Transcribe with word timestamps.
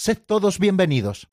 Sed 0.00 0.16
todos 0.24 0.58
bienvenidos. 0.58 1.28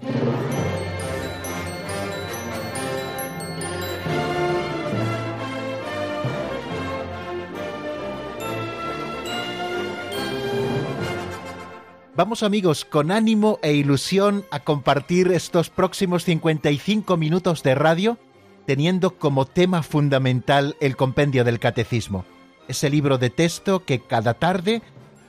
Vamos 12.13 12.43
amigos, 12.43 12.83
con 12.83 13.11
ánimo 13.11 13.57
e 13.61 13.71
ilusión 13.71 14.43
a 14.51 14.59
compartir 14.59 15.31
estos 15.31 15.69
próximos 15.69 16.25
55 16.25 17.15
minutos 17.15 17.63
de 17.63 17.73
radio, 17.73 18.17
teniendo 18.65 19.17
como 19.17 19.45
tema 19.45 19.81
fundamental 19.81 20.75
el 20.81 20.97
compendio 20.97 21.45
del 21.45 21.61
catecismo, 21.61 22.25
ese 22.67 22.89
libro 22.89 23.17
de 23.17 23.29
texto 23.29 23.85
que 23.85 24.01
cada 24.01 24.33
tarde, 24.33 24.81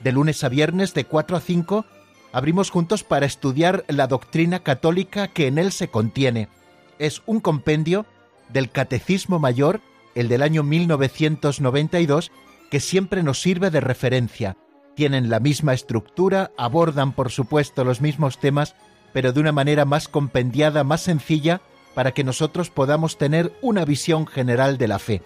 de 0.03 0.11
lunes 0.11 0.43
a 0.43 0.49
viernes, 0.49 0.93
de 0.93 1.05
4 1.05 1.37
a 1.37 1.39
5, 1.39 1.85
abrimos 2.31 2.69
juntos 2.69 3.03
para 3.03 3.25
estudiar 3.25 3.85
la 3.87 4.07
doctrina 4.07 4.59
católica 4.59 5.27
que 5.27 5.47
en 5.47 5.57
él 5.57 5.71
se 5.71 5.89
contiene. 5.89 6.49
Es 6.97 7.21
un 7.25 7.39
compendio 7.39 8.05
del 8.49 8.71
Catecismo 8.71 9.39
Mayor, 9.39 9.81
el 10.15 10.27
del 10.27 10.41
año 10.41 10.63
1992, 10.63 12.31
que 12.69 12.79
siempre 12.79 13.23
nos 13.23 13.41
sirve 13.41 13.69
de 13.69 13.81
referencia 13.81 14.57
tienen 14.99 15.29
la 15.29 15.39
misma 15.39 15.73
estructura, 15.73 16.51
abordan 16.57 17.13
por 17.13 17.31
supuesto 17.31 17.85
los 17.85 18.01
mismos 18.01 18.37
temas, 18.37 18.75
pero 19.13 19.31
de 19.31 19.39
una 19.39 19.53
manera 19.53 19.85
más 19.85 20.09
compendiada, 20.09 20.83
más 20.83 20.99
sencilla, 20.99 21.61
para 21.95 22.11
que 22.11 22.25
nosotros 22.25 22.69
podamos 22.69 23.17
tener 23.17 23.53
una 23.61 23.85
visión 23.85 24.27
general 24.27 24.77
de 24.77 24.89
la 24.89 24.99
fe. 24.99 25.21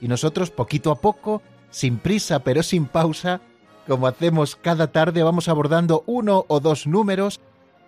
Y 0.00 0.08
nosotros 0.08 0.50
poquito 0.50 0.90
a 0.90 1.02
poco, 1.02 1.42
sin 1.70 1.98
prisa 1.98 2.38
pero 2.38 2.62
sin 2.62 2.86
pausa, 2.86 3.42
como 3.88 4.06
hacemos 4.06 4.54
cada 4.54 4.92
tarde, 4.92 5.22
vamos 5.22 5.48
abordando 5.48 6.04
uno 6.06 6.44
o 6.48 6.60
dos 6.60 6.86
números. 6.86 7.40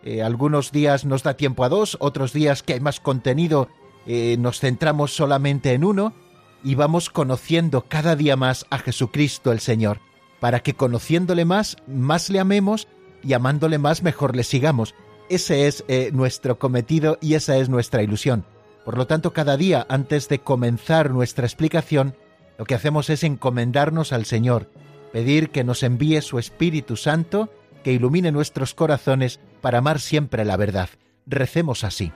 Eh, 0.03 0.23
algunos 0.23 0.73
días 0.73 1.05
nos 1.05 1.23
da 1.23 1.35
tiempo 1.35 1.63
a 1.63 1.69
dos, 1.69 1.97
otros 2.01 2.33
días 2.33 2.63
que 2.63 2.73
hay 2.73 2.81
más 2.81 3.01
contenido 3.01 3.69
eh, 4.07 4.37
nos 4.39 4.61
centramos 4.61 5.15
solamente 5.15 5.73
en 5.73 5.85
uno 5.85 6.15
y 6.65 6.75
vamos 6.75 7.11
conociendo 7.11 7.85
cada 7.87 8.17
día 8.17 8.37
más 8.37 8.67
a 8.71 8.79
Jesucristo 8.79 9.53
el 9.53 9.61
Señor 9.61 10.01
para 10.41 10.61
que 10.61 10.75
conociéndole 10.75 11.45
más, 11.45 11.77
más 11.87 12.31
le 12.31 12.41
amemos 12.41 12.89
y 13.23 13.35
amándole 13.35 13.77
más, 13.77 14.03
mejor 14.03 14.35
le 14.35 14.43
sigamos. 14.43 14.95
Ese 15.29 15.67
es 15.67 15.85
eh, 15.87 16.11
nuestro 16.15 16.59
cometido 16.59 17.19
y 17.21 17.35
esa 17.35 17.59
es 17.59 17.69
nuestra 17.69 18.03
ilusión. 18.03 18.47
Por 18.87 18.97
lo 18.97 19.07
tanto, 19.07 19.35
cada 19.35 19.59
día, 19.59 19.87
antes 19.91 20.29
de 20.31 20.39
comenzar 20.39 21.11
nuestra 21.11 21.45
explicación, 21.45 22.17
lo 22.57 22.65
que 22.65 22.75
hacemos 22.75 23.11
es 23.11 23.23
encomendarnos 23.23 24.15
al 24.15 24.25
Señor, 24.25 24.71
pedir 25.13 25.51
que 25.51 25.65
nos 25.65 25.83
envíe 25.83 26.21
su 26.23 26.39
Espíritu 26.39 26.97
Santo, 26.97 27.53
que 27.85 27.93
ilumine 27.93 28.33
nuestros 28.33 28.75
corazones 28.75 29.41
para 29.61 29.79
amar 29.79 30.01
siempre 30.01 30.45
la 30.45 30.57
verdad. 30.57 30.91
Recemos 31.27 31.85
así. 31.85 32.13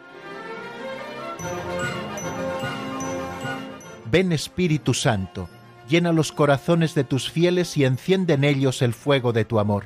Ven 4.10 4.32
Espíritu 4.32 4.94
Santo 4.94 5.48
llena 5.88 6.12
los 6.12 6.32
corazones 6.32 6.94
de 6.94 7.04
tus 7.04 7.30
fieles 7.30 7.76
y 7.76 7.84
enciende 7.84 8.34
en 8.34 8.44
ellos 8.44 8.82
el 8.82 8.94
fuego 8.94 9.32
de 9.32 9.44
tu 9.44 9.58
amor. 9.58 9.84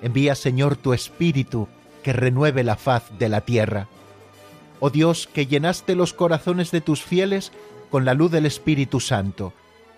Envía, 0.00 0.34
Señor, 0.34 0.76
tu 0.76 0.92
Espíritu, 0.92 1.68
que 2.02 2.12
renueve 2.12 2.64
la 2.64 2.76
faz 2.76 3.04
de 3.18 3.28
la 3.28 3.42
tierra. 3.42 3.88
Oh 4.80 4.90
Dios, 4.90 5.28
que 5.32 5.46
llenaste 5.46 5.94
los 5.94 6.12
corazones 6.12 6.70
de 6.70 6.80
tus 6.80 7.02
fieles 7.02 7.52
con 7.90 8.04
la 8.04 8.14
luz 8.14 8.32
del 8.32 8.46
Espíritu 8.46 9.00
Santo, 9.00 9.52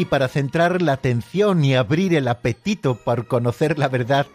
Y 0.00 0.06
para 0.06 0.28
centrar 0.28 0.80
la 0.80 0.94
atención 0.94 1.62
y 1.62 1.74
abrir 1.74 2.14
el 2.14 2.26
apetito 2.26 2.94
por 2.94 3.26
conocer 3.26 3.78
la 3.78 3.86
verdad, 3.86 4.26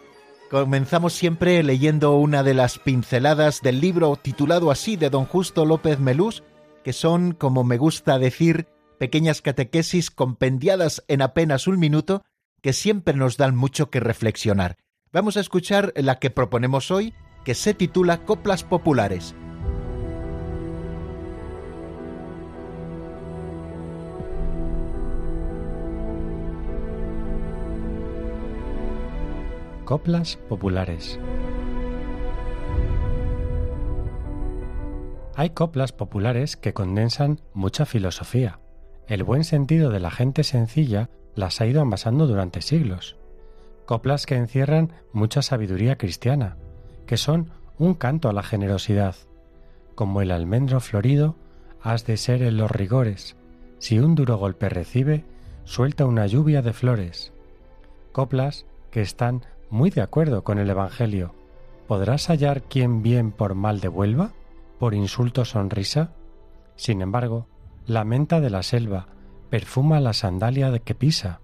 comenzamos 0.48 1.12
siempre 1.12 1.60
leyendo 1.64 2.14
una 2.14 2.44
de 2.44 2.54
las 2.54 2.78
pinceladas 2.78 3.62
del 3.62 3.80
libro 3.80 4.14
titulado 4.14 4.70
así 4.70 4.94
de 4.94 5.10
don 5.10 5.24
Justo 5.24 5.64
López 5.64 5.98
Melús, 5.98 6.44
que 6.84 6.92
son, 6.92 7.32
como 7.32 7.64
me 7.64 7.78
gusta 7.78 8.20
decir, 8.20 8.68
pequeñas 9.00 9.42
catequesis 9.42 10.12
compendiadas 10.12 11.02
en 11.08 11.20
apenas 11.20 11.66
un 11.66 11.80
minuto 11.80 12.22
que 12.62 12.72
siempre 12.72 13.14
nos 13.14 13.36
dan 13.36 13.56
mucho 13.56 13.90
que 13.90 13.98
reflexionar. 13.98 14.76
Vamos 15.12 15.36
a 15.36 15.40
escuchar 15.40 15.92
la 15.96 16.20
que 16.20 16.30
proponemos 16.30 16.92
hoy, 16.92 17.12
que 17.44 17.56
se 17.56 17.74
titula 17.74 18.24
Coplas 18.24 18.62
Populares. 18.62 19.34
Coplas 29.86 30.36
populares. 30.48 31.20
Hay 35.36 35.50
coplas 35.50 35.92
populares 35.92 36.56
que 36.56 36.74
condensan 36.74 37.40
mucha 37.54 37.86
filosofía. 37.86 38.58
El 39.06 39.22
buen 39.22 39.44
sentido 39.44 39.90
de 39.90 40.00
la 40.00 40.10
gente 40.10 40.42
sencilla 40.42 41.08
las 41.36 41.60
ha 41.60 41.66
ido 41.66 41.82
amasando 41.82 42.26
durante 42.26 42.62
siglos. 42.62 43.16
Coplas 43.84 44.26
que 44.26 44.34
encierran 44.34 44.90
mucha 45.12 45.40
sabiduría 45.40 45.94
cristiana, 45.94 46.56
que 47.06 47.16
son 47.16 47.52
un 47.78 47.94
canto 47.94 48.28
a 48.28 48.32
la 48.32 48.42
generosidad. 48.42 49.14
Como 49.94 50.20
el 50.20 50.32
almendro 50.32 50.80
florido, 50.80 51.36
has 51.80 52.04
de 52.06 52.16
ser 52.16 52.42
en 52.42 52.56
los 52.56 52.72
rigores. 52.72 53.36
Si 53.78 54.00
un 54.00 54.16
duro 54.16 54.36
golpe 54.36 54.68
recibe, 54.68 55.24
suelta 55.62 56.06
una 56.06 56.26
lluvia 56.26 56.60
de 56.60 56.72
flores. 56.72 57.32
Coplas 58.10 58.66
que 58.90 59.00
están 59.00 59.44
muy 59.70 59.90
de 59.90 60.02
acuerdo 60.02 60.44
con 60.44 60.58
el 60.58 60.70
Evangelio. 60.70 61.34
¿Podrás 61.86 62.28
hallar 62.28 62.62
quien 62.62 63.02
bien 63.02 63.32
por 63.32 63.54
mal 63.54 63.80
devuelva? 63.80 64.32
¿Por 64.78 64.94
insulto 64.94 65.44
sonrisa? 65.44 66.12
Sin 66.74 67.00
embargo, 67.00 67.46
la 67.86 68.04
menta 68.04 68.40
de 68.40 68.50
la 68.50 68.62
selva 68.62 69.06
perfuma 69.50 70.00
la 70.00 70.12
sandalia 70.12 70.76
que 70.80 70.94
pisa. 70.94 71.40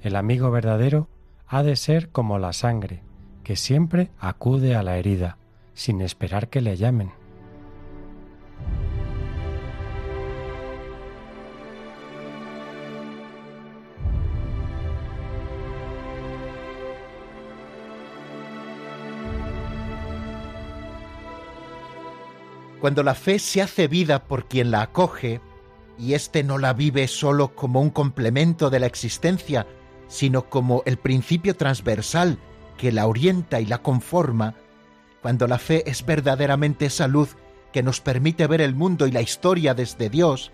El 0.00 0.16
amigo 0.16 0.50
verdadero 0.50 1.08
ha 1.46 1.62
de 1.62 1.76
ser 1.76 2.10
como 2.10 2.38
la 2.38 2.52
sangre, 2.52 3.02
que 3.44 3.56
siempre 3.56 4.10
acude 4.18 4.76
a 4.76 4.82
la 4.82 4.98
herida, 4.98 5.38
sin 5.74 6.00
esperar 6.00 6.48
que 6.48 6.60
le 6.60 6.76
llamen. 6.76 7.21
Cuando 22.82 23.04
la 23.04 23.14
fe 23.14 23.38
se 23.38 23.62
hace 23.62 23.86
vida 23.86 24.24
por 24.24 24.48
quien 24.48 24.72
la 24.72 24.82
acoge, 24.82 25.40
y 25.96 26.14
éste 26.14 26.42
no 26.42 26.58
la 26.58 26.72
vive 26.72 27.06
sólo 27.06 27.54
como 27.54 27.80
un 27.80 27.90
complemento 27.90 28.70
de 28.70 28.80
la 28.80 28.86
existencia, 28.86 29.68
sino 30.08 30.50
como 30.50 30.82
el 30.84 30.96
principio 30.96 31.54
transversal 31.54 32.40
que 32.76 32.90
la 32.90 33.06
orienta 33.06 33.60
y 33.60 33.66
la 33.66 33.78
conforma, 33.78 34.56
cuando 35.20 35.46
la 35.46 35.60
fe 35.60 35.88
es 35.88 36.04
verdaderamente 36.04 36.86
esa 36.86 37.06
luz 37.06 37.36
que 37.72 37.84
nos 37.84 38.00
permite 38.00 38.48
ver 38.48 38.60
el 38.60 38.74
mundo 38.74 39.06
y 39.06 39.12
la 39.12 39.22
historia 39.22 39.74
desde 39.74 40.10
Dios, 40.10 40.50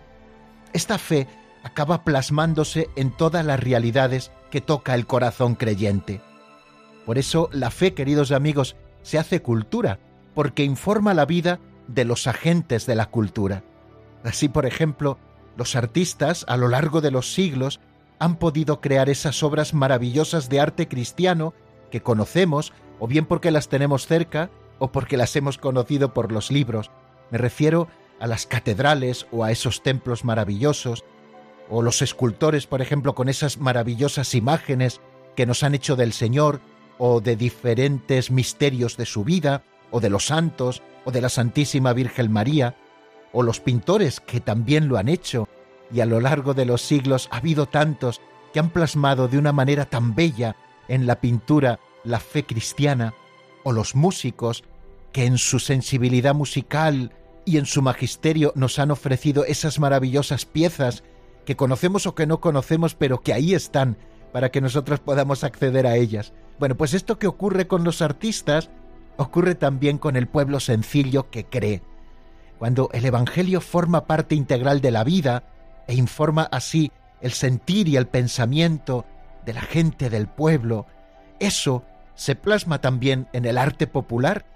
esta 0.74 0.98
fe 0.98 1.26
acaba 1.62 2.04
plasmándose 2.04 2.90
en 2.94 3.10
todas 3.10 3.42
las 3.42 3.58
realidades 3.58 4.32
que 4.50 4.60
toca 4.60 4.94
el 4.94 5.06
corazón 5.06 5.54
creyente. 5.54 6.20
Por 7.06 7.16
eso 7.16 7.48
la 7.52 7.70
fe, 7.70 7.94
queridos 7.94 8.32
amigos, 8.32 8.76
se 9.00 9.18
hace 9.18 9.40
cultura, 9.40 9.98
porque 10.34 10.62
informa 10.62 11.14
la 11.14 11.24
vida 11.24 11.58
de 11.88 12.04
los 12.04 12.26
agentes 12.26 12.86
de 12.86 12.94
la 12.94 13.06
cultura. 13.06 13.64
Así, 14.22 14.48
por 14.48 14.66
ejemplo, 14.66 15.18
los 15.56 15.74
artistas 15.74 16.44
a 16.48 16.56
lo 16.56 16.68
largo 16.68 17.00
de 17.00 17.10
los 17.10 17.32
siglos 17.32 17.80
han 18.18 18.36
podido 18.36 18.80
crear 18.80 19.08
esas 19.08 19.42
obras 19.42 19.74
maravillosas 19.74 20.48
de 20.48 20.60
arte 20.60 20.88
cristiano 20.88 21.54
que 21.90 22.02
conocemos, 22.02 22.72
o 23.00 23.06
bien 23.06 23.26
porque 23.26 23.50
las 23.50 23.68
tenemos 23.68 24.06
cerca, 24.06 24.50
o 24.78 24.92
porque 24.92 25.16
las 25.16 25.34
hemos 25.36 25.58
conocido 25.58 26.14
por 26.14 26.32
los 26.32 26.50
libros. 26.50 26.90
Me 27.30 27.38
refiero 27.38 27.88
a 28.20 28.26
las 28.26 28.46
catedrales 28.46 29.26
o 29.30 29.44
a 29.44 29.50
esos 29.50 29.82
templos 29.82 30.24
maravillosos, 30.24 31.04
o 31.70 31.82
los 31.82 32.02
escultores, 32.02 32.66
por 32.66 32.82
ejemplo, 32.82 33.14
con 33.14 33.28
esas 33.28 33.58
maravillosas 33.58 34.34
imágenes 34.34 35.00
que 35.36 35.46
nos 35.46 35.62
han 35.62 35.74
hecho 35.74 35.96
del 35.96 36.12
Señor, 36.12 36.60
o 36.98 37.20
de 37.20 37.36
diferentes 37.36 38.30
misterios 38.30 38.96
de 38.96 39.06
su 39.06 39.22
vida, 39.22 39.62
o 39.90 40.00
de 40.00 40.10
los 40.10 40.26
santos, 40.26 40.82
o 41.08 41.10
de 41.10 41.22
la 41.22 41.30
Santísima 41.30 41.94
Virgen 41.94 42.30
María, 42.30 42.76
o 43.32 43.42
los 43.42 43.60
pintores 43.60 44.20
que 44.20 44.40
también 44.40 44.88
lo 44.88 44.98
han 44.98 45.08
hecho, 45.08 45.48
y 45.90 46.00
a 46.00 46.04
lo 46.04 46.20
largo 46.20 46.52
de 46.52 46.66
los 46.66 46.82
siglos 46.82 47.30
ha 47.32 47.38
habido 47.38 47.64
tantos 47.64 48.20
que 48.52 48.60
han 48.60 48.68
plasmado 48.68 49.26
de 49.26 49.38
una 49.38 49.54
manera 49.54 49.86
tan 49.86 50.14
bella 50.14 50.54
en 50.86 51.06
la 51.06 51.18
pintura 51.18 51.80
la 52.04 52.20
fe 52.20 52.44
cristiana, 52.44 53.14
o 53.64 53.72
los 53.72 53.94
músicos 53.94 54.64
que 55.10 55.24
en 55.24 55.38
su 55.38 55.60
sensibilidad 55.60 56.34
musical 56.34 57.14
y 57.46 57.56
en 57.56 57.64
su 57.64 57.80
magisterio 57.80 58.52
nos 58.54 58.78
han 58.78 58.90
ofrecido 58.90 59.46
esas 59.46 59.78
maravillosas 59.78 60.44
piezas 60.44 61.04
que 61.46 61.56
conocemos 61.56 62.06
o 62.06 62.14
que 62.14 62.26
no 62.26 62.42
conocemos, 62.42 62.94
pero 62.94 63.22
que 63.22 63.32
ahí 63.32 63.54
están 63.54 63.96
para 64.30 64.50
que 64.50 64.60
nosotros 64.60 65.00
podamos 65.00 65.42
acceder 65.42 65.86
a 65.86 65.96
ellas. 65.96 66.34
Bueno, 66.58 66.76
pues 66.76 66.92
esto 66.92 67.18
que 67.18 67.28
ocurre 67.28 67.66
con 67.66 67.82
los 67.82 68.02
artistas 68.02 68.68
ocurre 69.18 69.54
también 69.54 69.98
con 69.98 70.16
el 70.16 70.26
pueblo 70.26 70.60
sencillo 70.60 71.30
que 71.30 71.44
cree. 71.44 71.82
Cuando 72.58 72.88
el 72.92 73.04
Evangelio 73.04 73.60
forma 73.60 74.06
parte 74.06 74.34
integral 74.34 74.80
de 74.80 74.90
la 74.90 75.04
vida 75.04 75.44
e 75.86 75.94
informa 75.94 76.48
así 76.50 76.90
el 77.20 77.32
sentir 77.32 77.88
y 77.88 77.96
el 77.96 78.06
pensamiento 78.06 79.04
de 79.44 79.52
la 79.52 79.60
gente 79.60 80.08
del 80.08 80.28
pueblo, 80.28 80.86
eso 81.40 81.84
se 82.14 82.34
plasma 82.34 82.80
también 82.80 83.28
en 83.32 83.44
el 83.44 83.58
arte 83.58 83.86
popular, 83.86 84.46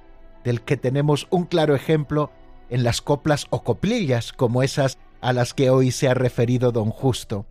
del 0.44 0.62
que 0.62 0.76
tenemos 0.76 1.28
un 1.30 1.44
claro 1.44 1.74
ejemplo 1.74 2.30
en 2.70 2.82
las 2.82 3.00
coplas 3.00 3.46
o 3.50 3.62
coplillas 3.62 4.32
como 4.32 4.62
esas 4.62 4.98
a 5.20 5.32
las 5.32 5.54
que 5.54 5.70
hoy 5.70 5.92
se 5.92 6.08
ha 6.08 6.14
referido 6.14 6.72
don 6.72 6.90
Justo. 6.90 7.46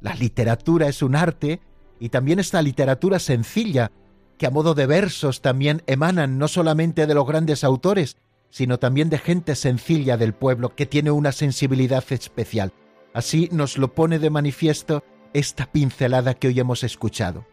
La 0.00 0.14
literatura 0.14 0.86
es 0.86 1.02
un 1.02 1.16
arte 1.16 1.60
y 1.98 2.10
también 2.10 2.38
esta 2.38 2.62
literatura 2.62 3.18
sencilla, 3.18 3.90
que 4.38 4.46
a 4.46 4.50
modo 4.50 4.74
de 4.74 4.86
versos 4.86 5.40
también 5.40 5.82
emanan 5.86 6.38
no 6.38 6.48
solamente 6.48 7.06
de 7.06 7.14
los 7.14 7.26
grandes 7.26 7.64
autores, 7.64 8.16
sino 8.50 8.78
también 8.78 9.10
de 9.10 9.18
gente 9.18 9.54
sencilla 9.54 10.16
del 10.16 10.34
pueblo 10.34 10.74
que 10.74 10.86
tiene 10.86 11.10
una 11.10 11.32
sensibilidad 11.32 12.04
especial. 12.10 12.72
Así 13.12 13.48
nos 13.52 13.78
lo 13.78 13.94
pone 13.94 14.18
de 14.18 14.30
manifiesto 14.30 15.04
esta 15.32 15.70
pincelada 15.72 16.34
que 16.34 16.48
hoy 16.48 16.60
hemos 16.60 16.84
escuchado. 16.84 17.46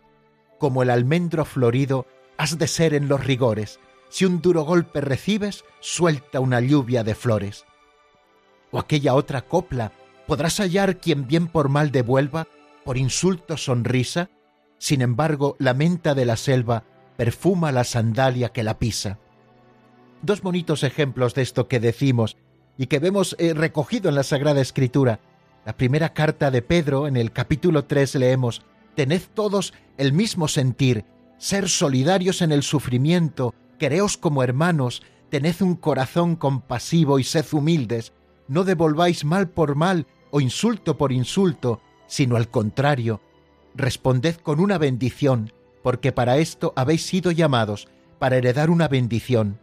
Como 0.60 0.84
el 0.84 0.90
almendro 0.90 1.46
florido, 1.46 2.06
has 2.38 2.58
de 2.58 2.68
ser 2.68 2.94
en 2.94 3.08
los 3.08 3.24
rigores. 3.26 3.80
Si 4.10 4.26
un 4.26 4.42
duro 4.42 4.64
golpe 4.64 5.02
recibes, 5.02 5.66
suelta 5.80 6.40
una 6.40 6.60
lluvia 6.60 7.04
de 7.04 7.16
flores 7.16 7.66
o 8.74 8.80
aquella 8.80 9.14
otra 9.14 9.44
copla, 9.44 9.94
podrás 10.28 10.58
hallar 10.60 10.98
quien 10.98 11.28
bien 11.28 11.48
por 11.48 11.70
mal 11.70 11.92
devuelva, 11.92 12.48
por 12.84 12.98
insulto 12.98 13.56
sonrisa, 13.56 14.30
sin 14.84 15.02
embargo 15.02 15.56
la 15.60 15.74
menta 15.74 16.14
de 16.14 16.26
la 16.26 16.36
selva 16.36 16.84
perfuma 17.16 17.72
la 17.72 17.86
sandalia 17.86 18.50
que 18.50 18.64
la 18.64 18.80
pisa. 18.80 19.18
Dos 20.22 20.42
bonitos 20.42 20.84
ejemplos 20.84 21.34
de 21.34 21.42
esto 21.42 21.70
que 21.70 21.80
decimos 21.80 22.36
y 22.78 22.88
que 22.88 23.00
vemos 23.00 23.38
eh, 23.40 23.54
recogido 23.54 24.10
en 24.10 24.16
la 24.16 24.24
Sagrada 24.24 24.60
Escritura. 24.60 25.22
La 25.66 25.78
primera 25.78 26.14
carta 26.14 26.52
de 26.52 26.62
Pedro, 26.62 27.08
en 27.08 27.16
el 27.16 27.32
capítulo 27.32 27.86
3, 27.86 28.16
leemos, 28.16 28.62
Tened 28.94 29.22
todos 29.34 29.74
el 29.96 30.12
mismo 30.12 30.50
sentir, 30.50 31.06
ser 31.38 31.70
solidarios 31.70 32.42
en 32.42 32.52
el 32.52 32.62
sufrimiento, 32.62 33.56
quereos 33.80 34.18
como 34.18 34.44
hermanos, 34.44 35.02
tened 35.30 35.62
un 35.62 35.78
corazón 35.78 36.36
compasivo 36.36 37.20
y 37.20 37.24
sed 37.24 37.46
humildes, 37.54 38.12
no 38.50 38.66
devolváis 38.66 39.24
mal 39.24 39.48
por 39.48 39.76
mal 39.76 40.08
o 40.30 40.42
insulto 40.42 40.98
por 40.98 41.14
insulto, 41.14 41.80
sino 42.06 42.36
al 42.36 42.50
contrario, 42.50 43.22
responded 43.76 44.36
con 44.36 44.60
una 44.60 44.78
bendición, 44.78 45.52
porque 45.82 46.12
para 46.12 46.38
esto 46.38 46.74
habéis 46.76 47.06
sido 47.06 47.32
llamados, 47.32 47.88
para 48.20 48.38
heredar 48.38 48.70
una 48.70 48.88
bendición. 48.88 49.60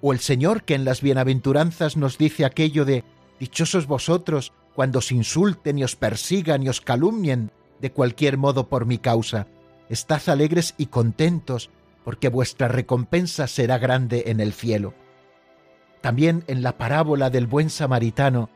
O 0.00 0.12
el 0.12 0.20
Señor 0.20 0.64
que 0.64 0.74
en 0.74 0.84
las 0.84 1.00
bienaventuranzas 1.00 1.96
nos 1.96 2.18
dice 2.18 2.44
aquello 2.44 2.84
de 2.84 3.04
Dichosos 3.40 3.86
vosotros 3.86 4.52
cuando 4.74 5.00
os 5.00 5.10
insulten 5.10 5.78
y 5.78 5.84
os 5.84 5.96
persigan 5.96 6.62
y 6.62 6.68
os 6.68 6.80
calumnien 6.80 7.50
de 7.80 7.90
cualquier 7.90 8.38
modo 8.38 8.68
por 8.68 8.86
mi 8.86 8.98
causa. 8.98 9.48
Estad 9.88 10.28
alegres 10.28 10.74
y 10.78 10.86
contentos, 10.86 11.70
porque 12.04 12.28
vuestra 12.28 12.68
recompensa 12.68 13.46
será 13.48 13.78
grande 13.78 14.24
en 14.26 14.40
el 14.40 14.52
cielo 14.52 14.94
también 16.02 16.44
en 16.48 16.62
la 16.62 16.76
parábola 16.76 17.30
del 17.30 17.46
buen 17.46 17.70
samaritano, 17.70 18.50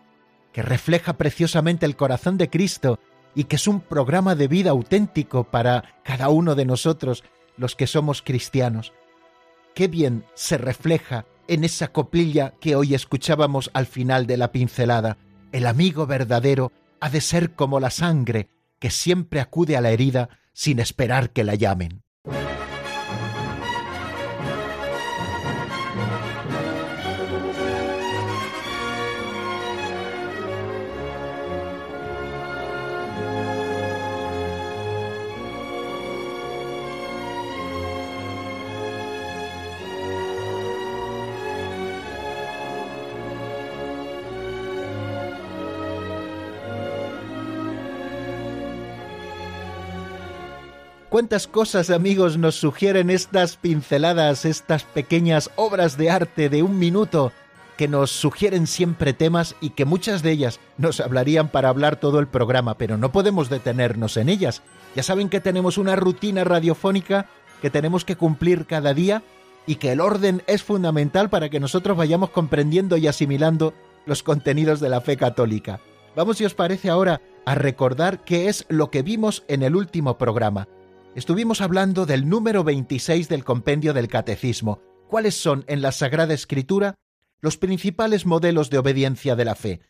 que 0.53 0.61
refleja 0.61 1.17
preciosamente 1.17 1.87
el 1.87 1.97
corazón 1.97 2.37
de 2.37 2.51
Cristo 2.51 2.99
y 3.37 3.45
que 3.45 3.57
es 3.57 3.69
un 3.69 3.81
programa 3.81 4.35
de 4.35 4.49
vida 4.49 4.71
auténtico 4.71 5.45
para 5.45 5.85
cada 6.03 6.31
uno 6.31 6.55
de 6.55 6.65
nosotros, 6.65 7.23
los 7.59 7.77
que 7.77 7.87
somos 7.87 8.23
cristianos. 8.23 8.95
Qué 9.75 9.89
bien 9.89 10.25
se 10.35 10.57
refleja 10.57 11.27
en 11.47 11.63
esa 11.63 11.93
coplilla 11.93 12.55
que 12.61 12.77
hoy 12.77 12.95
escuchábamos 12.95 13.71
al 13.75 13.87
final 13.87 14.27
de 14.27 14.39
la 14.39 14.53
pincelada. 14.53 15.19
El 15.53 15.67
amigo 15.67 16.07
verdadero 16.07 16.73
ha 16.99 17.11
de 17.11 17.21
ser 17.21 17.53
como 17.53 17.79
la 17.79 17.91
sangre 17.91 18.49
que 18.79 18.91
siempre 18.91 19.41
acude 19.41 19.77
a 19.77 19.83
la 19.83 19.91
herida 19.91 20.31
sin 20.55 20.81
esperar 20.81 21.31
que 21.31 21.45
la 21.45 21.55
llamen. 21.55 22.06
Cuántas 51.17 51.47
cosas, 51.47 51.89
amigos, 51.89 52.37
nos 52.37 52.57
sugieren 52.57 53.09
estas 53.09 53.57
pinceladas, 53.57 54.45
estas 54.45 54.85
pequeñas 54.85 55.51
obras 55.57 55.97
de 55.97 56.11
arte 56.11 56.51
de 56.51 56.63
un 56.63 56.79
minuto 56.79 57.33
que 57.79 57.89
nos 57.89 58.11
sugieren 58.11 58.67
siempre 58.67 59.15
temas 59.15 59.57
y 59.63 59.71
que 59.71 59.87
muchas 59.87 60.23
de 60.23 60.33
ellas 60.33 60.61
nos 60.77 61.01
hablarían 61.01 61.49
para 61.49 61.71
hablar 61.71 61.97
todo 61.97 62.19
el 62.19 62.27
programa, 62.27 62.77
pero 62.77 62.99
no 62.99 63.13
podemos 63.13 63.49
detenernos 63.49 64.19
en 64.19 64.29
ellas. 64.29 64.61
Ya 64.95 65.03
saben 65.03 65.31
que 65.31 65.41
tenemos 65.41 65.79
una 65.79 65.97
rutina 65.97 66.45
radiofónica 66.45 67.31
que 67.63 67.71
tenemos 67.71 68.05
que 68.05 68.17
cumplir 68.17 68.67
cada 68.67 68.93
día 68.93 69.23
y 69.67 69.77
que 69.77 69.93
el 69.93 70.03
orden 70.03 70.43
es 70.47 70.63
fundamental 70.63 71.31
para 71.31 71.49
que 71.49 71.61
nosotros 71.61 71.97
vayamos 71.97 72.29
comprendiendo 72.29 72.99
y 72.99 73.07
asimilando 73.07 73.73
los 74.05 74.23
contenidos 74.23 74.81
de 74.81 74.91
la 74.91 75.01
fe 75.01 75.17
católica. 75.17 75.81
Vamos, 76.15 76.37
si 76.37 76.45
os 76.45 76.53
parece 76.53 76.91
ahora, 76.91 77.23
a 77.47 77.55
recordar 77.55 78.23
qué 78.23 78.51
es 78.51 78.67
lo 78.69 78.91
que 78.91 79.01
vimos 79.01 79.45
en 79.49 79.63
el 79.63 79.77
último 79.77 80.19
programa 80.19 80.69
estuvimos 81.17 81.63
hablando 81.63 82.05
del 82.05 82.29
número 82.29 82.63
26 82.63 83.31
del 83.31 83.43
compendio 83.43 83.95
del 83.95 84.07
Catecismo. 84.07 84.83
¿Cuáles 85.09 85.35
son 85.35 85.65
en 85.67 85.81
la 85.81 85.91
Sagrada 85.91 86.35
Escritura 86.35 86.95
los 87.41 87.57
principales 87.57 88.27
modelos 88.27 88.69
de 88.69 88.77
obediencia 88.77 89.35
de 89.35 89.47
la 89.47 89.55
fe? 89.55 89.81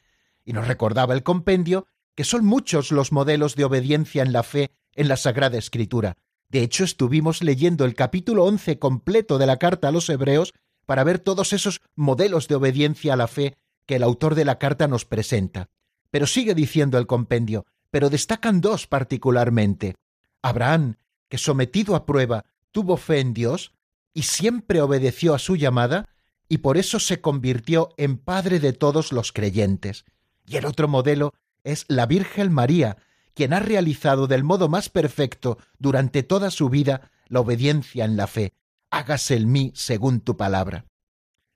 Y 0.44 0.52
nos 0.52 0.68
recordaba 0.68 1.14
el 1.14 1.24
compendio 1.24 1.88
que 2.14 2.22
son 2.22 2.44
muchos 2.46 2.92
los 2.92 3.10
modelos 3.10 3.56
de 3.56 3.64
obediencia 3.64 4.22
en 4.22 4.32
la 4.32 4.44
fe 4.44 4.70
en 4.94 5.08
la 5.08 5.16
Sagrada 5.16 5.58
Escritura. 5.58 6.16
De 6.48 6.62
hecho, 6.62 6.84
estuvimos 6.84 7.42
leyendo 7.42 7.84
el 7.84 7.96
capítulo 7.96 8.44
11 8.44 8.78
completo 8.78 9.36
de 9.36 9.46
la 9.46 9.56
carta 9.56 9.88
a 9.88 9.92
los 9.92 10.08
Hebreos 10.08 10.54
para 10.86 11.02
ver 11.02 11.18
todos 11.18 11.52
esos 11.52 11.80
modelos 11.96 12.46
de 12.46 12.54
obediencia 12.54 13.14
a 13.14 13.16
la 13.16 13.26
fe 13.26 13.56
que 13.84 13.96
el 13.96 14.04
autor 14.04 14.36
de 14.36 14.44
la 14.44 14.60
carta 14.60 14.86
nos 14.86 15.04
presenta. 15.04 15.70
Pero 16.12 16.28
sigue 16.28 16.54
diciendo 16.54 16.98
el 16.98 17.08
compendio, 17.08 17.66
pero 17.90 18.10
destacan 18.10 18.60
dos 18.60 18.86
particularmente. 18.86 19.96
Abraham, 20.40 20.94
que 21.28 21.38
sometido 21.38 21.96
a 21.96 22.06
prueba 22.06 22.44
tuvo 22.72 22.96
fe 22.96 23.20
en 23.20 23.34
Dios 23.34 23.72
y 24.12 24.22
siempre 24.22 24.80
obedeció 24.80 25.34
a 25.34 25.38
su 25.38 25.56
llamada, 25.56 26.08
y 26.48 26.58
por 26.58 26.78
eso 26.78 27.00
se 27.00 27.20
convirtió 27.20 27.90
en 27.96 28.16
padre 28.16 28.60
de 28.60 28.72
todos 28.72 29.12
los 29.12 29.32
creyentes. 29.32 30.04
Y 30.46 30.56
el 30.56 30.64
otro 30.64 30.88
modelo 30.88 31.34
es 31.64 31.84
la 31.88 32.06
Virgen 32.06 32.52
María, 32.52 32.96
quien 33.34 33.52
ha 33.52 33.60
realizado 33.60 34.26
del 34.26 34.44
modo 34.44 34.68
más 34.68 34.88
perfecto 34.88 35.58
durante 35.78 36.22
toda 36.22 36.50
su 36.50 36.70
vida 36.70 37.10
la 37.28 37.40
obediencia 37.40 38.04
en 38.04 38.16
la 38.16 38.26
fe. 38.26 38.54
Hágase 38.90 39.34
el 39.34 39.46
mí 39.46 39.72
según 39.74 40.20
tu 40.20 40.36
palabra. 40.36 40.86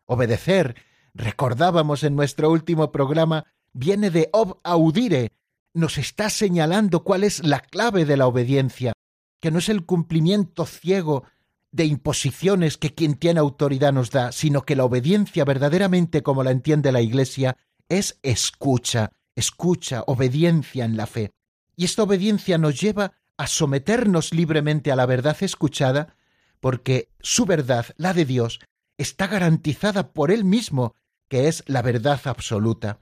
Obedecer, 0.05 0.77
recordábamos 1.15 2.03
en 2.03 2.17
nuestro 2.17 2.51
último 2.51 2.93
programa, 2.93 3.47
viene 3.73 4.11
de 4.11 4.29
ob 4.33 4.59
audire, 4.65 5.33
nos 5.73 5.99
está 5.99 6.29
señalando 6.29 7.05
cuál 7.05 7.25
es 7.25 7.45
la 7.45 7.61
clave 7.61 8.05
de 8.05 8.17
la 8.17 8.27
obediencia, 8.27 8.93
que 9.41 9.51
no 9.51 9.59
es 9.59 9.69
el 9.69 9.85
cumplimiento 9.85 10.67
ciego 10.67 11.25
de 11.73 11.85
imposiciones 11.85 12.77
que 12.77 12.95
quien 12.95 13.15
tiene 13.15 13.41
autoridad 13.41 13.93
nos 13.93 14.11
da, 14.11 14.33
sino 14.33 14.63
que 14.63 14.77
la 14.77 14.85
obediencia 14.85 15.45
verdaderamente 15.45 16.23
como 16.23 16.43
la 16.43 16.51
entiende 16.51 16.93
la 16.93 17.01
Iglesia 17.01 17.57
es 17.89 18.19
escucha, 18.23 19.13
escucha, 19.35 20.03
obediencia 20.07 20.85
en 20.85 20.97
la 20.97 21.07
fe. 21.07 21.33
Y 21.77 21.85
esta 21.85 22.03
obediencia 22.03 22.59
nos 22.59 22.81
lleva 22.81 23.13
a 23.37 23.47
someternos 23.47 24.35
libremente 24.35 24.93
a 24.93 24.97
la 24.97 25.07
verdad 25.07 25.37
escuchada, 25.41 26.17
porque 26.61 27.11
su 27.21 27.47
verdad, 27.47 27.87
la 27.97 28.13
de 28.13 28.27
Dios, 28.27 28.61
está 28.99 29.29
garantizada 29.29 30.13
por 30.13 30.31
Él 30.31 30.45
mismo, 30.45 30.95
que 31.29 31.49
es 31.49 31.63
la 31.67 31.81
verdad 31.81 32.21
absoluta. 32.25 33.01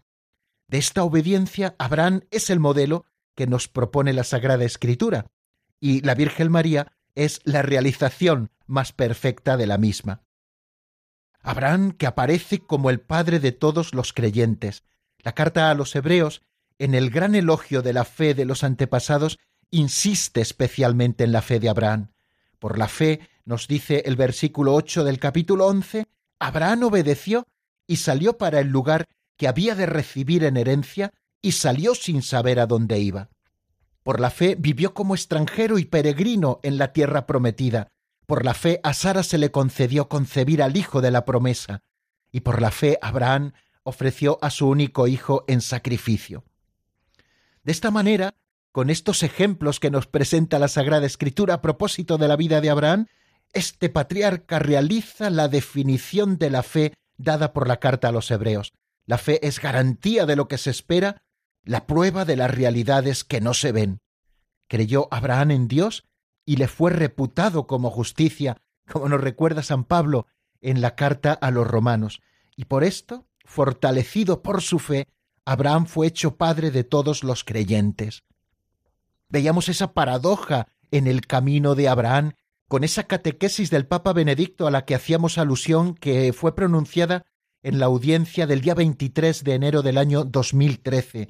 De 0.68 0.78
esta 0.78 1.02
obediencia, 1.02 1.74
Abraham 1.78 2.20
es 2.30 2.50
el 2.50 2.60
modelo 2.60 3.04
que 3.34 3.46
nos 3.46 3.66
propone 3.68 4.12
la 4.12 4.22
Sagrada 4.22 4.64
Escritura, 4.64 5.26
y 5.80 6.00
la 6.02 6.14
Virgen 6.14 6.50
María 6.50 6.92
es 7.14 7.40
la 7.44 7.62
realización 7.62 8.50
más 8.66 8.92
perfecta 8.92 9.56
de 9.56 9.66
la 9.66 9.78
misma. 9.78 10.22
Abraham, 11.40 11.92
que 11.92 12.06
aparece 12.06 12.58
como 12.58 12.90
el 12.90 13.00
padre 13.00 13.40
de 13.40 13.52
todos 13.52 13.94
los 13.94 14.12
creyentes. 14.12 14.84
La 15.18 15.34
carta 15.34 15.70
a 15.70 15.74
los 15.74 15.94
hebreos, 15.96 16.42
en 16.78 16.94
el 16.94 17.10
gran 17.10 17.34
elogio 17.34 17.82
de 17.82 17.92
la 17.92 18.04
fe 18.04 18.34
de 18.34 18.44
los 18.44 18.64
antepasados, 18.64 19.38
insiste 19.70 20.40
especialmente 20.40 21.24
en 21.24 21.32
la 21.32 21.42
fe 21.42 21.60
de 21.60 21.68
Abraham. 21.68 22.12
Por 22.58 22.78
la 22.78 22.88
fe, 22.88 23.20
nos 23.44 23.66
dice 23.66 24.02
el 24.06 24.16
versículo 24.16 24.74
8 24.74 25.04
del 25.04 25.18
capítulo 25.18 25.66
11, 25.66 26.06
Abraham 26.38 26.84
obedeció 26.84 27.46
y 27.86 27.96
salió 27.96 28.36
para 28.36 28.60
el 28.60 28.68
lugar 28.68 29.06
que 29.36 29.48
había 29.48 29.74
de 29.74 29.86
recibir 29.86 30.44
en 30.44 30.56
herencia 30.56 31.12
y 31.40 31.52
salió 31.52 31.94
sin 31.94 32.22
saber 32.22 32.60
a 32.60 32.66
dónde 32.66 32.98
iba. 32.98 33.30
Por 34.08 34.20
la 34.20 34.30
fe 34.30 34.56
vivió 34.58 34.94
como 34.94 35.14
extranjero 35.14 35.78
y 35.78 35.84
peregrino 35.84 36.60
en 36.62 36.78
la 36.78 36.94
tierra 36.94 37.26
prometida. 37.26 37.88
Por 38.24 38.42
la 38.42 38.54
fe 38.54 38.80
a 38.82 38.94
Sara 38.94 39.22
se 39.22 39.36
le 39.36 39.50
concedió 39.50 40.08
concebir 40.08 40.62
al 40.62 40.78
hijo 40.78 41.02
de 41.02 41.10
la 41.10 41.26
promesa. 41.26 41.82
Y 42.32 42.40
por 42.40 42.62
la 42.62 42.70
fe 42.70 42.98
Abraham 43.02 43.52
ofreció 43.82 44.38
a 44.40 44.48
su 44.48 44.66
único 44.66 45.08
hijo 45.08 45.44
en 45.46 45.60
sacrificio. 45.60 46.42
De 47.64 47.72
esta 47.72 47.90
manera, 47.90 48.34
con 48.72 48.88
estos 48.88 49.22
ejemplos 49.22 49.78
que 49.78 49.90
nos 49.90 50.06
presenta 50.06 50.58
la 50.58 50.68
Sagrada 50.68 51.04
Escritura 51.04 51.52
a 51.52 51.60
propósito 51.60 52.16
de 52.16 52.28
la 52.28 52.36
vida 52.36 52.62
de 52.62 52.70
Abraham, 52.70 53.08
este 53.52 53.90
patriarca 53.90 54.58
realiza 54.58 55.28
la 55.28 55.48
definición 55.48 56.38
de 56.38 56.48
la 56.48 56.62
fe 56.62 56.94
dada 57.18 57.52
por 57.52 57.68
la 57.68 57.78
carta 57.78 58.08
a 58.08 58.12
los 58.12 58.30
hebreos. 58.30 58.72
La 59.04 59.18
fe 59.18 59.46
es 59.46 59.60
garantía 59.60 60.24
de 60.24 60.36
lo 60.36 60.48
que 60.48 60.56
se 60.56 60.70
espera, 60.70 61.20
la 61.68 61.86
prueba 61.86 62.24
de 62.24 62.34
las 62.34 62.50
realidades 62.50 63.24
que 63.24 63.42
no 63.42 63.52
se 63.52 63.72
ven. 63.72 64.00
Creyó 64.68 65.06
Abraham 65.10 65.50
en 65.50 65.68
Dios 65.68 66.04
y 66.46 66.56
le 66.56 66.66
fue 66.66 66.90
reputado 66.90 67.66
como 67.66 67.90
justicia, 67.90 68.56
como 68.90 69.10
nos 69.10 69.20
recuerda 69.20 69.62
San 69.62 69.84
Pablo 69.84 70.26
en 70.62 70.80
la 70.80 70.94
carta 70.94 71.34
a 71.34 71.50
los 71.50 71.66
romanos. 71.66 72.22
Y 72.56 72.64
por 72.64 72.84
esto, 72.84 73.26
fortalecido 73.44 74.40
por 74.40 74.62
su 74.62 74.78
fe, 74.78 75.08
Abraham 75.44 75.84
fue 75.84 76.06
hecho 76.06 76.36
padre 76.36 76.70
de 76.70 76.84
todos 76.84 77.22
los 77.22 77.44
creyentes. 77.44 78.22
Veíamos 79.28 79.68
esa 79.68 79.92
paradoja 79.92 80.68
en 80.90 81.06
el 81.06 81.26
camino 81.26 81.74
de 81.74 81.88
Abraham 81.88 82.32
con 82.66 82.82
esa 82.82 83.02
catequesis 83.02 83.68
del 83.68 83.86
Papa 83.86 84.14
Benedicto 84.14 84.66
a 84.66 84.70
la 84.70 84.86
que 84.86 84.94
hacíamos 84.94 85.36
alusión 85.36 85.94
que 85.94 86.32
fue 86.32 86.54
pronunciada 86.54 87.26
en 87.62 87.78
la 87.78 87.86
audiencia 87.86 88.46
del 88.46 88.62
día 88.62 88.74
23 88.74 89.44
de 89.44 89.52
enero 89.52 89.82
del 89.82 89.98
año 89.98 90.24
2013. 90.24 91.28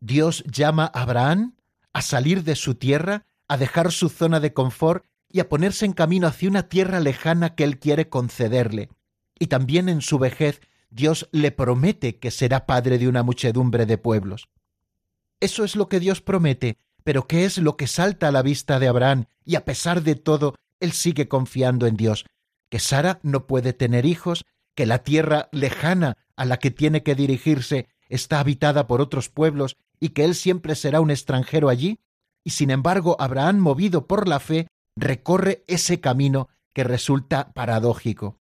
Dios 0.00 0.44
llama 0.44 0.90
a 0.92 1.02
Abraham 1.02 1.56
a 1.92 2.02
salir 2.02 2.44
de 2.44 2.56
su 2.56 2.74
tierra, 2.74 3.26
a 3.48 3.56
dejar 3.56 3.92
su 3.92 4.08
zona 4.08 4.40
de 4.40 4.52
confort 4.52 5.04
y 5.30 5.40
a 5.40 5.48
ponerse 5.48 5.84
en 5.84 5.92
camino 5.92 6.26
hacia 6.26 6.48
una 6.48 6.68
tierra 6.68 7.00
lejana 7.00 7.54
que 7.54 7.64
él 7.64 7.78
quiere 7.78 8.08
concederle. 8.08 8.90
Y 9.38 9.46
también 9.46 9.88
en 9.88 10.00
su 10.00 10.18
vejez 10.18 10.60
Dios 10.90 11.28
le 11.32 11.52
promete 11.52 12.18
que 12.18 12.30
será 12.30 12.66
padre 12.66 12.98
de 12.98 13.08
una 13.08 13.22
muchedumbre 13.22 13.86
de 13.86 13.98
pueblos. 13.98 14.48
Eso 15.40 15.64
es 15.64 15.76
lo 15.76 15.88
que 15.88 16.00
Dios 16.00 16.22
promete, 16.22 16.78
pero 17.04 17.26
¿qué 17.26 17.44
es 17.44 17.58
lo 17.58 17.76
que 17.76 17.86
salta 17.86 18.28
a 18.28 18.32
la 18.32 18.42
vista 18.42 18.78
de 18.78 18.88
Abraham? 18.88 19.26
Y 19.44 19.56
a 19.56 19.64
pesar 19.64 20.02
de 20.02 20.14
todo, 20.14 20.54
él 20.80 20.92
sigue 20.92 21.28
confiando 21.28 21.86
en 21.86 21.96
Dios, 21.96 22.24
que 22.70 22.78
Sara 22.78 23.20
no 23.22 23.46
puede 23.46 23.72
tener 23.72 24.06
hijos, 24.06 24.44
que 24.74 24.86
la 24.86 25.02
tierra 25.02 25.48
lejana 25.52 26.16
a 26.36 26.44
la 26.44 26.58
que 26.58 26.70
tiene 26.70 27.02
que 27.02 27.14
dirigirse 27.14 27.88
está 28.08 28.40
habitada 28.40 28.86
por 28.86 29.00
otros 29.00 29.28
pueblos 29.28 29.76
y 30.00 30.10
que 30.10 30.24
él 30.24 30.34
siempre 30.34 30.74
será 30.74 31.00
un 31.00 31.10
extranjero 31.10 31.68
allí, 31.68 32.00
y 32.44 32.50
sin 32.50 32.70
embargo 32.70 33.16
Abraham, 33.18 33.58
movido 33.58 34.06
por 34.06 34.28
la 34.28 34.40
fe, 34.40 34.68
recorre 34.96 35.64
ese 35.66 36.00
camino 36.00 36.48
que 36.72 36.84
resulta 36.84 37.52
paradójico. 37.52 38.38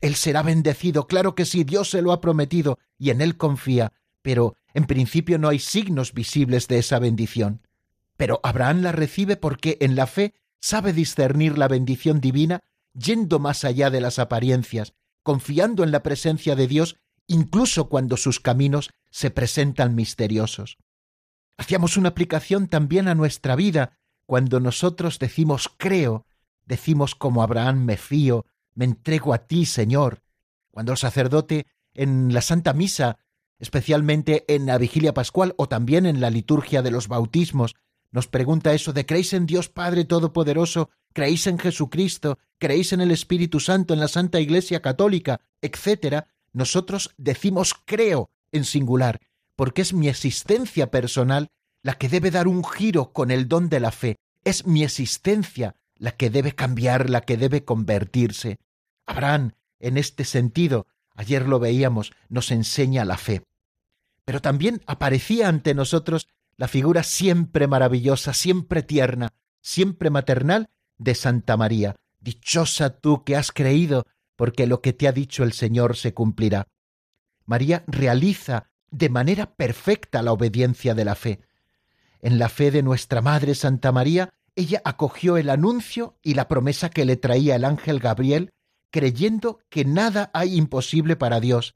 Él 0.00 0.14
será 0.14 0.42
bendecido, 0.42 1.06
claro 1.06 1.34
que 1.34 1.44
sí, 1.44 1.64
Dios 1.64 1.90
se 1.90 2.02
lo 2.02 2.12
ha 2.12 2.20
prometido, 2.20 2.78
y 2.98 3.10
en 3.10 3.20
él 3.20 3.36
confía, 3.36 3.92
pero 4.22 4.56
en 4.74 4.84
principio 4.84 5.38
no 5.38 5.48
hay 5.48 5.58
signos 5.58 6.12
visibles 6.12 6.68
de 6.68 6.78
esa 6.78 6.98
bendición. 6.98 7.62
Pero 8.16 8.40
Abraham 8.42 8.82
la 8.82 8.92
recibe 8.92 9.36
porque 9.36 9.78
en 9.80 9.96
la 9.96 10.06
fe 10.06 10.34
sabe 10.60 10.92
discernir 10.92 11.56
la 11.56 11.68
bendición 11.68 12.20
divina 12.20 12.60
yendo 12.92 13.38
más 13.38 13.64
allá 13.64 13.90
de 13.90 14.00
las 14.00 14.18
apariencias, 14.18 14.94
confiando 15.22 15.84
en 15.84 15.92
la 15.92 16.02
presencia 16.02 16.56
de 16.56 16.66
Dios 16.66 16.96
incluso 17.28 17.88
cuando 17.88 18.16
sus 18.16 18.40
caminos 18.40 18.90
se 19.10 19.30
presentan 19.30 19.94
misteriosos. 19.94 20.78
Hacíamos 21.56 21.96
una 21.96 22.08
aplicación 22.08 22.68
también 22.68 23.06
a 23.06 23.14
nuestra 23.14 23.54
vida 23.54 23.98
cuando 24.26 24.60
nosotros 24.60 25.18
decimos 25.18 25.70
creo, 25.76 26.26
decimos 26.66 27.14
como 27.14 27.42
Abraham 27.42 27.84
me 27.84 27.96
fío, 27.96 28.44
me 28.74 28.84
entrego 28.84 29.32
a 29.32 29.46
ti, 29.46 29.64
Señor. 29.64 30.22
Cuando 30.70 30.92
el 30.92 30.98
sacerdote 30.98 31.66
en 31.94 32.32
la 32.32 32.42
Santa 32.42 32.72
Misa, 32.72 33.18
especialmente 33.58 34.44
en 34.48 34.66
la 34.66 34.78
vigilia 34.78 35.14
pascual 35.14 35.54
o 35.56 35.68
también 35.68 36.06
en 36.06 36.20
la 36.20 36.30
liturgia 36.30 36.82
de 36.82 36.90
los 36.90 37.08
bautismos, 37.08 37.74
nos 38.10 38.28
pregunta 38.28 38.72
eso 38.72 38.92
de 38.92 39.04
¿creéis 39.04 39.32
en 39.32 39.46
Dios 39.46 39.68
Padre 39.68 40.04
Todopoderoso? 40.04 40.90
¿Creéis 41.12 41.46
en 41.46 41.58
Jesucristo? 41.58 42.38
¿Creéis 42.58 42.92
en 42.92 43.00
el 43.00 43.10
Espíritu 43.10 43.60
Santo, 43.60 43.92
en 43.92 44.00
la 44.00 44.08
Santa 44.08 44.40
Iglesia 44.40 44.80
Católica? 44.80 45.40
etcétera, 45.60 46.28
nosotros 46.52 47.14
decimos 47.16 47.74
creo 47.84 48.30
en 48.52 48.64
singular, 48.64 49.20
porque 49.56 49.82
es 49.82 49.92
mi 49.92 50.08
existencia 50.08 50.90
personal 50.90 51.50
la 51.82 51.94
que 51.94 52.08
debe 52.08 52.30
dar 52.30 52.48
un 52.48 52.64
giro 52.64 53.12
con 53.12 53.30
el 53.30 53.48
don 53.48 53.68
de 53.68 53.80
la 53.80 53.92
fe. 53.92 54.16
Es 54.44 54.66
mi 54.66 54.84
existencia 54.84 55.74
la 55.96 56.12
que 56.12 56.30
debe 56.30 56.54
cambiar, 56.54 57.10
la 57.10 57.22
que 57.22 57.36
debe 57.36 57.64
convertirse. 57.64 58.58
Abraham, 59.06 59.52
en 59.80 59.96
este 59.96 60.24
sentido, 60.24 60.86
ayer 61.14 61.46
lo 61.46 61.58
veíamos, 61.58 62.12
nos 62.28 62.50
enseña 62.50 63.04
la 63.04 63.16
fe. 63.16 63.42
Pero 64.24 64.40
también 64.40 64.82
aparecía 64.86 65.48
ante 65.48 65.74
nosotros 65.74 66.28
la 66.56 66.68
figura 66.68 67.02
siempre 67.02 67.66
maravillosa, 67.66 68.34
siempre 68.34 68.82
tierna, 68.82 69.32
siempre 69.60 70.10
maternal 70.10 70.68
de 70.98 71.14
Santa 71.14 71.56
María. 71.56 71.96
Dichosa 72.20 72.90
tú 72.90 73.24
que 73.24 73.36
has 73.36 73.52
creído, 73.52 74.06
porque 74.38 74.68
lo 74.68 74.80
que 74.80 74.92
te 74.92 75.08
ha 75.08 75.12
dicho 75.12 75.42
el 75.42 75.52
Señor 75.52 75.96
se 75.96 76.14
cumplirá. 76.14 76.68
María 77.44 77.82
realiza 77.88 78.70
de 78.88 79.08
manera 79.08 79.56
perfecta 79.56 80.22
la 80.22 80.32
obediencia 80.32 80.94
de 80.94 81.04
la 81.04 81.16
fe. 81.16 81.40
En 82.20 82.38
la 82.38 82.48
fe 82.48 82.70
de 82.70 82.84
nuestra 82.84 83.20
Madre 83.20 83.56
Santa 83.56 83.90
María, 83.90 84.30
ella 84.54 84.80
acogió 84.84 85.38
el 85.38 85.50
anuncio 85.50 86.16
y 86.22 86.34
la 86.34 86.46
promesa 86.46 86.88
que 86.88 87.04
le 87.04 87.16
traía 87.16 87.56
el 87.56 87.64
ángel 87.64 87.98
Gabriel, 87.98 88.52
creyendo 88.92 89.58
que 89.68 89.84
nada 89.84 90.30
hay 90.32 90.56
imposible 90.56 91.16
para 91.16 91.40
Dios, 91.40 91.74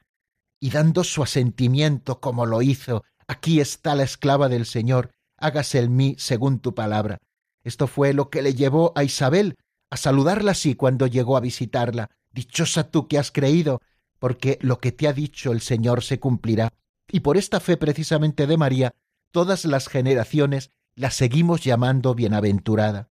y 0.61 0.71
dando 0.71 1.03
su 1.03 1.25
asentimiento 1.25 2.21
como 2.21 2.47
lo 2.47 2.63
hizo 2.63 3.03
Aquí 3.27 3.61
está 3.61 3.95
la 3.95 4.03
esclava 4.03 4.49
del 4.49 4.67
Señor, 4.67 5.11
hágase 5.39 5.79
el 5.79 5.89
mí 5.89 6.17
según 6.19 6.59
tu 6.59 6.75
palabra. 6.75 7.19
Esto 7.65 7.87
fue 7.87 8.13
lo 8.13 8.31
que 8.31 8.43
le 8.43 8.55
llevó 8.55 8.93
a 8.95 9.05
Isabel 9.05 9.57
a 9.91 9.97
saludarla 9.97 10.53
así 10.53 10.75
cuando 10.75 11.07
llegó 11.07 11.37
a 11.37 11.41
visitarla. 11.41 12.11
Dichosa 12.33 12.91
tú 12.91 13.09
que 13.09 13.19
has 13.19 13.31
creído, 13.31 13.81
porque 14.19 14.59
lo 14.63 14.79
que 14.79 14.93
te 14.93 15.09
ha 15.09 15.13
dicho 15.13 15.53
el 15.53 15.61
Señor 15.61 16.03
se 16.03 16.21
cumplirá. 16.21 16.73
Y 17.11 17.21
por 17.21 17.37
esta 17.37 17.61
fe 17.61 17.77
precisamente 17.77 18.47
de 18.47 18.57
María, 18.57 18.95
todas 19.31 19.65
las 19.65 19.89
generaciones 19.89 20.71
la 20.95 21.11
seguimos 21.11 21.63
llamando 21.63 22.15
bienaventurada. 22.15 23.11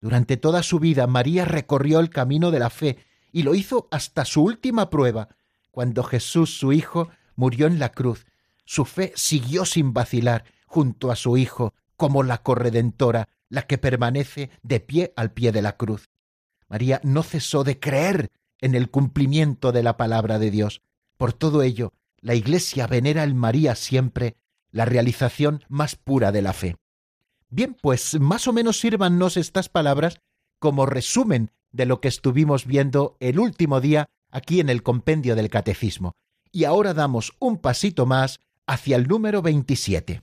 Durante 0.00 0.36
toda 0.36 0.62
su 0.62 0.78
vida 0.78 1.06
María 1.06 1.44
recorrió 1.44 2.00
el 2.00 2.10
camino 2.10 2.50
de 2.50 2.58
la 2.58 2.70
fe 2.70 2.98
y 3.30 3.42
lo 3.42 3.54
hizo 3.54 3.88
hasta 3.90 4.24
su 4.24 4.42
última 4.42 4.90
prueba, 4.90 5.28
cuando 5.70 6.02
Jesús 6.02 6.58
su 6.58 6.72
Hijo 6.72 7.10
murió 7.36 7.66
en 7.66 7.78
la 7.78 7.92
cruz 7.92 8.26
su 8.64 8.84
fe 8.84 9.12
siguió 9.16 9.64
sin 9.64 9.92
vacilar 9.92 10.44
junto 10.66 11.10
a 11.10 11.16
su 11.16 11.36
Hijo, 11.36 11.74
como 11.96 12.22
la 12.22 12.38
corredentora, 12.38 13.28
la 13.48 13.62
que 13.66 13.78
permanece 13.78 14.50
de 14.62 14.80
pie 14.80 15.12
al 15.16 15.32
pie 15.32 15.52
de 15.52 15.62
la 15.62 15.76
cruz. 15.76 16.08
María 16.72 17.02
no 17.04 17.22
cesó 17.22 17.64
de 17.64 17.78
creer 17.78 18.30
en 18.58 18.74
el 18.74 18.88
cumplimiento 18.88 19.72
de 19.72 19.82
la 19.82 19.98
palabra 19.98 20.38
de 20.38 20.50
Dios. 20.50 20.80
Por 21.18 21.34
todo 21.34 21.60
ello, 21.60 21.92
la 22.22 22.34
Iglesia 22.34 22.86
venera 22.86 23.24
en 23.24 23.36
María 23.36 23.74
siempre 23.74 24.36
la 24.70 24.86
realización 24.86 25.62
más 25.68 25.96
pura 25.96 26.32
de 26.32 26.40
la 26.40 26.54
fe. 26.54 26.76
Bien, 27.50 27.76
pues 27.78 28.18
más 28.18 28.48
o 28.48 28.54
menos 28.54 28.80
sírvannos 28.80 29.36
estas 29.36 29.68
palabras 29.68 30.20
como 30.58 30.86
resumen 30.86 31.50
de 31.72 31.84
lo 31.84 32.00
que 32.00 32.08
estuvimos 32.08 32.64
viendo 32.64 33.18
el 33.20 33.38
último 33.38 33.82
día 33.82 34.08
aquí 34.30 34.58
en 34.58 34.70
el 34.70 34.82
compendio 34.82 35.36
del 35.36 35.50
Catecismo. 35.50 36.14
Y 36.52 36.64
ahora 36.64 36.94
damos 36.94 37.34
un 37.38 37.58
pasito 37.58 38.06
más 38.06 38.40
hacia 38.66 38.96
el 38.96 39.08
número 39.08 39.42
27. 39.42 40.22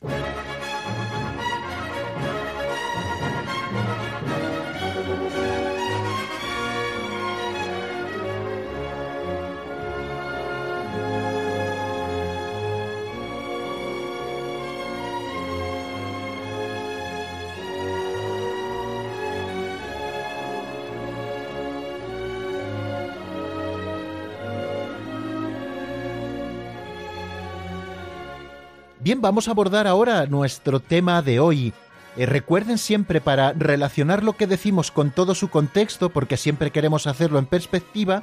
Bien, 29.10 29.22
vamos 29.22 29.48
a 29.48 29.52
abordar 29.54 29.88
ahora 29.88 30.28
nuestro 30.28 30.80
tema 30.80 31.24
de 31.24 31.40
hoy. 31.40 31.74
Eh, 32.16 32.28
recuerden 32.28 32.78
siempre 32.78 33.22
para 33.22 33.54
relacionar 33.54 34.24
lo 34.24 34.34
que 34.34 34.46
decimos 34.46 34.92
con 34.92 35.10
todo 35.10 35.34
su 35.34 35.50
contexto, 35.50 36.12
porque 36.12 36.38
siempre 36.38 36.70
queremos 36.70 37.08
hacerlo 37.08 37.40
en 37.40 37.48
perspectiva, 37.48 38.22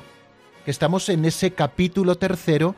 que 0.64 0.70
estamos 0.70 1.08
en 1.08 1.24
ese 1.24 1.50
capítulo 1.50 2.14
tercero 2.14 2.76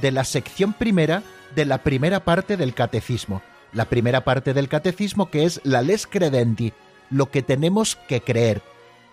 de 0.00 0.12
la 0.12 0.22
sección 0.22 0.72
primera 0.72 1.24
de 1.56 1.64
la 1.64 1.78
primera 1.78 2.20
parte 2.20 2.56
del 2.56 2.74
catecismo. 2.74 3.42
La 3.72 3.86
primera 3.86 4.22
parte 4.22 4.54
del 4.54 4.68
catecismo 4.68 5.28
que 5.28 5.42
es 5.42 5.60
la 5.64 5.82
les 5.82 6.06
credendi, 6.06 6.74
lo 7.10 7.28
que 7.32 7.42
tenemos 7.42 7.96
que 7.96 8.20
creer. 8.20 8.62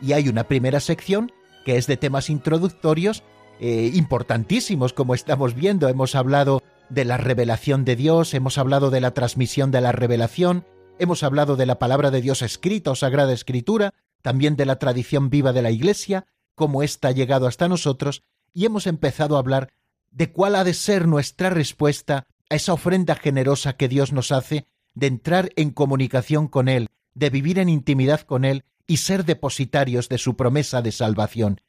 Y 0.03 0.13
hay 0.13 0.29
una 0.29 0.43
primera 0.43 0.81
sección 0.81 1.31
que 1.65 1.77
es 1.77 1.87
de 1.87 1.97
temas 1.97 2.29
introductorios 2.29 3.23
eh, 3.59 3.89
importantísimos, 3.95 4.93
como 4.93 5.15
estamos 5.15 5.55
viendo. 5.55 5.89
Hemos 5.89 6.13
hablado 6.13 6.61
de 6.89 7.05
la 7.05 7.17
revelación 7.17 7.85
de 7.85 7.95
Dios, 7.95 8.33
hemos 8.33 8.57
hablado 8.57 8.89
de 8.89 9.01
la 9.01 9.13
transmisión 9.13 9.71
de 9.71 9.81
la 9.81 9.91
revelación, 9.91 10.65
hemos 10.99 11.23
hablado 11.23 11.55
de 11.55 11.65
la 11.65 11.79
palabra 11.79 12.11
de 12.11 12.21
Dios 12.21 12.41
escrita 12.41 12.91
o 12.91 12.95
sagrada 12.95 13.33
escritura, 13.33 13.93
también 14.21 14.55
de 14.55 14.65
la 14.65 14.79
tradición 14.79 15.29
viva 15.29 15.53
de 15.53 15.61
la 15.61 15.71
Iglesia, 15.71 16.25
cómo 16.55 16.83
ésta 16.83 17.09
ha 17.09 17.11
llegado 17.11 17.47
hasta 17.47 17.67
nosotros, 17.67 18.23
y 18.53 18.65
hemos 18.65 18.87
empezado 18.87 19.35
a 19.35 19.39
hablar 19.39 19.71
de 20.11 20.31
cuál 20.31 20.55
ha 20.55 20.63
de 20.63 20.73
ser 20.73 21.07
nuestra 21.07 21.49
respuesta 21.49 22.27
a 22.49 22.55
esa 22.55 22.73
ofrenda 22.73 23.15
generosa 23.15 23.75
que 23.75 23.89
Dios 23.89 24.13
nos 24.13 24.31
hace 24.31 24.65
de 24.93 25.07
entrar 25.07 25.51
en 25.57 25.71
comunicación 25.71 26.47
con 26.47 26.69
Él, 26.69 26.89
de 27.13 27.29
vivir 27.29 27.59
en 27.59 27.69
intimidad 27.69 28.21
con 28.21 28.45
Él 28.45 28.63
y 28.87 28.97
ser 28.97 29.25
depositarios 29.25 30.09
de 30.09 30.17
su 30.17 30.37
promesa 30.37 30.81
de 30.81 30.91
salvación. 30.91 31.61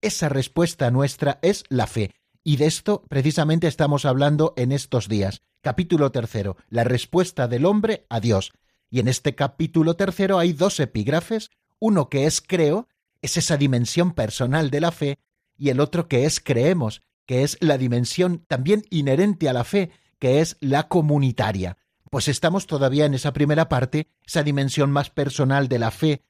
Esa 0.00 0.28
respuesta 0.28 0.90
nuestra 0.90 1.38
es 1.42 1.64
la 1.68 1.86
fe, 1.86 2.12
y 2.44 2.56
de 2.56 2.66
esto 2.66 3.04
precisamente 3.08 3.68
estamos 3.68 4.04
hablando 4.04 4.54
en 4.56 4.72
estos 4.72 5.08
días. 5.08 5.42
Capítulo 5.60 6.10
tercero, 6.10 6.56
la 6.68 6.84
respuesta 6.84 7.48
del 7.48 7.66
hombre 7.66 8.06
a 8.08 8.20
Dios. 8.20 8.52
Y 8.90 9.00
en 9.00 9.08
este 9.08 9.34
capítulo 9.34 9.94
tercero 9.94 10.38
hay 10.38 10.52
dos 10.52 10.80
epígrafes, 10.80 11.50
uno 11.78 12.08
que 12.08 12.26
es 12.26 12.40
creo, 12.40 12.88
es 13.22 13.36
esa 13.36 13.56
dimensión 13.56 14.12
personal 14.12 14.70
de 14.70 14.80
la 14.80 14.90
fe, 14.90 15.18
y 15.56 15.70
el 15.70 15.80
otro 15.80 16.08
que 16.08 16.24
es 16.24 16.40
creemos, 16.40 17.02
que 17.26 17.44
es 17.44 17.56
la 17.60 17.78
dimensión 17.78 18.44
también 18.48 18.84
inherente 18.90 19.48
a 19.48 19.52
la 19.52 19.64
fe, 19.64 19.90
que 20.18 20.40
es 20.40 20.56
la 20.60 20.88
comunitaria. 20.88 21.78
Pues 22.10 22.28
estamos 22.28 22.66
todavía 22.66 23.06
en 23.06 23.14
esa 23.14 23.32
primera 23.32 23.68
parte, 23.68 24.08
esa 24.26 24.42
dimensión 24.42 24.90
más 24.90 25.10
personal 25.10 25.68
de 25.68 25.78
la 25.78 25.90
fe, 25.90 26.22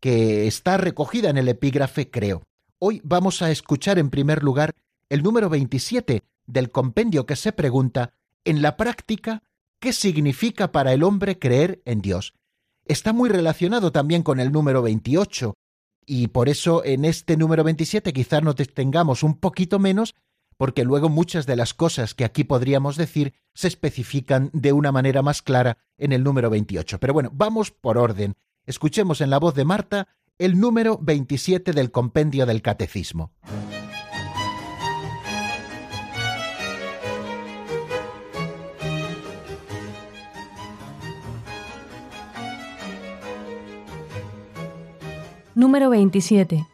que 0.00 0.46
está 0.46 0.78
recogida 0.78 1.28
en 1.28 1.36
el 1.36 1.48
epígrafe 1.48 2.10
creo. 2.10 2.42
Hoy 2.78 3.00
vamos 3.04 3.42
a 3.42 3.50
escuchar 3.50 3.98
en 3.98 4.10
primer 4.10 4.42
lugar 4.42 4.74
el 5.08 5.22
número 5.22 5.48
27 5.48 6.22
del 6.46 6.70
compendio 6.70 7.26
que 7.26 7.36
se 7.36 7.52
pregunta, 7.52 8.12
en 8.44 8.62
la 8.62 8.76
práctica, 8.76 9.42
¿qué 9.80 9.92
significa 9.92 10.72
para 10.72 10.92
el 10.92 11.02
hombre 11.02 11.38
creer 11.38 11.82
en 11.84 12.00
Dios? 12.00 12.34
Está 12.84 13.12
muy 13.12 13.28
relacionado 13.28 13.92
también 13.92 14.22
con 14.22 14.40
el 14.40 14.50
número 14.50 14.82
28, 14.82 15.54
y 16.06 16.28
por 16.28 16.48
eso 16.48 16.84
en 16.84 17.04
este 17.04 17.36
número 17.36 17.64
27 17.64 18.12
quizás 18.14 18.42
nos 18.42 18.56
detengamos 18.56 19.22
un 19.22 19.34
poquito 19.38 19.78
menos, 19.78 20.14
porque 20.56 20.84
luego 20.84 21.10
muchas 21.10 21.46
de 21.46 21.54
las 21.54 21.74
cosas 21.74 22.14
que 22.14 22.24
aquí 22.24 22.44
podríamos 22.44 22.96
decir 22.96 23.34
se 23.54 23.68
especifican 23.68 24.50
de 24.54 24.72
una 24.72 24.90
manera 24.90 25.20
más 25.22 25.42
clara 25.42 25.78
en 25.98 26.12
el 26.12 26.24
número 26.24 26.48
28. 26.48 26.98
Pero 26.98 27.12
bueno, 27.12 27.30
vamos 27.32 27.70
por 27.70 27.98
orden. 27.98 28.34
Escuchemos 28.64 29.20
en 29.20 29.30
la 29.30 29.38
voz 29.38 29.54
de 29.54 29.64
Marta 29.64 30.08
el 30.38 30.58
número 30.58 30.98
27 31.00 31.72
del 31.72 31.90
compendio 31.90 32.46
del 32.46 32.62
Catecismo. 32.62 33.32
Número 45.58 45.90
27. 45.90 46.68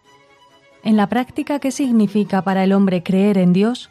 En 0.83 0.99
la 0.99 1.09
práctica, 1.09 1.59
¿qué 1.59 1.71
significa 1.71 2.43
para 2.43 2.65
el 2.65 2.75
hombre 2.75 3.03
creer 3.03 3.39
en 3.39 3.55
Dios? 3.55 3.89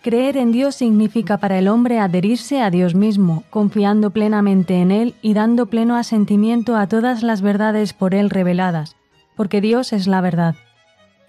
Creer 0.00 0.38
en 0.38 0.50
Dios 0.50 0.76
significa 0.76 1.36
para 1.36 1.58
el 1.58 1.68
hombre 1.68 1.98
adherirse 1.98 2.62
a 2.62 2.70
Dios 2.70 2.94
mismo, 2.94 3.44
confiando 3.50 4.08
plenamente 4.08 4.80
en 4.80 4.92
Él 4.92 5.14
y 5.20 5.34
dando 5.34 5.66
pleno 5.66 5.96
asentimiento 5.96 6.74
a 6.74 6.86
todas 6.86 7.22
las 7.22 7.42
verdades 7.42 7.92
por 7.92 8.14
Él 8.14 8.30
reveladas, 8.30 8.96
porque 9.36 9.60
Dios 9.60 9.92
es 9.92 10.06
la 10.06 10.22
verdad. 10.22 10.54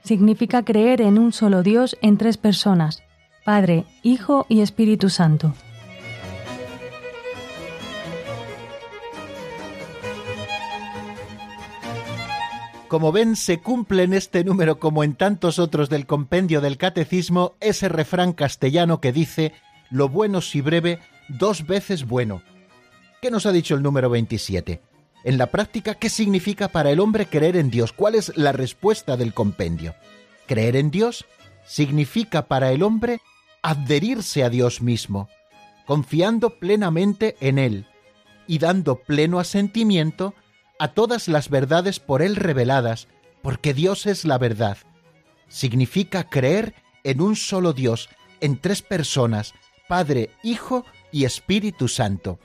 Significa 0.06 0.64
creer 0.64 1.02
en 1.02 1.20
un 1.20 1.34
solo 1.34 1.64
Dios 1.64 1.98
en 2.02 2.18
tres 2.18 2.38
personas, 2.38 3.04
Padre, 3.44 3.84
Hijo 4.04 4.46
y 4.48 4.62
Espíritu 4.62 5.10
Santo. 5.10 5.54
Como 12.94 13.12
ven, 13.12 13.36
se 13.36 13.58
cumple 13.58 14.04
en 14.04 14.14
este 14.14 14.44
número 14.44 14.78
como 14.78 15.04
en 15.04 15.16
tantos 15.16 15.58
otros 15.58 15.90
del 15.90 16.06
compendio 16.06 16.62
del 16.62 16.78
catecismo 16.78 17.56
ese 17.60 17.90
refrán 17.90 18.34
castellano 18.34 19.02
que 19.02 19.12
dice 19.12 19.52
lo 19.90 20.10
bueno 20.10 20.42
si 20.42 20.62
breve, 20.62 21.00
dos 21.28 21.66
veces 21.66 22.06
bueno. 22.06 22.44
¿Qué 23.20 23.32
nos 23.32 23.48
ha 23.48 23.52
dicho 23.52 23.74
el 23.74 23.82
número 23.82 24.12
27? 24.12 24.80
En 25.24 25.40
la 25.40 25.48
práctica, 25.48 25.96
¿qué 25.96 26.08
significa 26.08 26.68
para 26.68 26.92
el 26.92 27.00
hombre 27.00 27.26
creer 27.26 27.58
en 27.58 27.72
Dios? 27.72 27.94
¿Cuál 27.94 28.14
es 28.14 28.32
la 28.38 28.52
respuesta 28.52 29.18
del 29.18 29.34
compendio? 29.34 29.96
Creer 30.46 30.76
en 30.76 30.92
Dios 30.92 31.26
significa 31.66 32.46
para 32.46 32.72
el 32.72 32.84
hombre 32.84 33.22
adherirse 33.64 34.44
a 34.44 34.52
Dios 34.52 34.84
mismo, 34.84 35.30
confiando 35.88 36.60
plenamente 36.60 37.38
en 37.40 37.58
Él 37.58 37.88
y 38.46 38.60
dando 38.60 38.98
pleno 38.98 39.40
asentimiento 39.40 40.36
a 40.84 40.90
todas 40.90 41.30
las 41.30 41.48
verdades 41.48 42.02
por 42.02 42.22
Él 42.22 42.36
reveladas, 42.36 43.08
porque 43.42 43.74
Dios 43.74 44.06
es 44.06 44.26
la 44.26 44.38
verdad. 44.38 44.78
Significa 45.48 46.30
creer 46.30 46.76
en 47.06 47.22
un 47.22 47.38
solo 47.38 47.72
Dios, 47.72 48.10
en 48.42 48.60
tres 48.60 48.82
personas, 48.82 49.54
Padre, 49.88 50.30
Hijo 50.44 50.84
y 51.10 51.24
Espíritu 51.24 51.88
Santo. 51.88 52.38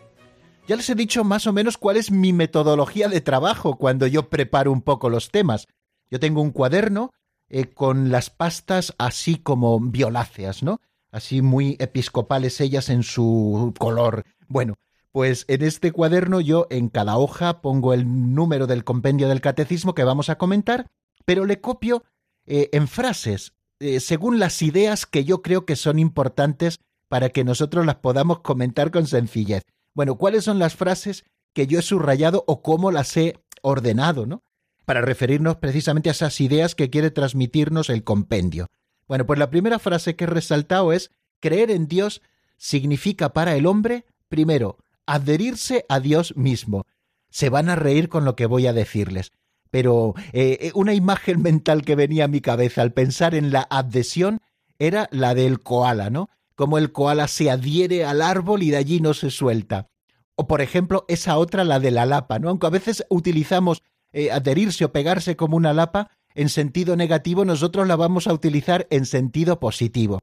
Ya 0.69 0.77
les 0.77 0.89
he 0.89 0.95
dicho 0.95 1.25
más 1.25 1.49
o 1.49 1.53
menos 1.53 1.79
cuál 1.79 1.97
es 1.97 2.13
mi 2.13 2.33
metodología 2.33 3.09
de 3.09 3.21
trabajo 3.21 3.77
cuando 3.77 4.07
yo 4.07 4.31
preparo 4.31 4.71
un 4.71 4.83
poco 4.83 5.11
los 5.11 5.33
temas. 5.33 5.67
Yo 6.09 6.21
tengo 6.21 6.41
un 6.41 6.53
cuaderno 6.53 7.11
eh, 7.49 7.65
con 7.65 8.13
las 8.13 8.31
pastas 8.31 8.95
así 8.99 9.39
como 9.39 9.81
violáceas, 9.81 10.63
¿no? 10.63 10.81
Así 11.11 11.43
muy 11.43 11.77
episcopales 11.81 12.61
ellas 12.61 12.89
en 12.89 13.03
su 13.03 13.75
color. 13.81 14.23
Bueno, 14.47 14.77
pues 15.13 15.45
en 15.49 15.63
este 15.63 15.93
cuaderno 15.93 16.41
yo 16.41 16.67
en 16.71 16.89
cada 16.89 17.19
hoja 17.19 17.61
pongo 17.61 17.95
el 17.95 18.35
número 18.35 18.67
del 18.67 18.85
compendio 18.85 19.29
del 19.29 19.41
catecismo 19.41 19.95
que 19.95 20.05
vamos 20.05 20.29
a 20.29 20.39
comentar, 20.39 20.87
pero 21.25 21.45
le 21.45 21.61
copio 21.61 22.05
eh, 22.47 22.69
en 22.73 22.89
frases, 22.89 23.55
eh, 23.81 24.01
según 24.01 24.39
las 24.39 24.63
ideas 24.63 25.07
que 25.07 25.25
yo 25.25 25.43
creo 25.43 25.65
que 25.65 25.77
son 25.77 25.99
importantes 25.99 26.81
para 27.09 27.31
que 27.31 27.45
nosotros 27.45 27.87
las 27.87 27.97
podamos 27.97 28.41
comentar 28.41 28.91
con 28.91 29.07
sencillez. 29.07 29.63
Bueno, 29.95 30.17
¿cuáles 30.17 30.45
son 30.45 30.59
las 30.59 30.77
frases 30.77 31.25
que 31.53 31.67
yo 31.67 31.79
he 31.79 31.83
subrayado 31.83 32.45
o 32.47 32.63
cómo 32.63 32.91
las 32.91 33.17
he 33.17 33.43
ordenado, 33.63 34.27
¿no? 34.27 34.43
Para 34.85 35.01
referirnos 35.01 35.57
precisamente 35.57 36.09
a 36.09 36.13
esas 36.13 36.41
ideas 36.41 36.75
que 36.75 36.91
quiere 36.91 37.11
transmitirnos 37.11 37.91
el 37.91 38.05
compendio. 38.05 38.69
Bueno, 39.07 39.27
pues 39.27 39.39
la 39.39 39.51
primera 39.51 39.79
frase 39.79 40.17
que 40.17 40.25
he 40.25 40.29
resaltado 40.29 40.93
es 40.93 41.11
creer 41.41 41.71
en 41.71 41.89
Dios 41.89 42.23
significa 42.57 43.33
para 43.33 43.57
el 43.57 43.67
hombre, 43.67 44.05
primero, 44.29 44.79
adherirse 45.09 45.87
a 45.89 46.01
Dios 46.01 46.37
mismo. 46.37 46.87
Se 47.31 47.49
van 47.49 47.69
a 47.71 47.77
reír 47.77 48.09
con 48.09 48.25
lo 48.25 48.37
que 48.37 48.47
voy 48.47 48.67
a 48.67 48.73
decirles. 48.73 49.33
Pero 49.71 50.15
eh, 50.33 50.59
eh, 50.61 50.73
una 50.75 50.95
imagen 50.95 51.43
mental 51.43 51.83
que 51.83 51.97
venía 51.97 52.25
a 52.25 52.29
mi 52.29 52.41
cabeza 52.41 52.83
al 52.83 52.93
pensar 52.93 53.35
en 53.35 53.51
la 53.51 53.67
adhesión 53.71 54.41
era 54.79 55.09
la 55.11 55.35
del 55.35 55.61
koala, 55.61 56.11
¿no? 56.11 56.29
Como 56.55 56.79
el 56.79 56.93
koala 56.93 57.27
se 57.27 57.51
adhiere 57.51 58.05
al 58.05 58.23
árbol 58.23 58.63
y 58.63 58.71
de 58.71 58.77
allí 58.77 59.01
no 59.01 59.15
se 59.15 59.31
suelta. 59.31 59.89
O 60.37 60.47
por 60.47 60.61
ejemplo, 60.61 61.05
esa 61.09 61.37
otra, 61.37 61.65
la 61.65 61.81
de 61.81 61.91
la 61.91 62.07
lapa, 62.07 62.39
¿no? 62.39 62.51
Aunque 62.51 62.67
a 62.67 62.71
veces 62.71 63.05
utilizamos 63.09 63.83
eh, 64.13 64.31
adherirse 64.31 64.85
o 64.85 64.93
pegarse 64.93 65.37
como 65.37 65.57
una 65.57 65.73
lapa 65.73 66.11
en 66.35 66.49
sentido 66.49 66.97
negativo, 66.97 67.45
nosotros 67.45 67.89
la 67.89 67.97
vamos 67.97 68.27
a 68.27 68.33
utilizar 68.33 68.87
en 68.91 69.07
sentido 69.07 69.59
positivo. 69.59 70.21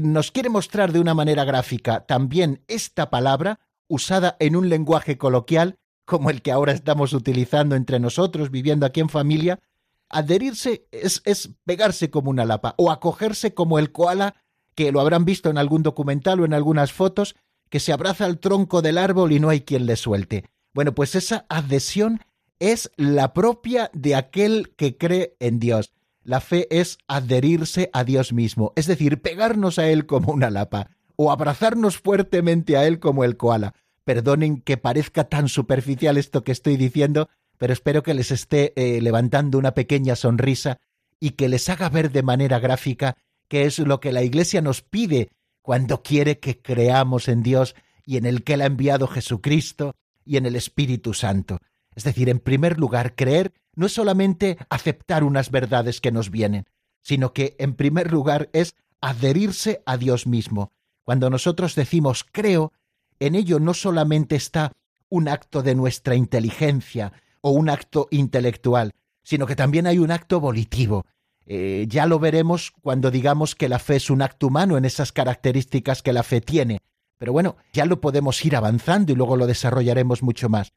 nos 0.00 0.30
quiere 0.30 0.50
mostrar 0.50 0.92
de 0.92 1.00
una 1.00 1.14
manera 1.14 1.44
gráfica 1.44 2.06
también 2.06 2.62
esta 2.68 3.10
palabra, 3.10 3.58
usada 3.88 4.36
en 4.40 4.56
un 4.56 4.68
lenguaje 4.68 5.18
coloquial, 5.18 5.78
como 6.04 6.30
el 6.30 6.42
que 6.42 6.52
ahora 6.52 6.72
estamos 6.72 7.12
utilizando 7.12 7.76
entre 7.76 7.98
nosotros, 7.98 8.50
viviendo 8.50 8.86
aquí 8.86 9.00
en 9.00 9.08
familia, 9.08 9.60
adherirse 10.08 10.86
es, 10.92 11.50
pegarse 11.64 12.10
como 12.10 12.30
una 12.30 12.44
lapa 12.44 12.74
o 12.78 12.90
acogerse 12.90 13.54
como 13.54 13.78
el 13.78 13.92
koala, 13.92 14.36
que 14.74 14.92
lo 14.92 15.00
habrán 15.00 15.24
visto 15.24 15.50
en 15.50 15.58
algún 15.58 15.82
documental 15.82 16.40
o 16.40 16.44
en 16.44 16.54
algunas 16.54 16.92
fotos, 16.92 17.36
que 17.68 17.80
se 17.80 17.92
abraza 17.92 18.24
al 18.24 18.38
tronco 18.38 18.82
del 18.82 18.98
árbol 18.98 19.32
y 19.32 19.40
no 19.40 19.48
hay 19.48 19.62
quien 19.62 19.86
le 19.86 19.96
suelte. 19.96 20.44
Bueno, 20.72 20.94
pues 20.94 21.14
esa 21.14 21.46
adhesión 21.48 22.20
es 22.58 22.90
la 22.96 23.32
propia 23.32 23.90
de 23.92 24.14
aquel 24.14 24.74
que 24.76 24.96
cree 24.96 25.36
en 25.40 25.58
Dios. 25.58 25.92
La 26.22 26.40
fe 26.40 26.66
es 26.70 26.98
adherirse 27.06 27.90
a 27.92 28.04
Dios 28.04 28.32
mismo, 28.32 28.72
es 28.76 28.86
decir, 28.86 29.20
pegarnos 29.20 29.78
a 29.78 29.88
Él 29.88 30.06
como 30.06 30.32
una 30.32 30.50
lapa, 30.50 30.90
o 31.16 31.30
abrazarnos 31.30 31.98
fuertemente 31.98 32.76
a 32.76 32.86
Él 32.86 32.98
como 32.98 33.24
el 33.24 33.36
koala. 33.36 33.74
Perdonen 34.04 34.60
que 34.60 34.76
parezca 34.76 35.24
tan 35.24 35.48
superficial 35.48 36.16
esto 36.16 36.44
que 36.44 36.52
estoy 36.52 36.76
diciendo, 36.76 37.28
pero 37.58 37.72
espero 37.72 38.02
que 38.02 38.14
les 38.14 38.30
esté 38.30 38.72
eh, 38.76 39.00
levantando 39.00 39.58
una 39.58 39.72
pequeña 39.72 40.16
sonrisa 40.16 40.78
y 41.20 41.30
que 41.30 41.48
les 41.48 41.68
haga 41.68 41.88
ver 41.88 42.10
de 42.10 42.22
manera 42.22 42.58
gráfica 42.58 43.16
qué 43.48 43.64
es 43.64 43.78
lo 43.78 44.00
que 44.00 44.12
la 44.12 44.22
Iglesia 44.22 44.60
nos 44.60 44.82
pide 44.82 45.30
cuando 45.62 46.02
quiere 46.02 46.38
que 46.38 46.60
creamos 46.60 47.28
en 47.28 47.42
Dios 47.42 47.74
y 48.04 48.16
en 48.18 48.26
el 48.26 48.44
que 48.44 48.54
Él 48.54 48.62
ha 48.62 48.66
enviado 48.66 49.06
Jesucristo 49.06 49.96
y 50.24 50.36
en 50.36 50.46
el 50.46 50.56
Espíritu 50.56 51.14
Santo. 51.14 51.60
Es 51.94 52.04
decir, 52.04 52.28
en 52.28 52.40
primer 52.40 52.78
lugar, 52.78 53.14
creer 53.14 53.52
no 53.74 53.86
es 53.86 53.92
solamente 53.92 54.58
aceptar 54.68 55.24
unas 55.24 55.50
verdades 55.50 56.00
que 56.00 56.12
nos 56.12 56.30
vienen, 56.30 56.66
sino 57.02 57.32
que 57.32 57.56
en 57.58 57.74
primer 57.74 58.12
lugar 58.12 58.50
es 58.52 58.74
adherirse 59.00 59.82
a 59.86 59.96
Dios 59.96 60.26
mismo. 60.26 60.72
Cuando 61.04 61.30
nosotros 61.30 61.74
decimos 61.74 62.24
creo, 62.30 62.72
en 63.20 63.34
ello 63.34 63.60
no 63.60 63.74
solamente 63.74 64.36
está 64.36 64.72
un 65.08 65.28
acto 65.28 65.62
de 65.62 65.74
nuestra 65.74 66.14
inteligencia 66.14 67.12
o 67.40 67.50
un 67.50 67.68
acto 67.68 68.08
intelectual, 68.10 68.92
sino 69.22 69.46
que 69.46 69.56
también 69.56 69.86
hay 69.86 69.98
un 69.98 70.10
acto 70.10 70.40
volitivo. 70.40 71.06
Eh, 71.46 71.86
ya 71.88 72.06
lo 72.06 72.18
veremos 72.18 72.72
cuando 72.80 73.10
digamos 73.10 73.54
que 73.54 73.68
la 73.68 73.78
fe 73.78 73.96
es 73.96 74.08
un 74.08 74.22
acto 74.22 74.46
humano 74.46 74.78
en 74.78 74.84
esas 74.84 75.12
características 75.12 76.02
que 76.02 76.12
la 76.12 76.22
fe 76.22 76.40
tiene. 76.40 76.80
Pero 77.18 77.32
bueno, 77.32 77.56
ya 77.72 77.84
lo 77.84 78.00
podemos 78.00 78.44
ir 78.44 78.56
avanzando 78.56 79.12
y 79.12 79.14
luego 79.14 79.36
lo 79.36 79.46
desarrollaremos 79.46 80.22
mucho 80.22 80.48
más. 80.48 80.72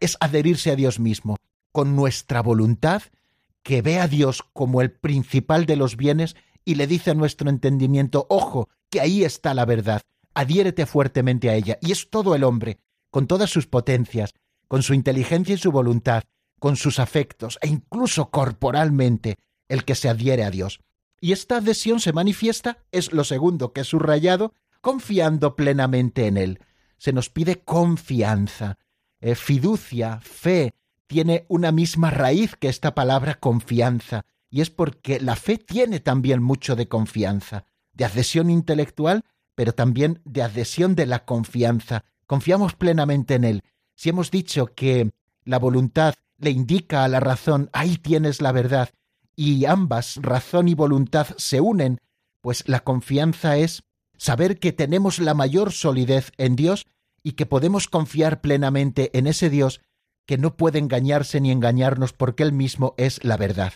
Es 0.00 0.16
adherirse 0.20 0.70
a 0.70 0.76
Dios 0.76 0.98
mismo, 0.98 1.36
con 1.70 1.94
nuestra 1.94 2.42
voluntad, 2.42 3.02
que 3.62 3.82
ve 3.82 4.00
a 4.00 4.08
Dios 4.08 4.42
como 4.52 4.80
el 4.80 4.90
principal 4.90 5.66
de 5.66 5.76
los 5.76 5.96
bienes 5.96 6.36
y 6.64 6.74
le 6.76 6.86
dice 6.86 7.10
a 7.10 7.14
nuestro 7.14 7.50
entendimiento, 7.50 8.26
ojo, 8.28 8.68
que 8.90 9.00
ahí 9.00 9.24
está 9.24 9.54
la 9.54 9.64
verdad, 9.64 10.02
adhiérete 10.34 10.86
fuertemente 10.86 11.50
a 11.50 11.54
ella. 11.54 11.78
Y 11.80 11.92
es 11.92 12.10
todo 12.10 12.34
el 12.34 12.44
hombre, 12.44 12.78
con 13.10 13.26
todas 13.26 13.50
sus 13.50 13.66
potencias, 13.66 14.34
con 14.68 14.82
su 14.82 14.94
inteligencia 14.94 15.54
y 15.54 15.58
su 15.58 15.72
voluntad, 15.72 16.24
con 16.58 16.76
sus 16.76 16.98
afectos 16.98 17.58
e 17.60 17.68
incluso 17.68 18.30
corporalmente, 18.30 19.36
el 19.68 19.84
que 19.84 19.94
se 19.94 20.08
adhiere 20.08 20.44
a 20.44 20.50
Dios. 20.50 20.80
Y 21.20 21.32
esta 21.32 21.58
adhesión 21.58 22.00
se 22.00 22.12
manifiesta, 22.12 22.84
es 22.90 23.12
lo 23.12 23.24
segundo 23.24 23.72
que 23.72 23.82
he 23.82 23.84
subrayado, 23.84 24.54
confiando 24.80 25.56
plenamente 25.56 26.26
en 26.26 26.36
Él. 26.36 26.60
Se 26.98 27.12
nos 27.12 27.30
pide 27.30 27.62
confianza, 27.62 28.78
eh, 29.20 29.34
fiducia, 29.34 30.20
fe, 30.20 30.74
tiene 31.06 31.44
una 31.48 31.72
misma 31.72 32.10
raíz 32.10 32.56
que 32.56 32.68
esta 32.68 32.94
palabra 32.94 33.34
confianza, 33.34 34.24
y 34.52 34.60
es 34.60 34.70
porque 34.70 35.18
la 35.18 35.34
fe 35.34 35.58
tiene 35.58 35.98
también 35.98 36.40
mucho 36.40 36.76
de 36.76 36.86
confianza, 36.86 37.64
de 37.92 38.04
adhesión 38.04 38.50
intelectual 38.50 39.24
pero 39.54 39.74
también 39.74 40.20
de 40.24 40.42
adhesión 40.42 40.94
de 40.94 41.06
la 41.06 41.24
confianza. 41.24 42.04
Confiamos 42.26 42.74
plenamente 42.74 43.34
en 43.34 43.44
Él. 43.44 43.64
Si 43.94 44.08
hemos 44.08 44.30
dicho 44.30 44.66
que 44.74 45.12
la 45.44 45.58
voluntad 45.58 46.14
le 46.38 46.50
indica 46.50 47.04
a 47.04 47.08
la 47.08 47.20
razón, 47.20 47.70
ahí 47.72 47.98
tienes 47.98 48.40
la 48.40 48.52
verdad, 48.52 48.90
y 49.36 49.64
ambas, 49.64 50.16
razón 50.20 50.68
y 50.68 50.74
voluntad, 50.74 51.28
se 51.36 51.60
unen, 51.60 52.00
pues 52.40 52.64
la 52.66 52.80
confianza 52.80 53.56
es 53.56 53.82
saber 54.16 54.58
que 54.58 54.72
tenemos 54.72 55.18
la 55.18 55.34
mayor 55.34 55.72
solidez 55.72 56.32
en 56.38 56.56
Dios 56.56 56.86
y 57.22 57.32
que 57.32 57.46
podemos 57.46 57.88
confiar 57.88 58.40
plenamente 58.40 59.16
en 59.16 59.26
ese 59.26 59.50
Dios 59.50 59.80
que 60.26 60.38
no 60.38 60.56
puede 60.56 60.78
engañarse 60.78 61.40
ni 61.40 61.50
engañarnos 61.50 62.12
porque 62.12 62.42
Él 62.42 62.52
mismo 62.52 62.94
es 62.96 63.22
la 63.24 63.36
verdad. 63.36 63.74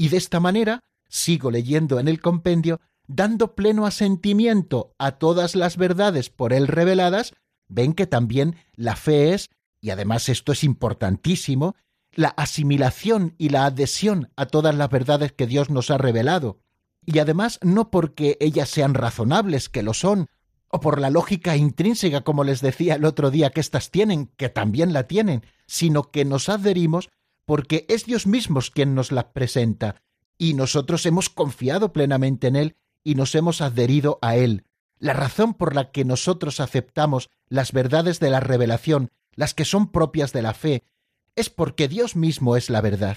Y 0.00 0.08
de 0.08 0.16
esta 0.16 0.40
manera, 0.40 0.80
sigo 1.10 1.50
leyendo 1.50 2.00
en 2.00 2.08
el 2.08 2.22
compendio, 2.22 2.80
dando 3.06 3.54
pleno 3.54 3.84
asentimiento 3.84 4.94
a 4.96 5.18
todas 5.18 5.54
las 5.54 5.76
verdades 5.76 6.30
por 6.30 6.54
él 6.54 6.68
reveladas, 6.68 7.34
ven 7.68 7.92
que 7.92 8.06
también 8.06 8.56
la 8.72 8.96
fe 8.96 9.34
es, 9.34 9.50
y 9.78 9.90
además 9.90 10.30
esto 10.30 10.52
es 10.52 10.64
importantísimo, 10.64 11.76
la 12.14 12.28
asimilación 12.28 13.34
y 13.36 13.50
la 13.50 13.66
adhesión 13.66 14.32
a 14.36 14.46
todas 14.46 14.74
las 14.74 14.88
verdades 14.88 15.32
que 15.32 15.46
Dios 15.46 15.68
nos 15.68 15.90
ha 15.90 15.98
revelado. 15.98 16.60
Y 17.04 17.18
además 17.18 17.58
no 17.60 17.90
porque 17.90 18.38
ellas 18.40 18.70
sean 18.70 18.94
razonables, 18.94 19.68
que 19.68 19.82
lo 19.82 19.92
son, 19.92 20.28
o 20.68 20.80
por 20.80 20.98
la 20.98 21.10
lógica 21.10 21.58
intrínseca, 21.58 22.22
como 22.22 22.42
les 22.42 22.62
decía 22.62 22.94
el 22.94 23.04
otro 23.04 23.30
día, 23.30 23.50
que 23.50 23.60
éstas 23.60 23.90
tienen, 23.90 24.28
que 24.38 24.48
también 24.48 24.94
la 24.94 25.06
tienen, 25.06 25.44
sino 25.66 26.04
que 26.04 26.24
nos 26.24 26.48
adherimos 26.48 27.10
porque 27.50 27.84
es 27.88 28.06
Dios 28.06 28.28
mismo 28.28 28.60
quien 28.72 28.94
nos 28.94 29.10
las 29.10 29.24
presenta, 29.24 30.04
y 30.38 30.54
nosotros 30.54 31.04
hemos 31.04 31.28
confiado 31.28 31.92
plenamente 31.92 32.46
en 32.46 32.54
Él 32.54 32.76
y 33.02 33.16
nos 33.16 33.34
hemos 33.34 33.60
adherido 33.60 34.20
a 34.22 34.36
Él. 34.36 34.66
La 35.00 35.14
razón 35.14 35.54
por 35.54 35.74
la 35.74 35.90
que 35.90 36.04
nosotros 36.04 36.60
aceptamos 36.60 37.28
las 37.48 37.72
verdades 37.72 38.20
de 38.20 38.30
la 38.30 38.38
revelación, 38.38 39.10
las 39.34 39.52
que 39.52 39.64
son 39.64 39.90
propias 39.90 40.32
de 40.32 40.42
la 40.42 40.54
fe, 40.54 40.84
es 41.34 41.50
porque 41.50 41.88
Dios 41.88 42.14
mismo 42.14 42.56
es 42.56 42.70
la 42.70 42.82
verdad. 42.82 43.16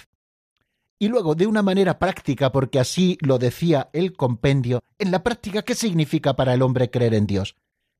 Y 0.98 1.10
luego, 1.10 1.36
de 1.36 1.46
una 1.46 1.62
manera 1.62 2.00
práctica, 2.00 2.52
porque 2.52 2.80
así 2.80 3.20
lo 3.22 3.38
decía 3.38 3.92
el 3.94 4.14
compendio, 4.14 4.82
en 4.98 5.12
la 5.12 5.22
práctica, 5.22 5.62
¿qué 5.62 5.76
significa 5.76 6.36
para 6.36 6.56
el 6.56 6.64
hombre 6.64 6.90
creer 6.90 7.14
en 7.14 7.28
Dios? 7.28 7.56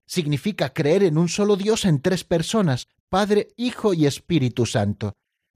Significa 0.08 0.74
creer 0.74 1.04
en 1.04 1.20
un 1.20 1.30
solo 1.30 1.58
Dios 1.58 1.86
en 1.86 2.02
tres 2.02 2.24
personas, 2.24 2.88
Padre, 3.08 3.50
Hijo 3.56 3.94
y 3.94 4.08
Espíritu 4.08 4.66
Santo. 4.66 5.14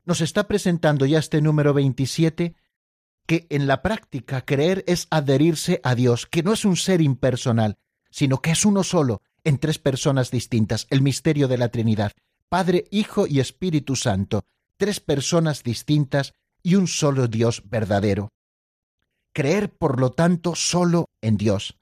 Nos 0.07 0.21
está 0.21 0.47
presentando 0.47 1.05
ya 1.05 1.19
este 1.19 1.41
número 1.41 1.73
27 1.73 2.55
que 3.25 3.45
en 3.49 3.67
la 3.67 3.81
práctica 3.81 4.45
creer 4.45 4.85
es 4.87 5.05
adherirse 5.09 5.81
a 5.83 5.95
Dios, 5.95 6.25
que 6.25 6.43
no 6.43 6.53
es 6.53 6.63
un 6.63 6.77
ser 6.77 7.01
impersonal, 7.01 7.77
sino 8.09 8.41
que 8.41 8.51
es 8.51 8.63
uno 8.63 8.85
solo, 8.85 9.21
en 9.43 9.57
tres 9.57 9.79
personas 9.79 10.31
distintas, 10.31 10.87
el 10.91 11.01
misterio 11.01 11.49
de 11.49 11.57
la 11.57 11.67
Trinidad, 11.67 12.13
Padre, 12.47 12.85
Hijo 12.89 13.27
y 13.27 13.41
Espíritu 13.41 13.97
Santo, 13.97 14.45
tres 14.77 15.01
personas 15.01 15.61
distintas 15.61 16.31
y 16.63 16.75
un 16.75 16.87
solo 16.87 17.27
Dios 17.27 17.63
verdadero. 17.65 18.29
Creer, 19.33 19.73
por 19.73 19.99
lo 19.99 20.13
tanto, 20.13 20.55
solo 20.55 21.09
en 21.19 21.35
Dios. 21.35 21.77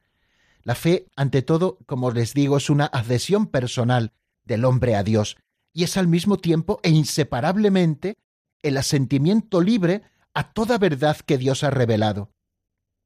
La 0.64 0.74
fe, 0.74 1.06
ante 1.16 1.44
todo, 1.44 1.78
como 1.86 2.10
les 2.10 2.34
digo, 2.34 2.58
es 2.58 2.72
una 2.72 2.88
adhesión 2.88 3.46
personal 3.46 4.14
del 4.46 4.66
hombre 4.66 4.96
a 4.96 5.04
Dios, 5.04 5.38
y 5.76 5.84
es 5.84 5.98
al 5.98 6.08
mismo 6.08 6.38
tiempo 6.38 6.80
e 6.84 6.90
inseparablemente 6.90 8.18
el 8.64 8.78
asentimiento 8.78 9.62
libre 9.62 10.04
a 10.34 10.54
toda 10.54 10.78
verdad 10.78 11.18
que 11.18 11.38
Dios 11.38 11.66
ha 11.66 11.70
revelado. 11.70 12.32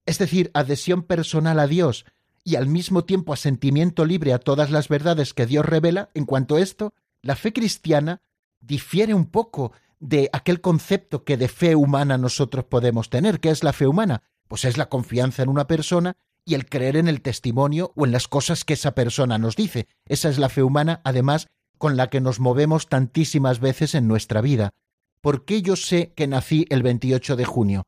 Es 0.05 0.19
decir, 0.19 0.51
adhesión 0.53 1.01
personal 1.01 1.59
a 1.59 1.65
Dios 1.65 2.05
y 2.43 2.55
al 2.55 2.67
mismo 2.67 3.05
tiempo 3.05 3.33
asentimiento 3.33 4.05
libre 4.05 4.33
a 4.33 4.39
todas 4.39 4.69
las 4.69 4.87
verdades 4.87 5.33
que 5.33 5.47
Dios 5.47 5.65
revela, 5.65 6.11
en 6.13 6.25
cuanto 6.25 6.55
a 6.55 6.61
esto, 6.61 6.93
la 7.23 7.35
fe 7.35 7.53
cristiana 7.53 8.21
difiere 8.61 9.15
un 9.15 9.25
poco 9.25 9.73
de 9.99 10.29
aquel 10.31 10.61
concepto 10.61 11.23
que 11.23 11.37
de 11.37 11.47
fe 11.47 11.75
humana 11.75 12.19
nosotros 12.19 12.65
podemos 12.65 13.09
tener. 13.09 13.39
¿Qué 13.39 13.49
es 13.49 13.63
la 13.63 13.73
fe 13.73 13.87
humana? 13.87 14.21
Pues 14.47 14.63
es 14.63 14.77
la 14.77 14.89
confianza 14.89 15.41
en 15.41 15.49
una 15.49 15.65
persona 15.65 16.17
y 16.45 16.53
el 16.53 16.69
creer 16.69 16.97
en 16.97 17.07
el 17.07 17.21
testimonio 17.21 17.93
o 17.95 18.05
en 18.05 18.11
las 18.11 18.27
cosas 18.27 18.63
que 18.63 18.73
esa 18.73 18.93
persona 18.93 19.39
nos 19.39 19.55
dice. 19.55 19.87
Esa 20.05 20.29
es 20.29 20.37
la 20.37 20.49
fe 20.49 20.61
humana, 20.61 21.01
además, 21.03 21.47
con 21.79 21.97
la 21.97 22.11
que 22.11 22.21
nos 22.21 22.39
movemos 22.39 22.87
tantísimas 22.87 23.59
veces 23.59 23.95
en 23.95 24.07
nuestra 24.07 24.41
vida. 24.41 24.69
¿Por 25.21 25.45
qué 25.45 25.63
yo 25.63 25.75
sé 25.75 26.13
que 26.13 26.27
nací 26.27 26.67
el 26.69 26.83
28 26.83 27.35
de 27.35 27.45
junio? 27.45 27.83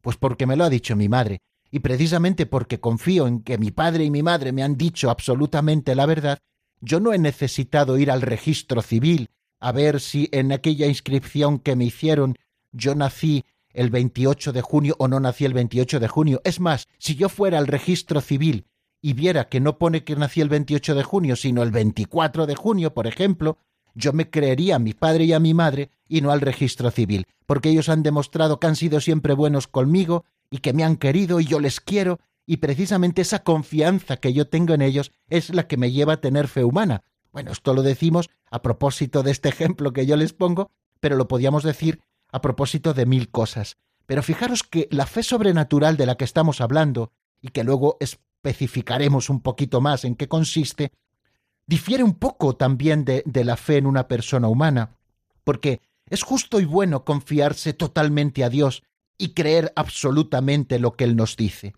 Pues 0.00 0.16
porque 0.16 0.46
me 0.46 0.56
lo 0.56 0.64
ha 0.64 0.70
dicho 0.70 0.96
mi 0.96 1.08
madre, 1.08 1.38
y 1.70 1.80
precisamente 1.80 2.46
porque 2.46 2.80
confío 2.80 3.26
en 3.26 3.42
que 3.42 3.58
mi 3.58 3.70
padre 3.70 4.04
y 4.04 4.10
mi 4.10 4.22
madre 4.22 4.52
me 4.52 4.62
han 4.62 4.76
dicho 4.76 5.10
absolutamente 5.10 5.94
la 5.94 6.06
verdad, 6.06 6.38
yo 6.80 7.00
no 7.00 7.12
he 7.12 7.18
necesitado 7.18 7.98
ir 7.98 8.10
al 8.10 8.22
registro 8.22 8.82
civil 8.82 9.28
a 9.60 9.72
ver 9.72 10.00
si 10.00 10.28
en 10.32 10.52
aquella 10.52 10.86
inscripción 10.86 11.58
que 11.58 11.76
me 11.76 11.84
hicieron 11.84 12.36
yo 12.72 12.94
nací 12.94 13.44
el 13.70 13.90
28 13.90 14.52
de 14.52 14.62
junio 14.62 14.96
o 14.98 15.08
no 15.08 15.20
nací 15.20 15.44
el 15.44 15.52
28 15.52 16.00
de 16.00 16.08
junio. 16.08 16.40
Es 16.44 16.60
más, 16.60 16.86
si 16.98 17.14
yo 17.14 17.28
fuera 17.28 17.58
al 17.58 17.66
registro 17.66 18.20
civil 18.20 18.66
y 19.04 19.12
viera 19.12 19.50
que 19.50 19.60
no 19.60 19.76
pone 19.76 20.02
que 20.02 20.16
nací 20.16 20.40
el 20.40 20.48
28 20.48 20.94
de 20.94 21.02
junio, 21.02 21.36
sino 21.36 21.62
el 21.62 21.70
24 21.70 22.46
de 22.46 22.54
junio, 22.54 22.94
por 22.94 23.06
ejemplo, 23.06 23.58
yo 23.94 24.14
me 24.14 24.30
creería 24.30 24.76
a 24.76 24.78
mi 24.78 24.94
padre 24.94 25.24
y 25.24 25.34
a 25.34 25.40
mi 25.40 25.52
madre 25.52 25.90
y 26.08 26.22
no 26.22 26.30
al 26.30 26.40
registro 26.40 26.90
civil, 26.90 27.26
porque 27.44 27.68
ellos 27.68 27.90
han 27.90 28.02
demostrado 28.02 28.58
que 28.58 28.66
han 28.66 28.76
sido 28.76 29.02
siempre 29.02 29.34
buenos 29.34 29.68
conmigo 29.68 30.24
y 30.48 30.60
que 30.60 30.72
me 30.72 30.84
han 30.84 30.96
querido 30.96 31.38
y 31.38 31.44
yo 31.44 31.60
les 31.60 31.82
quiero, 31.82 32.18
y 32.46 32.56
precisamente 32.56 33.20
esa 33.20 33.42
confianza 33.42 34.16
que 34.16 34.32
yo 34.32 34.48
tengo 34.48 34.72
en 34.72 34.80
ellos 34.80 35.12
es 35.28 35.50
la 35.50 35.66
que 35.68 35.76
me 35.76 35.92
lleva 35.92 36.14
a 36.14 36.20
tener 36.22 36.48
fe 36.48 36.64
humana. 36.64 37.04
Bueno, 37.30 37.52
esto 37.52 37.74
lo 37.74 37.82
decimos 37.82 38.30
a 38.50 38.62
propósito 38.62 39.22
de 39.22 39.32
este 39.32 39.48
ejemplo 39.50 39.92
que 39.92 40.06
yo 40.06 40.16
les 40.16 40.32
pongo, 40.32 40.70
pero 41.00 41.16
lo 41.16 41.28
podíamos 41.28 41.62
decir 41.62 42.00
a 42.32 42.40
propósito 42.40 42.94
de 42.94 43.04
mil 43.04 43.30
cosas. 43.30 43.76
Pero 44.06 44.22
fijaros 44.22 44.62
que 44.62 44.88
la 44.90 45.04
fe 45.04 45.22
sobrenatural 45.22 45.98
de 45.98 46.06
la 46.06 46.14
que 46.14 46.24
estamos 46.24 46.62
hablando, 46.62 47.12
y 47.42 47.48
que 47.48 47.64
luego 47.64 47.98
especificaremos 48.44 49.30
un 49.30 49.40
poquito 49.40 49.80
más 49.80 50.04
en 50.04 50.16
qué 50.16 50.28
consiste, 50.28 50.92
difiere 51.66 52.02
un 52.04 52.14
poco 52.14 52.56
también 52.56 53.04
de, 53.06 53.22
de 53.24 53.42
la 53.42 53.56
fe 53.56 53.78
en 53.78 53.86
una 53.86 54.06
persona 54.06 54.48
humana, 54.48 54.96
porque 55.44 55.80
es 56.10 56.22
justo 56.22 56.60
y 56.60 56.66
bueno 56.66 57.04
confiarse 57.06 57.72
totalmente 57.72 58.44
a 58.44 58.50
Dios 58.50 58.82
y 59.16 59.30
creer 59.30 59.72
absolutamente 59.76 60.78
lo 60.78 60.92
que 60.92 61.04
Él 61.04 61.16
nos 61.16 61.36
dice. 61.36 61.72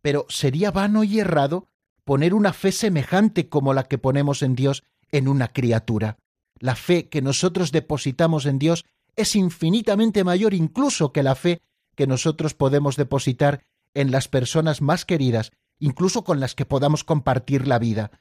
Pero 0.00 0.26
sería 0.28 0.70
vano 0.70 1.02
y 1.02 1.18
errado 1.18 1.66
poner 2.04 2.34
una 2.34 2.52
fe 2.52 2.70
semejante 2.70 3.48
como 3.48 3.74
la 3.74 3.84
que 3.84 3.98
ponemos 3.98 4.42
en 4.42 4.54
Dios 4.54 4.84
en 5.10 5.26
una 5.26 5.48
criatura. 5.48 6.18
La 6.60 6.76
fe 6.76 7.08
que 7.08 7.20
nosotros 7.20 7.72
depositamos 7.72 8.46
en 8.46 8.60
Dios 8.60 8.84
es 9.16 9.34
infinitamente 9.34 10.22
mayor 10.22 10.54
incluso 10.54 11.12
que 11.12 11.24
la 11.24 11.34
fe 11.34 11.62
que 11.96 12.06
nosotros 12.06 12.54
podemos 12.54 12.96
depositar 12.96 13.64
en 13.92 14.12
las 14.12 14.28
personas 14.28 14.82
más 14.82 15.04
queridas, 15.04 15.50
incluso 15.80 16.22
con 16.22 16.38
las 16.38 16.54
que 16.54 16.64
podamos 16.64 17.02
compartir 17.02 17.66
la 17.66 17.80
vida. 17.80 18.12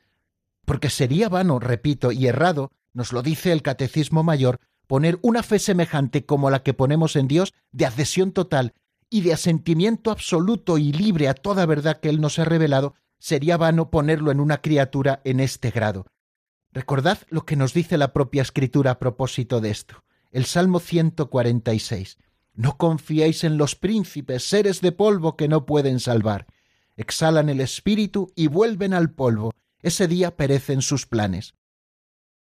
Porque 0.65 0.89
sería 0.89 1.29
vano, 1.29 1.59
repito, 1.59 2.11
y 2.11 2.25
errado, 2.25 2.71
nos 2.93 3.13
lo 3.13 3.21
dice 3.21 3.51
el 3.51 3.61
Catecismo 3.61 4.23
Mayor, 4.23 4.59
poner 4.87 5.19
una 5.21 5.43
fe 5.43 5.59
semejante 5.59 6.25
como 6.25 6.49
la 6.49 6.63
que 6.63 6.73
ponemos 6.73 7.15
en 7.15 7.27
Dios, 7.27 7.53
de 7.71 7.85
adhesión 7.85 8.31
total 8.31 8.73
y 9.09 9.21
de 9.21 9.33
asentimiento 9.33 10.09
absoluto 10.09 10.77
y 10.77 10.91
libre 10.91 11.27
a 11.27 11.35
toda 11.35 11.65
verdad 11.65 11.99
que 11.99 12.09
Él 12.09 12.21
nos 12.21 12.39
ha 12.39 12.45
revelado, 12.45 12.95
sería 13.19 13.57
vano 13.57 13.91
ponerlo 13.91 14.31
en 14.31 14.39
una 14.39 14.61
criatura 14.61 15.21
en 15.25 15.39
este 15.39 15.69
grado. 15.69 16.07
Recordad 16.71 17.19
lo 17.29 17.45
que 17.45 17.55
nos 17.55 17.73
dice 17.73 17.97
la 17.97 18.13
propia 18.13 18.41
Escritura 18.41 18.91
a 18.91 18.99
propósito 18.99 19.59
de 19.59 19.71
esto. 19.71 20.03
El 20.31 20.45
Salmo 20.45 20.79
146. 20.79 22.17
No 22.53 22.77
confiéis 22.77 23.43
en 23.43 23.57
los 23.57 23.75
príncipes, 23.75 24.43
seres 24.43 24.81
de 24.81 24.91
polvo 24.91 25.35
que 25.35 25.47
no 25.47 25.65
pueden 25.65 25.99
salvar. 25.99 26.45
Exhalan 26.99 27.47
el 27.47 27.61
espíritu 27.61 28.33
y 28.35 28.47
vuelven 28.47 28.93
al 28.93 29.09
polvo. 29.09 29.53
Ese 29.81 30.09
día 30.09 30.35
perecen 30.35 30.81
sus 30.81 31.05
planes. 31.05 31.53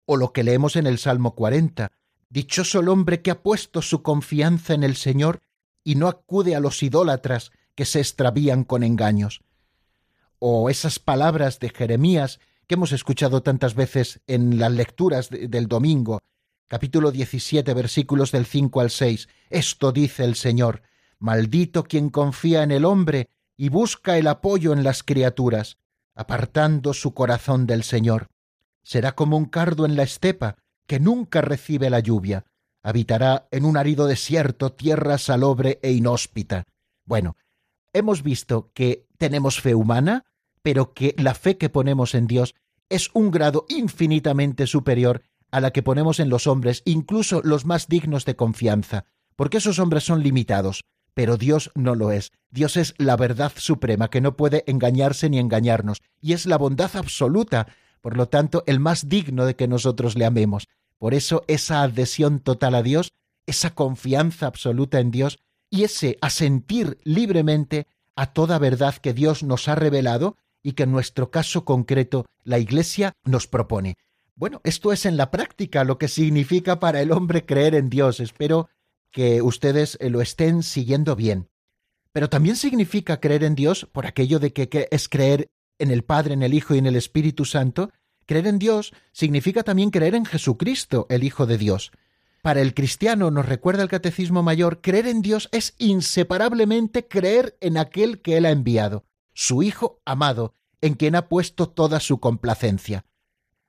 O 0.05 0.19
lo 0.19 0.35
que 0.35 0.43
leemos 0.43 0.77
en 0.77 0.87
el 0.87 0.99
Salmo 0.99 1.35
40. 1.35 1.91
Dichoso 2.29 2.81
el 2.81 2.91
hombre 2.91 3.23
que 3.23 3.31
ha 3.31 3.43
puesto 3.43 3.81
su 3.81 4.03
confianza 4.03 4.75
en 4.75 4.83
el 4.83 4.97
Señor 4.97 5.41
y 5.83 5.95
no 5.95 6.07
acude 6.07 6.55
a 6.55 6.61
los 6.61 6.83
idólatras 6.83 7.51
que 7.75 7.87
se 7.87 8.01
extravían 8.01 8.65
con 8.65 8.83
engaños. 8.83 9.41
O 10.38 10.69
esas 10.69 10.99
palabras 10.99 11.59
de 11.59 11.71
Jeremías 11.71 12.38
que 12.67 12.75
hemos 12.75 12.93
escuchado 12.93 13.43
tantas 13.43 13.75
veces 13.75 14.21
en 14.27 14.59
las 14.59 14.73
lecturas 14.73 15.31
del 15.31 15.67
domingo, 15.67 16.21
capítulo 16.69 17.11
17, 17.11 17.73
versículos 17.73 18.33
del 18.33 18.45
5 18.45 18.83
al 18.83 18.91
6. 18.91 19.31
Esto 19.49 19.93
dice 19.93 20.25
el 20.25 20.35
Señor, 20.35 20.83
maldito 21.19 21.85
quien 21.85 22.11
confía 22.11 22.62
en 22.62 22.71
el 22.71 22.85
hombre 22.85 23.31
y 23.57 23.69
busca 23.69 24.19
el 24.19 24.27
apoyo 24.27 24.73
en 24.73 24.83
las 24.83 25.03
criaturas, 25.03 25.79
apartando 26.15 26.95
su 26.95 27.15
corazón 27.15 27.67
del 27.67 27.83
Señor. 27.83 28.29
Será 28.83 29.15
como 29.15 29.37
un 29.37 29.47
cardo 29.47 29.87
en 29.87 29.97
la 29.97 30.03
estepa, 30.03 30.57
que 30.87 31.01
nunca 31.01 31.41
recibe 31.41 31.91
la 31.91 32.01
lluvia. 32.01 32.45
Habitará 32.83 33.47
en 33.51 33.65
un 33.65 33.77
árido 33.77 34.07
desierto, 34.07 34.73
tierra 34.73 35.19
salobre 35.19 35.79
e 35.83 35.93
inhóspita. 35.93 36.65
Bueno, 37.05 37.37
hemos 37.93 38.23
visto 38.23 38.71
que 38.75 39.07
tenemos 39.19 39.61
fe 39.61 39.75
humana, 39.75 40.25
pero 40.62 40.93
que 40.93 41.15
la 41.19 41.35
fe 41.35 41.57
que 41.59 41.69
ponemos 41.69 42.15
en 42.15 42.27
Dios 42.27 42.55
es 42.88 43.11
un 43.15 43.31
grado 43.31 43.65
infinitamente 43.69 44.67
superior 44.67 45.23
a 45.51 45.61
la 45.61 45.71
que 45.71 45.83
ponemos 45.83 46.19
en 46.19 46.29
los 46.29 46.47
hombres, 46.47 46.83
incluso 46.85 47.41
los 47.45 47.65
más 47.65 47.88
dignos 47.88 48.25
de 48.25 48.37
confianza, 48.37 49.05
porque 49.37 49.59
esos 49.59 49.79
hombres 49.79 50.05
son 50.05 50.23
limitados, 50.23 50.85
pero 51.14 51.37
Dios 51.37 51.70
no 51.75 51.94
lo 51.94 52.11
es. 52.11 52.33
Dios 52.51 52.77
es 52.77 52.94
la 52.98 53.16
verdad 53.16 53.53
suprema, 53.57 54.09
que 54.09 54.20
no 54.20 54.37
puede 54.37 54.64
engañarse 54.66 55.29
ni 55.29 55.38
engañarnos, 55.38 56.03
y 56.20 56.33
es 56.33 56.46
la 56.46 56.59
bondad 56.59 56.96
absoluta, 56.96 57.68
por 58.01 58.16
lo 58.16 58.29
tanto, 58.29 58.64
el 58.66 58.81
más 58.81 59.09
digno 59.09 59.46
de 59.46 59.57
que 59.57 59.68
nosotros 59.68 60.16
le 60.16 60.25
amemos. 60.25 60.68
Por 60.98 61.14
eso 61.14 61.44
esa 61.48 61.83
adhesión 61.83 62.40
total 62.40 62.75
a 62.75 62.83
Dios, 62.83 63.12
esa 63.46 63.75
confianza 63.75 64.46
absoluta 64.46 65.01
en 65.01 65.11
Dios 65.11 65.38
y 65.68 65.85
ese 65.85 66.18
asentir 66.20 66.98
libremente 67.05 67.87
a 68.14 68.33
toda 68.33 68.59
verdad 68.59 68.94
que 68.96 69.14
Dios 69.14 69.42
nos 69.42 69.68
ha 69.68 69.75
revelado 69.75 70.37
y 70.62 70.72
que 70.72 70.85
en 70.85 70.92
nuestro 70.92 71.31
caso 71.31 71.64
concreto 71.64 72.27
la 72.44 72.59
Iglesia 72.59 73.14
nos 73.25 73.46
propone. 73.46 73.96
Bueno, 74.35 74.61
esto 74.64 74.92
es 74.92 75.07
en 75.07 75.16
la 75.16 75.31
práctica 75.31 75.85
lo 75.85 75.98
que 75.98 76.09
significa 76.09 76.81
para 76.81 77.01
el 77.01 77.12
hombre 77.12 77.44
creer 77.44 77.75
en 77.75 77.90
Dios. 77.90 78.20
Espero 78.20 78.68
que 79.12 79.42
ustedes 79.42 79.98
lo 80.01 80.20
estén 80.20 80.62
siguiendo 80.62 81.14
bien. 81.14 81.48
Pero 82.12 82.29
también 82.29 82.57
significa 82.57 83.20
creer 83.20 83.44
en 83.44 83.55
Dios 83.55 83.88
por 83.92 84.07
aquello 84.07 84.38
de 84.38 84.53
que 84.53 84.88
es 84.90 85.09
creer 85.09 85.51
en 85.79 85.90
el 85.90 86.05
Padre, 86.05 86.35
en 86.35 86.42
el 86.42 86.55
Hijo 86.55 86.75
y 86.75 86.79
en 86.79 86.87
el 86.87 86.96
Espíritu 86.96 87.44
Santo, 87.44 87.90
creer 88.27 88.46
en 88.46 88.59
Dios 88.59 88.92
significa 89.12 89.62
también 89.62 89.90
creer 89.90 90.14
en 90.14 90.25
Jesucristo, 90.25 91.07
el 91.11 91.25
Hijo 91.25 91.46
de 91.46 91.59
Dios. 91.59 91.92
Para 92.42 92.61
el 92.61 92.75
cristiano, 92.75 93.31
nos 93.31 93.46
recuerda 93.46 93.83
el 93.83 93.88
Catecismo 93.88 94.42
Mayor, 94.42 94.81
creer 94.81 95.07
en 95.07 95.22
Dios 95.22 95.48
es 95.53 95.75
inseparablemente 95.79 97.07
creer 97.07 97.57
en 97.61 97.79
aquel 97.79 98.20
que 98.20 98.37
Él 98.37 98.46
ha 98.46 98.51
enviado, 98.51 99.05
su 99.33 99.62
Hijo 99.62 100.01
amado, 100.05 100.55
en 100.81 100.94
quien 100.94 101.14
ha 101.14 101.29
puesto 101.29 101.68
toda 101.68 102.01
su 102.01 102.18
complacencia. 102.18 103.05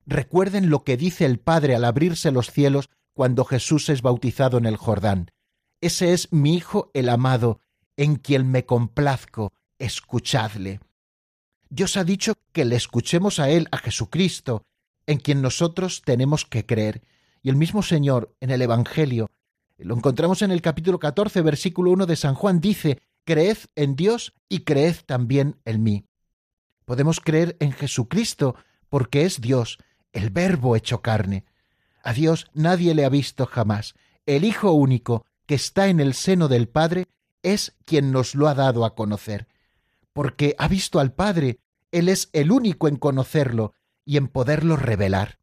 Recuerden 0.05 0.69
lo 0.69 0.83
que 0.83 0.97
dice 0.97 1.25
el 1.25 1.39
Padre 1.39 1.75
al 1.75 1.85
abrirse 1.85 2.31
los 2.31 2.51
cielos 2.51 2.89
cuando 3.13 3.45
Jesús 3.45 3.89
es 3.89 4.01
bautizado 4.01 4.57
en 4.57 4.65
el 4.65 4.77
Jordán. 4.77 5.31
Ese 5.81 6.13
es 6.13 6.31
mi 6.31 6.55
Hijo 6.55 6.91
el 6.93 7.09
amado, 7.09 7.59
en 7.97 8.15
quien 8.15 8.49
me 8.49 8.65
complazco, 8.65 9.53
escuchadle. 9.79 10.79
Dios 11.69 11.97
ha 11.97 12.03
dicho 12.03 12.35
que 12.51 12.65
le 12.65 12.75
escuchemos 12.75 13.39
a 13.39 13.49
Él, 13.49 13.67
a 13.71 13.77
Jesucristo, 13.77 14.65
en 15.05 15.17
quien 15.17 15.41
nosotros 15.41 16.01
tenemos 16.05 16.45
que 16.45 16.65
creer. 16.65 17.01
Y 17.41 17.49
el 17.49 17.55
mismo 17.55 17.83
Señor, 17.83 18.35
en 18.39 18.51
el 18.51 18.61
Evangelio, 18.61 19.31
lo 19.77 19.95
encontramos 19.95 20.41
en 20.41 20.51
el 20.51 20.61
capítulo 20.61 20.99
14, 20.99 21.41
versículo 21.41 21.91
1 21.91 22.05
de 22.05 22.15
San 22.15 22.35
Juan, 22.35 22.61
dice, 22.61 23.01
Creed 23.25 23.57
en 23.75 23.95
Dios 23.95 24.33
y 24.49 24.59
creed 24.59 24.97
también 25.05 25.59
en 25.65 25.83
mí. 25.83 26.05
Podemos 26.85 27.19
creer 27.19 27.57
en 27.59 27.71
Jesucristo 27.71 28.55
porque 28.89 29.23
es 29.23 29.41
Dios, 29.41 29.77
el 30.11 30.29
Verbo 30.29 30.75
hecho 30.75 31.01
carne. 31.01 31.45
A 32.03 32.13
Dios 32.13 32.47
nadie 32.53 32.93
le 32.93 33.05
ha 33.05 33.09
visto 33.09 33.45
jamás. 33.45 33.95
El 34.25 34.43
Hijo 34.43 34.71
único, 34.71 35.25
que 35.45 35.55
está 35.55 35.87
en 35.87 35.99
el 35.99 36.13
seno 36.13 36.47
del 36.47 36.67
Padre, 36.67 37.07
es 37.41 37.75
quien 37.85 38.11
nos 38.11 38.35
lo 38.35 38.47
ha 38.47 38.53
dado 38.53 38.85
a 38.85 38.93
conocer. 38.93 39.47
Porque 40.13 40.55
ha 40.59 40.67
visto 40.67 40.99
al 40.99 41.13
Padre 41.13 41.59
él 41.93 42.09
es 42.09 42.29
el 42.33 42.51
único 42.51 42.87
en 42.87 42.95
conocerlo 42.95 43.75
y 44.03 44.17
en 44.17 44.27
poderlo 44.27 44.75
revelar. 44.75 45.37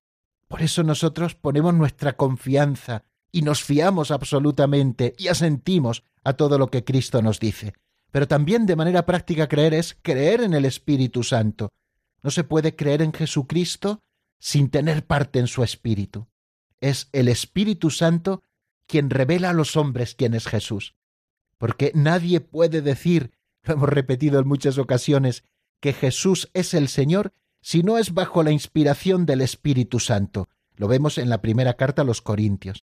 Por 0.49 0.62
eso 0.62 0.83
nosotros 0.83 1.37
ponemos 1.37 1.75
nuestra 1.75 2.16
confianza 2.16 3.05
y 3.31 3.42
nos 3.42 3.62
fiamos 3.62 4.11
absolutamente 4.11 5.14
y 5.16 5.29
asentimos 5.29 6.03
a 6.25 6.33
todo 6.33 6.59
lo 6.59 6.68
que 6.68 6.85
Cristo 6.85 7.23
nos 7.23 7.38
dice. 7.38 7.75
Pero 8.11 8.27
también 8.27 8.66
de 8.66 8.75
manera 8.75 9.07
práctica 9.07 9.49
creer 9.49 9.75
es 9.75 9.96
creer 10.03 10.40
en 10.40 10.53
el 10.53 10.64
Espíritu 10.64 11.23
Santo. 11.23 11.68
No 12.20 12.33
se 12.33 12.42
puede 12.42 12.75
creer 12.75 13.03
en 13.03 13.12
Jesucristo 13.12 14.03
sin 14.40 14.70
tener 14.70 15.07
parte 15.07 15.38
en 15.38 15.46
su 15.46 15.62
Espíritu. 15.62 16.27
Es 16.81 17.09
el 17.12 17.29
Espíritu 17.29 17.90
Santo 17.90 18.43
quien 18.87 19.11
revela 19.11 19.51
a 19.51 19.55
los 19.55 19.77
hombres 19.77 20.14
quién 20.14 20.35
es 20.35 20.47
Jesús. 20.47 20.95
Porque 21.59 21.93
nadie 21.95 22.40
puede 22.40 22.83
decir, 22.83 23.33
lo 23.62 23.75
hemos 23.75 23.88
repetido 23.88 24.40
en 24.40 24.49
muchas 24.49 24.79
ocasiones, 24.79 25.45
que 25.81 25.93
Jesús 25.93 26.51
es 26.55 26.75
el 26.75 26.88
Señor 26.88 27.33
si 27.62 27.83
no 27.83 27.99
es 27.99 28.14
bajo 28.14 28.43
la 28.43 28.51
inspiración 28.51 29.27
del 29.27 29.43
Espíritu 29.43 30.01
Santo. 30.01 30.49
Lo 30.75 30.88
vemos 30.88 31.19
en 31.19 31.29
la 31.29 31.43
primera 31.43 31.75
carta 31.75 32.03
a 32.03 32.05
los 32.07 32.23
Corintios. 32.23 32.85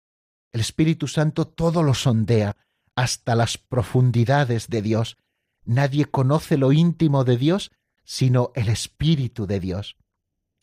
El 0.52 0.62
Espíritu 0.62 1.08
Santo 1.08 1.46
todo 1.46 1.84
lo 1.84 1.94
sondea, 1.94 2.58
hasta 2.96 3.36
las 3.36 3.58
profundidades 3.58 4.68
de 4.68 4.82
Dios. 4.82 5.18
Nadie 5.64 6.06
conoce 6.06 6.58
lo 6.58 6.72
íntimo 6.72 7.24
de 7.24 7.38
Dios 7.38 7.72
sino 8.04 8.52
el 8.56 8.70
Espíritu 8.70 9.48
de 9.48 9.60
Dios. 9.60 9.98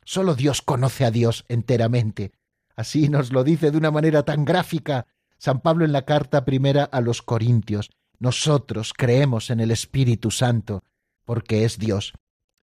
Solo 0.05 0.35
Dios 0.35 0.63
conoce 0.63 1.05
a 1.05 1.11
Dios 1.11 1.45
enteramente. 1.49 2.33
Así 2.81 3.11
nos 3.11 3.31
lo 3.31 3.45
dice 3.45 3.71
de 3.71 3.77
una 3.77 3.91
manera 3.91 4.23
tan 4.23 4.47
gráfica 4.47 5.07
San 5.37 5.61
Pablo 5.61 5.85
en 5.85 5.93
la 5.93 6.07
carta 6.07 6.47
primera 6.47 6.85
a 6.85 7.03
los 7.03 7.21
Corintios. 7.21 7.91
Nosotros 8.19 8.95
creemos 8.97 9.51
en 9.51 9.61
el 9.61 9.71
Espíritu 9.71 10.31
Santo, 10.31 10.83
porque 11.27 11.67
es 11.67 11.79
Dios. 11.79 12.15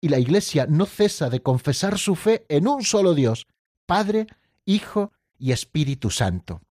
Y 0.00 0.08
la 0.08 0.18
Iglesia 0.18 0.66
no 0.70 0.86
cesa 0.86 1.28
de 1.28 1.42
confesar 1.42 1.98
su 1.98 2.14
fe 2.14 2.46
en 2.48 2.66
un 2.66 2.82
solo 2.82 3.12
Dios, 3.12 3.46
Padre, 3.84 4.26
Hijo 4.64 5.12
y 5.38 5.52
Espíritu 5.52 6.08
Santo. 6.08 6.62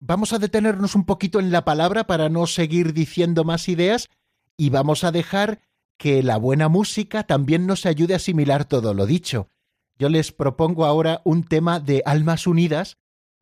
Vamos 0.00 0.32
a 0.32 0.40
detenernos 0.40 0.96
un 0.96 1.04
poquito 1.04 1.38
en 1.38 1.52
la 1.52 1.64
palabra 1.64 2.08
para 2.08 2.28
no 2.28 2.48
seguir 2.48 2.92
diciendo 2.92 3.44
más 3.44 3.68
ideas 3.68 4.08
y 4.56 4.70
vamos 4.70 5.04
a 5.04 5.12
dejar 5.12 5.60
que 5.96 6.24
la 6.24 6.38
buena 6.38 6.68
música 6.68 7.22
también 7.22 7.68
nos 7.68 7.86
ayude 7.86 8.14
a 8.14 8.16
asimilar 8.16 8.64
todo 8.64 8.94
lo 8.94 9.06
dicho. 9.06 9.48
Yo 9.98 10.08
les 10.08 10.30
propongo 10.30 10.84
ahora 10.84 11.20
un 11.24 11.42
tema 11.42 11.80
de 11.80 12.02
Almas 12.06 12.46
Unidas 12.46 12.98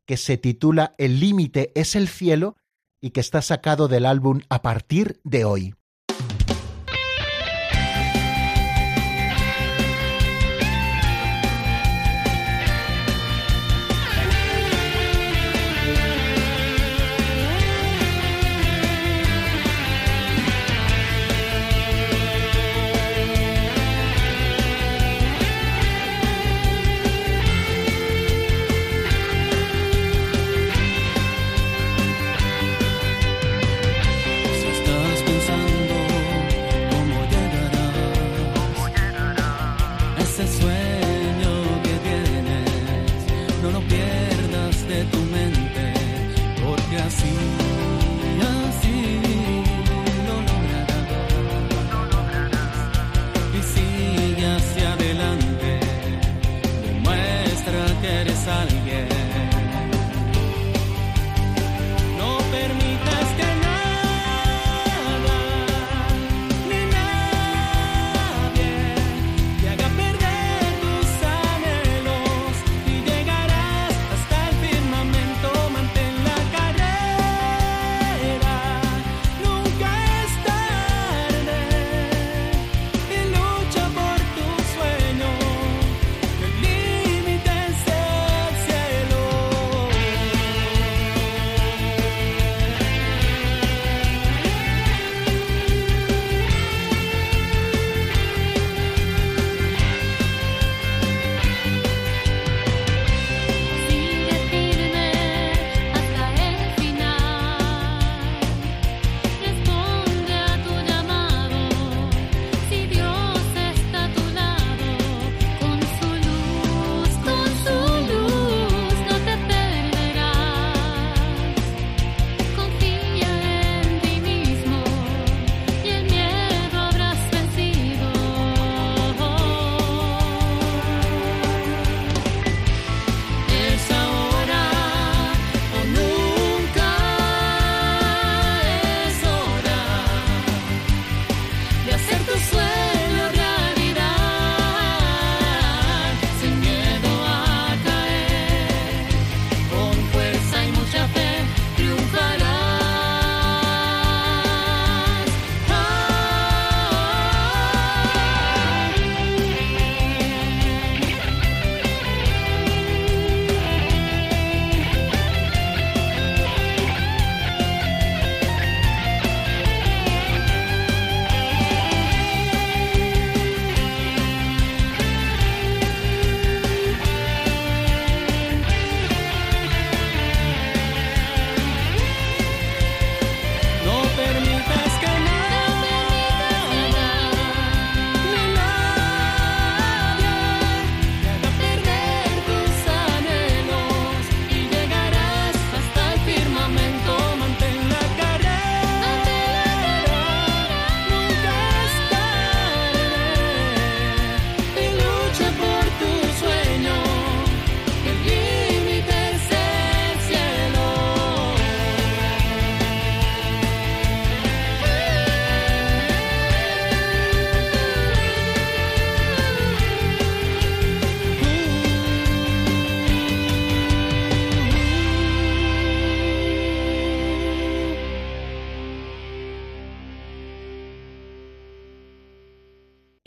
que 0.07 0.17
se 0.17 0.37
titula 0.37 0.95
El 0.97 1.19
límite 1.19 1.71
es 1.75 1.95
el 1.95 2.07
cielo 2.07 2.57
y 2.99 3.11
que 3.11 3.19
está 3.19 3.41
sacado 3.41 3.87
del 3.87 4.05
álbum 4.05 4.41
A 4.49 4.61
partir 4.61 5.19
de 5.23 5.45
hoy. 5.45 5.75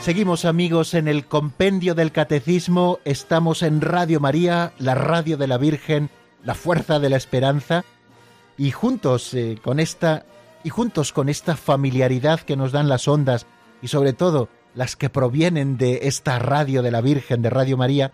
Seguimos 0.00 0.46
amigos 0.46 0.94
en 0.94 1.08
el 1.08 1.26
compendio 1.26 1.94
del 1.94 2.10
catecismo, 2.10 3.00
estamos 3.04 3.62
en 3.62 3.82
Radio 3.82 4.18
María, 4.18 4.72
la 4.78 4.94
radio 4.94 5.36
de 5.36 5.46
la 5.46 5.58
Virgen, 5.58 6.08
la 6.42 6.54
fuerza 6.54 6.98
de 6.98 7.10
la 7.10 7.18
esperanza, 7.18 7.84
y 8.56 8.70
juntos 8.70 9.34
eh, 9.34 9.58
con 9.62 9.78
esta 9.78 10.24
y 10.64 10.70
juntos 10.70 11.12
con 11.12 11.28
esta 11.28 11.54
familiaridad 11.54 12.40
que 12.40 12.56
nos 12.56 12.72
dan 12.72 12.88
las 12.88 13.08
ondas 13.08 13.46
y 13.82 13.88
sobre 13.88 14.14
todo 14.14 14.48
las 14.74 14.96
que 14.96 15.10
provienen 15.10 15.76
de 15.76 16.00
esta 16.04 16.38
radio 16.38 16.82
de 16.82 16.90
la 16.90 17.02
Virgen 17.02 17.42
de 17.42 17.50
Radio 17.50 17.76
María, 17.76 18.12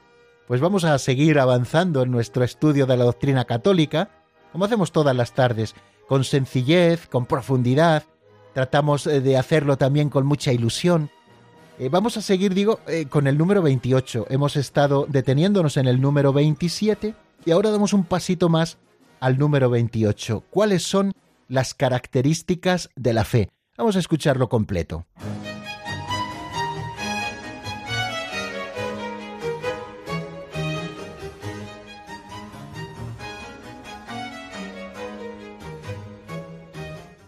pues 0.49 0.61
vamos 0.61 0.83
a 0.83 0.99
seguir 0.99 1.39
avanzando 1.39 2.03
en 2.03 2.11
nuestro 2.11 2.43
estudio 2.43 2.87
de 2.87 2.97
la 2.97 3.05
doctrina 3.05 3.45
católica, 3.45 4.11
como 4.51 4.65
hacemos 4.65 4.91
todas 4.91 5.15
las 5.15 5.35
tardes, 5.35 5.77
con 6.09 6.25
sencillez, 6.25 7.07
con 7.07 7.27
profundidad, 7.27 8.03
tratamos 8.55 9.07
eh, 9.07 9.21
de 9.21 9.37
hacerlo 9.37 9.79
también 9.79 10.11
con 10.11 10.27
mucha 10.27 10.53
ilusión, 10.53 11.11
eh, 11.79 11.89
vamos 11.91 12.17
a 12.17 12.23
seguir, 12.23 12.55
digo, 12.55 12.81
eh, 12.87 13.07
con 13.07 13.27
el 13.27 13.37
número 13.37 13.63
28. 13.63 14.27
Hemos 14.31 14.57
estado 14.57 15.07
deteniéndonos 15.09 15.77
en 15.77 15.87
el 15.87 16.01
número 16.01 16.33
27 16.33 17.15
y 17.45 17.51
ahora 17.51 17.71
damos 17.71 17.93
un 17.93 18.05
pasito 18.05 18.49
más 18.49 18.79
al 19.21 19.39
número 19.39 19.69
28. 19.71 20.45
¿Cuáles 20.51 20.83
son 20.83 21.13
las 21.49 21.75
características 21.75 22.91
de 22.97 23.13
la 23.13 23.25
fe? 23.25 23.51
Vamos 23.77 23.97
a 23.97 23.99
escucharlo 23.99 24.49
completo. 24.49 25.07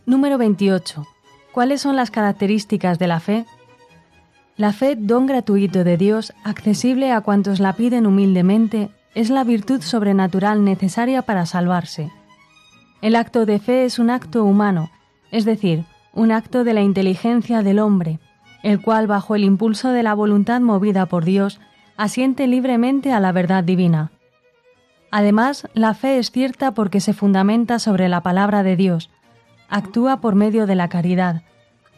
Número 0.07 0.39
28. 0.39 1.07
¿Cuáles 1.53 1.83
son 1.83 1.97
las 1.97 2.11
características 2.11 2.99
de 2.99 3.07
la 3.09 3.21
fe? 3.21 3.45
La 4.59 4.73
fe, 4.73 4.97
don 4.97 5.27
gratuito 5.27 5.85
de 5.85 5.97
Dios, 5.97 6.33
accesible 6.43 7.13
a 7.13 7.21
cuantos 7.21 7.61
la 7.61 7.75
piden 7.75 8.07
humildemente, 8.07 8.91
es 9.15 9.31
la 9.31 9.45
virtud 9.45 9.83
sobrenatural 9.83 10.65
necesaria 10.65 11.23
para 11.23 11.47
salvarse. 11.47 12.11
El 13.01 13.15
acto 13.15 13.47
de 13.47 13.61
fe 13.61 13.85
es 13.85 14.01
un 14.01 14.11
acto 14.11 14.45
humano, 14.45 14.91
es 15.31 15.45
decir, 15.45 15.85
un 16.13 16.33
acto 16.33 16.65
de 16.65 16.75
la 16.75 16.81
inteligencia 16.81 17.63
del 17.63 17.79
hombre, 17.79 18.19
el 18.65 18.83
cual, 18.83 19.07
bajo 19.07 19.37
el 19.37 19.45
impulso 19.45 19.91
de 19.91 20.03
la 20.03 20.13
voluntad 20.13 20.61
movida 20.61 21.07
por 21.07 21.25
Dios, 21.25 21.61
asiente 21.97 22.49
libremente 22.49 23.13
a 23.13 23.21
la 23.21 23.31
verdad 23.31 23.63
divina. 23.63 24.11
Además, 25.13 25.69
la 25.73 25.95
fe 25.95 26.19
es 26.19 26.33
cierta 26.33 26.73
porque 26.73 27.01
se 27.01 27.13
fundamenta 27.13 27.79
sobre 27.79 28.09
la 28.09 28.25
palabra 28.25 28.65
de 28.65 28.75
Dios, 28.75 29.09
actúa 29.69 30.21
por 30.21 30.35
medio 30.35 30.67
de 30.67 30.75
la 30.75 30.89
caridad, 30.89 31.43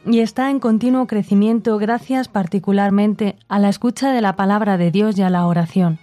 y 0.07 0.20
está 0.20 0.51
en 0.51 0.61
continuo 0.61 1.07
crecimiento 1.07 1.78
gracias 1.78 2.28
particularmente 2.28 3.36
a 3.48 3.59
la 3.59 3.68
escucha 3.68 4.12
de 4.12 4.20
la 4.20 4.36
palabra 4.36 4.78
de 4.78 4.90
Dios 4.90 5.18
y 5.18 5.22
a 5.22 5.30
la 5.30 5.46
oración. 5.46 5.98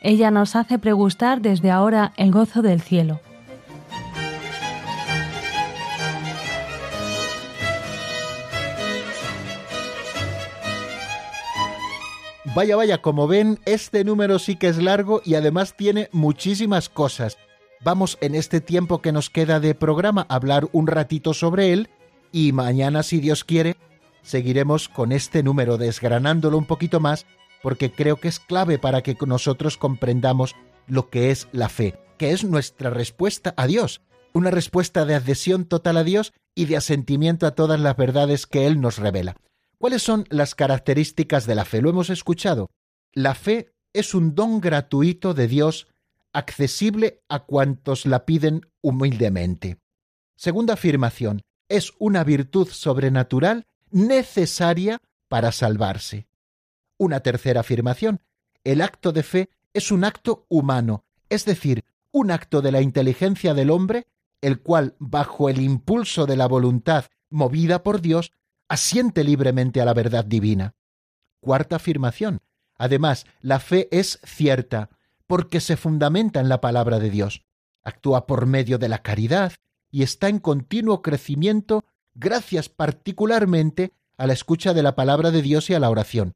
Ella 0.00 0.30
nos 0.30 0.54
hace 0.54 0.78
pregustar 0.78 1.40
desde 1.40 1.70
ahora 1.70 2.12
el 2.16 2.30
gozo 2.30 2.62
del 2.62 2.80
cielo. 2.80 3.20
Vaya, 12.54 12.76
vaya, 12.76 13.02
como 13.02 13.26
ven, 13.26 13.58
este 13.64 14.04
número 14.04 14.38
sí 14.38 14.54
que 14.54 14.68
es 14.68 14.80
largo 14.80 15.20
y 15.24 15.34
además 15.34 15.74
tiene 15.76 16.08
muchísimas 16.12 16.88
cosas. 16.88 17.36
Vamos 17.82 18.16
en 18.20 18.36
este 18.36 18.60
tiempo 18.60 19.02
que 19.02 19.10
nos 19.10 19.28
queda 19.28 19.58
de 19.58 19.74
programa 19.74 20.24
a 20.28 20.36
hablar 20.36 20.68
un 20.70 20.86
ratito 20.86 21.34
sobre 21.34 21.72
él 21.72 21.88
y 22.34 22.50
mañana, 22.50 23.04
si 23.04 23.20
Dios 23.20 23.44
quiere, 23.44 23.76
seguiremos 24.22 24.88
con 24.88 25.12
este 25.12 25.44
número, 25.44 25.78
desgranándolo 25.78 26.58
un 26.58 26.66
poquito 26.66 26.98
más, 26.98 27.26
porque 27.62 27.92
creo 27.92 28.16
que 28.16 28.26
es 28.26 28.40
clave 28.40 28.76
para 28.76 29.04
que 29.04 29.16
nosotros 29.24 29.76
comprendamos 29.78 30.56
lo 30.88 31.10
que 31.10 31.30
es 31.30 31.46
la 31.52 31.68
fe, 31.68 31.96
que 32.18 32.32
es 32.32 32.42
nuestra 32.42 32.90
respuesta 32.90 33.54
a 33.56 33.68
Dios, 33.68 34.00
una 34.32 34.50
respuesta 34.50 35.04
de 35.04 35.14
adhesión 35.14 35.64
total 35.64 35.96
a 35.96 36.02
Dios 36.02 36.32
y 36.56 36.64
de 36.64 36.76
asentimiento 36.76 37.46
a 37.46 37.52
todas 37.52 37.78
las 37.78 37.96
verdades 37.96 38.48
que 38.48 38.66
Él 38.66 38.80
nos 38.80 38.98
revela. 38.98 39.36
¿Cuáles 39.78 40.02
son 40.02 40.24
las 40.28 40.56
características 40.56 41.46
de 41.46 41.54
la 41.54 41.64
fe? 41.64 41.82
Lo 41.82 41.90
hemos 41.90 42.10
escuchado. 42.10 42.68
La 43.12 43.36
fe 43.36 43.70
es 43.92 44.12
un 44.12 44.34
don 44.34 44.60
gratuito 44.60 45.34
de 45.34 45.46
Dios, 45.46 45.86
accesible 46.32 47.20
a 47.28 47.44
cuantos 47.44 48.06
la 48.06 48.24
piden 48.26 48.62
humildemente. 48.82 49.78
Segunda 50.34 50.74
afirmación, 50.74 51.42
es 51.68 51.92
una 51.98 52.24
virtud 52.24 52.68
sobrenatural 52.68 53.66
necesaria 53.90 55.00
para 55.28 55.52
salvarse. 55.52 56.26
Una 56.96 57.20
tercera 57.20 57.60
afirmación, 57.60 58.20
el 58.62 58.80
acto 58.80 59.12
de 59.12 59.22
fe 59.22 59.50
es 59.72 59.90
un 59.90 60.04
acto 60.04 60.46
humano, 60.48 61.04
es 61.28 61.44
decir, 61.44 61.84
un 62.12 62.30
acto 62.30 62.62
de 62.62 62.72
la 62.72 62.80
inteligencia 62.80 63.54
del 63.54 63.70
hombre, 63.70 64.06
el 64.40 64.60
cual, 64.60 64.94
bajo 64.98 65.48
el 65.48 65.60
impulso 65.60 66.26
de 66.26 66.36
la 66.36 66.46
voluntad 66.46 67.06
movida 67.30 67.82
por 67.82 68.00
Dios, 68.00 68.32
asiente 68.68 69.24
libremente 69.24 69.80
a 69.80 69.84
la 69.84 69.94
verdad 69.94 70.24
divina. 70.24 70.74
Cuarta 71.40 71.76
afirmación. 71.76 72.40
Además, 72.76 73.26
la 73.40 73.58
fe 73.60 73.88
es 73.90 74.20
cierta, 74.24 74.90
porque 75.26 75.60
se 75.60 75.76
fundamenta 75.76 76.40
en 76.40 76.48
la 76.48 76.60
palabra 76.60 76.98
de 76.98 77.10
Dios. 77.10 77.42
Actúa 77.82 78.26
por 78.26 78.46
medio 78.46 78.78
de 78.78 78.88
la 78.88 79.02
caridad, 79.02 79.52
y 79.94 80.02
está 80.02 80.28
en 80.28 80.40
continuo 80.40 81.02
crecimiento 81.02 81.84
gracias 82.16 82.68
particularmente 82.68 83.92
a 84.16 84.26
la 84.26 84.32
escucha 84.32 84.74
de 84.74 84.82
la 84.82 84.96
palabra 84.96 85.30
de 85.30 85.40
Dios 85.40 85.70
y 85.70 85.74
a 85.74 85.78
la 85.78 85.88
oración. 85.88 86.34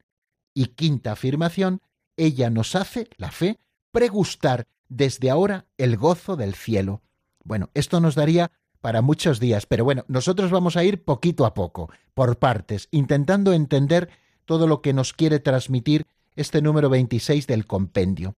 Y 0.54 0.66
quinta 0.66 1.10
afirmación, 1.10 1.80
ella 2.16 2.50
nos 2.50 2.76
hace, 2.76 3.08
la 3.16 3.32
fe, 3.32 3.58
pregustar 3.90 4.68
desde 4.88 5.28
ahora 5.28 5.66
el 5.76 5.96
gozo 5.96 6.36
del 6.36 6.54
cielo. 6.54 7.02
Bueno, 7.42 7.70
esto 7.74 7.98
nos 7.98 8.14
daría 8.14 8.52
para 8.80 9.02
muchos 9.02 9.40
días, 9.40 9.66
pero 9.66 9.82
bueno, 9.82 10.04
nosotros 10.06 10.52
vamos 10.52 10.76
a 10.76 10.84
ir 10.84 11.02
poquito 11.02 11.44
a 11.44 11.54
poco, 11.54 11.90
por 12.14 12.38
partes, 12.38 12.86
intentando 12.92 13.52
entender 13.52 14.08
todo 14.44 14.68
lo 14.68 14.82
que 14.82 14.92
nos 14.92 15.12
quiere 15.12 15.40
transmitir 15.40 16.06
este 16.36 16.62
número 16.62 16.90
26 16.90 17.48
del 17.48 17.66
compendio. 17.66 18.36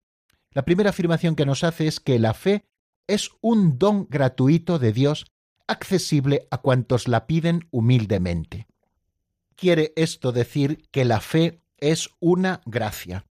La 0.52 0.64
primera 0.64 0.88
afirmación 0.88 1.36
que 1.36 1.44
nos 1.44 1.62
hace 1.62 1.88
es 1.88 2.00
que 2.00 2.18
la 2.18 2.32
fe 2.32 2.64
es 3.10 3.32
un 3.40 3.76
don 3.76 4.06
gratuito 4.08 4.78
de 4.78 4.92
Dios 4.92 5.26
accesible 5.66 6.46
a 6.50 6.58
cuantos 6.58 7.08
la 7.08 7.26
piden 7.26 7.66
humildemente. 7.72 8.68
Quiere 9.56 9.92
esto 9.96 10.30
decir 10.30 10.88
que 10.92 11.04
la 11.04 11.20
fe 11.20 11.60
es 11.78 12.10
una 12.20 12.60
gracia. 12.66 13.26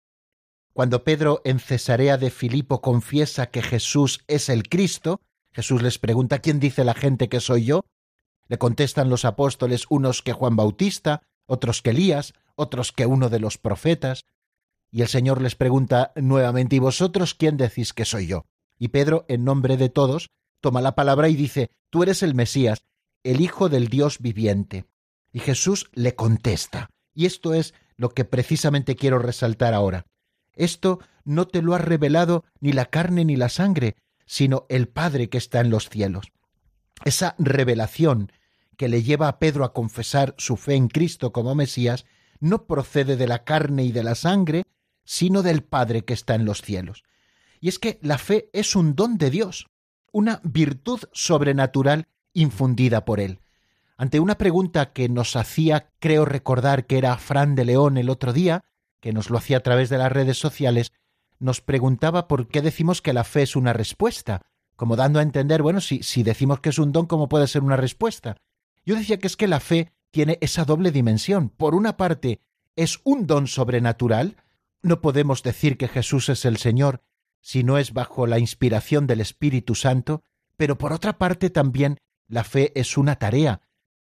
Cuando 0.74 1.06
Pedro 1.06 1.42
en 1.46 1.60
Cesarea 1.60 2.18
de 2.18 2.30
Filipo 2.30 2.82
confiesa 2.82 3.48
que 3.48 3.62
Jesús 3.62 4.24
es 4.28 4.50
el 4.50 4.68
Cristo, 4.68 5.22
Jesús 5.52 5.82
les 5.82 5.98
pregunta 5.98 6.40
¿quién 6.40 6.60
dice 6.60 6.84
la 6.84 6.94
gente 6.94 7.30
que 7.30 7.40
soy 7.40 7.64
yo? 7.64 7.86
Le 8.48 8.58
contestan 8.58 9.10
los 9.10 9.24
apóstoles 9.24 9.86
unos 9.90 10.22
que 10.22 10.34
Juan 10.34 10.58
Bautista, 10.58 11.24
otros 11.46 11.82
que 11.82 11.92
Elías, 11.92 12.34
otros 12.56 12.92
que 12.92 13.06
uno 13.06 13.30
de 13.30 13.40
los 13.40 13.58
profetas, 13.58 14.26
y 14.92 15.04
el 15.04 15.08
Señor 15.08 15.42
les 15.42 15.56
pregunta 15.56 16.12
nuevamente 16.16 16.76
¿y 16.76 16.80
vosotros 16.80 17.34
quién 17.34 17.56
decís 17.56 17.94
que 17.94 18.06
soy 18.06 18.28
yo? 18.28 18.46
Y 18.80 18.88
Pedro, 18.88 19.26
en 19.28 19.44
nombre 19.44 19.78
de 19.78 19.90
todos, 19.90 20.32
toma 20.62 20.82
la 20.82 20.96
palabra 20.96 21.30
y 21.30 21.36
dice, 21.36 21.70
Tú 21.92 22.02
eres 22.02 22.24
el 22.24 22.34
Mesías, 22.34 22.84
el 23.24 23.42
Hijo 23.42 23.70
del 23.70 23.90
Dios 23.90 24.20
viviente. 24.20 24.86
Y 25.32 25.40
Jesús 25.40 25.90
le 25.94 26.16
contesta. 26.16 26.90
Y 27.14 27.26
esto 27.26 27.54
es 27.54 27.74
lo 27.98 28.10
que 28.10 28.26
precisamente 28.26 28.96
quiero 28.96 29.20
resaltar 29.20 29.74
ahora. 29.74 30.06
Esto 30.54 31.00
no 31.26 31.48
te 31.48 31.62
lo 31.62 31.76
ha 31.76 31.78
revelado 31.78 32.46
ni 32.60 32.72
la 32.72 32.86
carne 32.86 33.26
ni 33.26 33.36
la 33.36 33.50
sangre, 33.50 33.98
sino 34.26 34.66
el 34.70 34.88
Padre 34.88 35.30
que 35.30 35.38
está 35.38 35.60
en 35.60 35.70
los 35.70 35.90
cielos. 35.90 36.32
Esa 37.04 37.36
revelación 37.38 38.32
que 38.78 38.88
le 38.88 39.04
lleva 39.04 39.28
a 39.28 39.40
Pedro 39.40 39.66
a 39.66 39.74
confesar 39.74 40.36
su 40.38 40.56
fe 40.56 40.76
en 40.76 40.88
Cristo 40.88 41.34
como 41.34 41.56
Mesías 41.56 42.06
no 42.40 42.66
procede 42.66 43.18
de 43.18 43.28
la 43.28 43.44
carne 43.44 43.84
y 43.84 43.92
de 43.92 44.04
la 44.04 44.16
sangre, 44.16 44.64
sino 45.04 45.42
del 45.42 45.64
Padre 45.64 46.06
que 46.06 46.14
está 46.14 46.36
en 46.36 46.46
los 46.46 46.62
cielos. 46.62 47.04
Y 47.60 47.70
es 47.70 47.80
que 47.80 48.00
la 48.02 48.18
fe 48.18 48.50
es 48.54 48.76
un 48.76 48.96
don 48.96 49.18
de 49.18 49.30
Dios, 49.30 49.68
una 50.12 50.42
virtud 50.44 51.02
sobrenatural 51.12 52.08
infundida 52.34 53.06
por 53.06 53.20
Él. 53.20 53.40
Ante 53.98 54.20
una 54.20 54.38
pregunta 54.38 54.94
que 54.94 55.10
nos 55.10 55.36
hacía, 55.36 55.92
creo 56.00 56.24
recordar 56.26 56.86
que 56.86 56.98
era 56.98 57.18
Fran 57.18 57.56
de 57.56 57.66
León 57.66 57.98
el 57.98 58.10
otro 58.10 58.32
día, 58.32 58.64
que 59.02 59.12
nos 59.12 59.30
lo 59.30 59.38
hacía 59.38 59.58
a 59.58 59.64
través 59.64 59.90
de 59.90 59.98
las 59.98 60.12
redes 60.12 60.38
sociales, 60.38 60.94
nos 61.38 61.62
preguntaba 61.62 62.28
por 62.28 62.48
qué 62.48 62.62
decimos 62.62 63.02
que 63.02 63.14
la 63.14 63.24
fe 63.24 63.42
es 63.42 63.56
una 63.56 63.74
respuesta, 63.74 64.42
como 64.76 64.96
dando 64.96 65.20
a 65.20 65.24
entender, 65.24 65.62
bueno, 65.62 65.82
si, 65.82 66.04
si 66.04 66.24
decimos 66.24 66.62
que 66.62 66.70
es 66.70 66.80
un 66.80 66.94
don, 66.94 67.08
¿cómo 67.08 67.28
puede 67.28 67.48
ser 67.48 67.64
una 67.64 67.76
respuesta? 67.76 68.38
Yo 68.86 68.96
decía 68.96 69.20
que 69.20 69.28
es 69.28 69.36
que 69.36 69.48
la 69.48 69.60
fe 69.60 69.92
tiene 70.12 70.38
esa 70.42 70.64
doble 70.64 70.92
dimensión. 70.92 71.50
Por 71.50 71.76
una 71.76 71.98
parte, 71.98 72.42
es 72.76 73.00
un 73.04 73.28
don 73.28 73.48
sobrenatural, 73.48 74.38
no 74.82 75.02
podemos 75.02 75.44
decir 75.44 75.78
que 75.78 75.90
Jesús 75.90 76.30
es 76.30 76.46
el 76.46 76.58
Señor 76.58 77.02
si 77.42 77.64
no 77.64 77.78
es 77.78 77.94
bajo 77.94 78.28
la 78.28 78.40
inspiración 78.40 79.08
del 79.08 79.22
Espíritu 79.22 79.76
Santo, 79.76 80.24
pero 80.58 80.78
por 80.78 80.94
otra 80.94 81.18
parte 81.18 81.50
también 81.50 81.98
la 82.28 82.44
fe 82.44 82.72
es 82.80 82.98
una 82.98 83.16
tarea, 83.16 83.62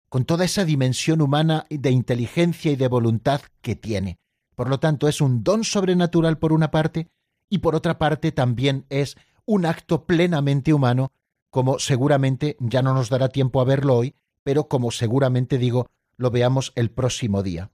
con 0.09 0.25
toda 0.25 0.45
esa 0.45 0.65
dimensión 0.65 1.21
humana 1.21 1.65
de 1.69 1.91
inteligencia 1.91 2.71
y 2.71 2.75
de 2.75 2.88
voluntad 2.88 3.41
que 3.61 3.75
tiene. 3.75 4.19
Por 4.55 4.69
lo 4.69 4.79
tanto, 4.79 5.07
es 5.07 5.21
un 5.21 5.43
don 5.43 5.63
sobrenatural 5.63 6.39
por 6.39 6.51
una 6.51 6.71
parte 6.71 7.09
y 7.49 7.59
por 7.59 7.75
otra 7.75 7.97
parte 7.97 8.31
también 8.31 8.85
es 8.89 9.15
un 9.45 9.65
acto 9.65 10.05
plenamente 10.05 10.73
humano, 10.73 11.11
como 11.49 11.79
seguramente 11.79 12.57
ya 12.59 12.81
no 12.81 12.93
nos 12.93 13.09
dará 13.09 13.29
tiempo 13.29 13.61
a 13.61 13.65
verlo 13.65 13.95
hoy, 13.95 14.15
pero 14.43 14.67
como 14.67 14.91
seguramente 14.91 15.57
digo, 15.57 15.88
lo 16.17 16.31
veamos 16.31 16.73
el 16.75 16.89
próximo 16.89 17.43
día. 17.43 17.71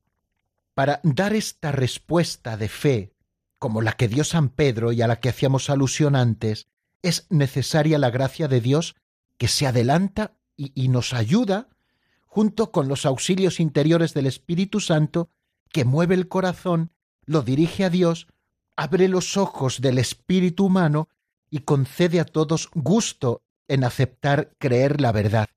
Para 0.73 0.99
dar 1.03 1.33
esta 1.33 1.71
respuesta 1.71 2.57
de 2.57 2.67
fe, 2.67 3.12
como 3.63 3.81
la 3.81 3.93
que 3.93 4.09
dio 4.09 4.25
San 4.25 4.49
Pedro 4.49 4.91
y 4.91 5.01
a 5.01 5.07
la 5.07 5.21
que 5.21 5.29
hacíamos 5.29 5.69
alusión 5.69 6.17
antes, 6.17 6.67
es 7.01 7.27
necesaria 7.29 7.97
la 7.97 8.09
gracia 8.09 8.49
de 8.49 8.59
Dios 8.59 8.93
que 9.37 9.47
se 9.47 9.65
adelanta 9.65 10.33
y, 10.57 10.73
y 10.75 10.89
nos 10.89 11.13
ayuda 11.13 11.69
junto 12.25 12.73
con 12.73 12.89
los 12.89 13.05
auxilios 13.05 13.61
interiores 13.61 14.13
del 14.13 14.25
Espíritu 14.25 14.81
Santo, 14.81 15.29
que 15.71 15.85
mueve 15.85 16.13
el 16.13 16.27
corazón, 16.27 16.91
lo 17.23 17.41
dirige 17.41 17.85
a 17.85 17.89
Dios, 17.89 18.27
abre 18.75 19.07
los 19.07 19.37
ojos 19.37 19.79
del 19.79 19.97
espíritu 19.97 20.65
humano 20.65 21.07
y 21.49 21.59
concede 21.59 22.19
a 22.19 22.25
todos 22.25 22.69
gusto 22.73 23.43
en 23.69 23.85
aceptar 23.85 24.51
creer 24.57 24.99
la 24.99 25.13
verdad. 25.13 25.47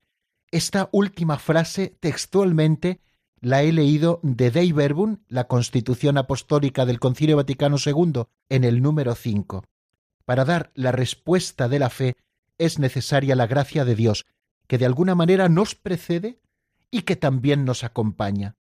Esta 0.49 0.87
última 0.93 1.39
frase 1.39 1.97
textualmente 1.99 3.01
la 3.39 3.63
he 3.63 3.71
leído 3.71 4.19
de 4.23 4.51
Dei 4.51 4.71
Verbum, 4.71 5.17
la 5.27 5.47
Constitución 5.47 6.17
Apostólica 6.17 6.85
del 6.85 6.99
Concilio 6.99 7.37
Vaticano 7.37 7.77
II, 7.83 8.23
en 8.49 8.63
el 8.63 8.81
número 8.81 9.15
5. 9.15 9.63
Para 10.25 10.45
dar 10.45 10.71
la 10.73 10.91
respuesta 10.91 11.69
de 11.69 11.79
la 11.79 11.89
fe 11.89 12.15
es 12.57 12.79
necesaria 12.79 13.35
la 13.35 13.47
gracia 13.47 13.85
de 13.85 13.95
Dios, 13.95 14.25
que 14.67 14.77
de 14.77 14.85
alguna 14.85 15.15
manera 15.15 15.49
nos 15.49 15.75
precede 15.75 16.41
y 16.91 17.03
que 17.03 17.15
también 17.15 17.65
nos 17.65 17.83
acompaña. 17.83 18.55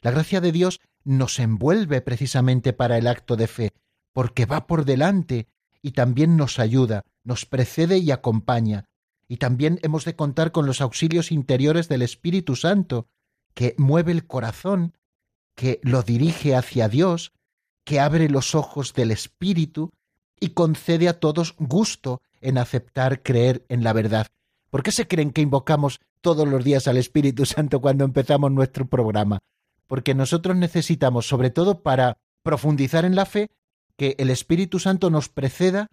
La 0.00 0.10
gracia 0.10 0.40
de 0.40 0.52
Dios 0.52 0.80
nos 1.04 1.38
envuelve 1.38 2.00
precisamente 2.00 2.72
para 2.72 2.98
el 2.98 3.06
acto 3.06 3.36
de 3.36 3.46
fe, 3.46 3.72
porque 4.12 4.46
va 4.46 4.66
por 4.66 4.84
delante 4.84 5.48
y 5.82 5.92
también 5.92 6.36
nos 6.36 6.58
ayuda, 6.58 7.04
nos 7.24 7.46
precede 7.46 7.98
y 7.98 8.10
acompaña. 8.10 8.84
Y 9.26 9.38
también 9.38 9.78
hemos 9.82 10.04
de 10.04 10.16
contar 10.16 10.52
con 10.52 10.66
los 10.66 10.80
auxilios 10.80 11.32
interiores 11.32 11.88
del 11.88 12.02
Espíritu 12.02 12.56
Santo, 12.56 13.08
que 13.58 13.74
mueve 13.76 14.12
el 14.12 14.24
corazón, 14.24 14.96
que 15.56 15.80
lo 15.82 16.04
dirige 16.04 16.54
hacia 16.54 16.88
Dios, 16.88 17.32
que 17.82 17.98
abre 17.98 18.28
los 18.28 18.54
ojos 18.54 18.94
del 18.94 19.10
Espíritu 19.10 19.90
y 20.38 20.50
concede 20.50 21.08
a 21.08 21.18
todos 21.18 21.56
gusto 21.58 22.22
en 22.40 22.56
aceptar 22.56 23.20
creer 23.24 23.66
en 23.68 23.82
la 23.82 23.92
verdad. 23.92 24.28
¿Por 24.70 24.84
qué 24.84 24.92
se 24.92 25.08
creen 25.08 25.32
que 25.32 25.40
invocamos 25.40 25.98
todos 26.20 26.46
los 26.46 26.62
días 26.62 26.86
al 26.86 26.98
Espíritu 26.98 27.46
Santo 27.46 27.80
cuando 27.80 28.04
empezamos 28.04 28.52
nuestro 28.52 28.86
programa? 28.86 29.40
Porque 29.88 30.14
nosotros 30.14 30.56
necesitamos, 30.56 31.26
sobre 31.26 31.50
todo 31.50 31.82
para 31.82 32.16
profundizar 32.44 33.04
en 33.04 33.16
la 33.16 33.26
fe, 33.26 33.50
que 33.96 34.14
el 34.18 34.30
Espíritu 34.30 34.78
Santo 34.78 35.10
nos 35.10 35.28
preceda, 35.28 35.88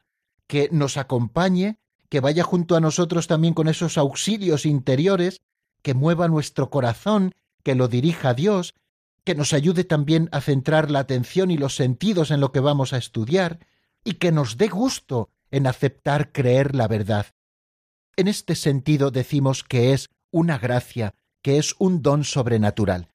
que 0.46 0.70
nos 0.72 0.98
acompañe, 0.98 1.80
que 2.10 2.20
vaya 2.20 2.44
junto 2.44 2.76
a 2.76 2.80
nosotros 2.80 3.26
también 3.26 3.56
con 3.56 3.68
esos 3.70 3.98
auxilios 3.98 4.68
interiores, 4.68 5.42
que 5.82 5.96
mueva 5.96 6.28
nuestro 6.28 6.70
corazón, 6.70 7.34
que 7.66 7.74
lo 7.74 7.88
dirija 7.88 8.30
a 8.30 8.34
Dios, 8.36 8.76
que 9.24 9.34
nos 9.34 9.52
ayude 9.52 9.84
también 9.84 10.30
a 10.32 10.40
centrar 10.40 10.92
la 10.92 11.00
atención 11.00 11.50
y 11.50 11.58
los 11.58 11.76
sentidos 11.76 12.30
en 12.30 12.40
lo 12.40 12.52
que 12.52 12.60
vamos 12.60 12.94
a 12.94 12.98
estudiar, 12.98 13.58
y 14.04 14.14
que 14.14 14.32
nos 14.32 14.58
dé 14.58 14.68
gusto 14.68 15.32
en 15.50 15.66
aceptar 15.66 16.32
creer 16.32 16.76
la 16.76 16.88
verdad. 16.88 17.26
En 18.16 18.28
este 18.28 18.54
sentido 18.54 19.10
decimos 19.10 19.64
que 19.64 19.94
es 19.94 20.10
una 20.30 20.60
gracia, 20.60 21.16
que 21.42 21.58
es 21.58 21.74
un 21.80 22.04
don 22.04 22.24
sobrenatural. 22.24 23.10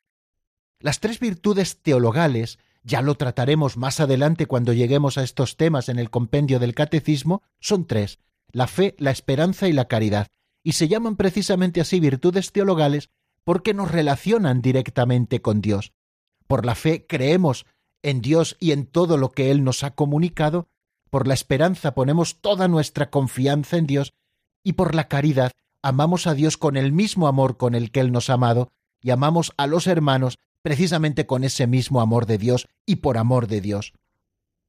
Las 0.80 0.98
tres 0.98 1.20
virtudes 1.20 1.80
teologales, 1.80 2.58
ya 2.82 3.02
lo 3.02 3.14
trataremos 3.14 3.76
más 3.76 4.00
adelante 4.00 4.46
cuando 4.46 4.72
lleguemos 4.72 5.16
a 5.16 5.22
estos 5.22 5.56
temas 5.56 5.88
en 5.88 6.00
el 6.00 6.10
compendio 6.10 6.58
del 6.58 6.74
catecismo, 6.74 7.42
son 7.60 7.86
tres, 7.86 8.18
la 8.50 8.66
fe, 8.66 8.96
la 8.98 9.12
esperanza 9.12 9.68
y 9.68 9.72
la 9.72 9.86
caridad, 9.86 10.26
y 10.64 10.72
se 10.72 10.88
llaman 10.88 11.14
precisamente 11.14 11.80
así 11.80 12.00
virtudes 12.00 12.50
teologales 12.50 13.10
porque 13.50 13.74
nos 13.74 13.90
relacionan 13.90 14.62
directamente 14.62 15.42
con 15.42 15.60
Dios. 15.60 15.92
Por 16.46 16.64
la 16.64 16.76
fe 16.76 17.04
creemos 17.08 17.66
en 18.00 18.20
Dios 18.20 18.56
y 18.60 18.70
en 18.70 18.86
todo 18.86 19.16
lo 19.16 19.32
que 19.32 19.50
Él 19.50 19.64
nos 19.64 19.82
ha 19.82 19.96
comunicado, 19.96 20.68
por 21.10 21.26
la 21.26 21.34
esperanza 21.34 21.92
ponemos 21.92 22.40
toda 22.40 22.68
nuestra 22.68 23.10
confianza 23.10 23.76
en 23.76 23.88
Dios 23.88 24.14
y 24.62 24.74
por 24.74 24.94
la 24.94 25.08
caridad 25.08 25.50
amamos 25.82 26.28
a 26.28 26.34
Dios 26.34 26.56
con 26.58 26.76
el 26.76 26.92
mismo 26.92 27.26
amor 27.26 27.56
con 27.56 27.74
el 27.74 27.90
que 27.90 27.98
Él 27.98 28.12
nos 28.12 28.30
ha 28.30 28.34
amado 28.34 28.70
y 29.02 29.10
amamos 29.10 29.52
a 29.56 29.66
los 29.66 29.88
hermanos 29.88 30.38
precisamente 30.62 31.26
con 31.26 31.42
ese 31.42 31.66
mismo 31.66 32.00
amor 32.00 32.26
de 32.26 32.38
Dios 32.38 32.68
y 32.86 32.96
por 32.96 33.18
amor 33.18 33.48
de 33.48 33.60
Dios. 33.60 33.94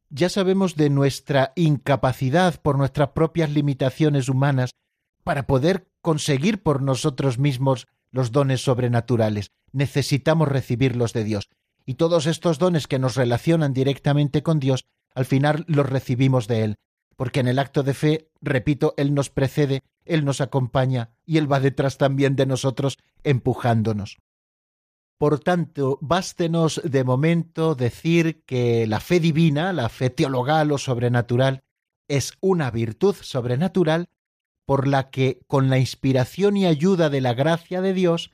Ya 0.10 0.28
sabemos 0.28 0.76
de 0.76 0.90
nuestra 0.90 1.54
incapacidad 1.56 2.60
por 2.60 2.80
nuestras 2.80 3.10
propias 3.10 3.52
limitaciones 3.52 4.28
humanas 4.28 4.72
para 5.24 5.46
poder 5.46 5.88
conseguir 6.02 6.64
por 6.64 6.82
nosotros 6.82 7.38
mismos 7.38 7.88
los 8.12 8.32
dones 8.32 8.64
sobrenaturales. 8.64 9.52
Necesitamos 9.72 10.48
recibirlos 10.48 11.14
de 11.14 11.24
Dios. 11.24 11.50
Y 11.86 11.96
todos 11.96 12.28
estos 12.28 12.60
dones 12.60 12.88
que 12.88 13.00
nos 13.00 13.16
relacionan 13.16 13.74
directamente 13.74 14.44
con 14.44 14.60
Dios, 14.60 14.86
al 15.16 15.26
final 15.26 15.66
los 15.68 15.90
recibimos 15.90 16.48
de 16.48 16.64
Él 16.64 16.76
porque 17.22 17.42
en 17.42 17.48
el 17.48 17.60
acto 17.60 17.84
de 17.84 17.94
fe, 17.94 18.32
repito, 18.42 18.96
Él 18.98 19.14
nos 19.14 19.30
precede, 19.30 19.84
Él 20.06 20.26
nos 20.26 20.42
acompaña 20.42 21.12
y 21.24 21.38
Él 21.38 21.52
va 21.52 21.60
detrás 21.60 22.00
también 22.00 22.36
de 22.36 22.48
nosotros, 22.48 22.98
empujándonos. 23.24 24.18
Por 25.20 25.40
tanto, 25.40 26.00
bástenos 26.02 26.82
de 26.84 27.04
momento 27.04 27.76
decir 27.76 28.44
que 28.46 28.88
la 28.88 29.00
fe 29.00 29.20
divina, 29.20 29.72
la 29.72 29.90
fe 29.90 30.10
teologal 30.10 30.72
o 30.72 30.80
sobrenatural, 30.80 31.62
es 32.08 32.34
una 32.42 32.72
virtud 32.72 33.16
sobrenatural 33.22 34.10
por 34.72 34.88
la 34.88 35.10
que, 35.10 35.42
con 35.48 35.70
la 35.70 35.80
inspiración 35.80 36.56
y 36.56 36.66
ayuda 36.66 37.10
de 37.10 37.20
la 37.20 37.34
gracia 37.34 37.82
de 37.82 37.94
Dios, 37.94 38.32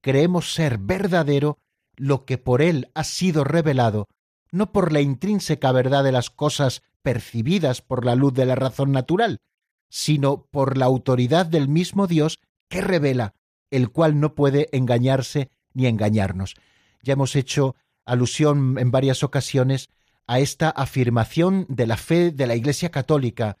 creemos 0.00 0.54
ser 0.54 0.78
verdadero 0.78 1.58
lo 1.94 2.24
que 2.24 2.38
por 2.38 2.62
Él 2.62 2.90
ha 2.94 3.04
sido 3.04 3.44
revelado, 3.44 4.08
no 4.50 4.72
por 4.72 4.94
la 4.94 5.02
intrínseca 5.02 5.72
verdad 5.72 6.02
de 6.02 6.10
las 6.10 6.30
cosas 6.30 6.80
percibidas 7.02 7.82
por 7.82 8.06
la 8.06 8.14
luz 8.14 8.32
de 8.32 8.46
la 8.46 8.54
razón 8.54 8.92
natural, 8.92 9.42
sino 9.90 10.46
por 10.46 10.78
la 10.78 10.86
autoridad 10.86 11.44
del 11.44 11.68
mismo 11.68 12.06
Dios 12.06 12.38
que 12.70 12.80
revela, 12.80 13.34
el 13.70 13.90
cual 13.90 14.18
no 14.18 14.34
puede 14.34 14.70
engañarse 14.72 15.50
ni 15.74 15.86
engañarnos. 15.86 16.54
Ya 17.02 17.12
hemos 17.12 17.36
hecho 17.36 17.76
alusión 18.06 18.78
en 18.78 18.90
varias 18.90 19.22
ocasiones 19.22 19.90
a 20.26 20.40
esta 20.40 20.70
afirmación 20.70 21.66
de 21.68 21.86
la 21.86 21.98
fe 21.98 22.30
de 22.30 22.46
la 22.46 22.56
Iglesia 22.56 22.90
Católica. 22.90 23.58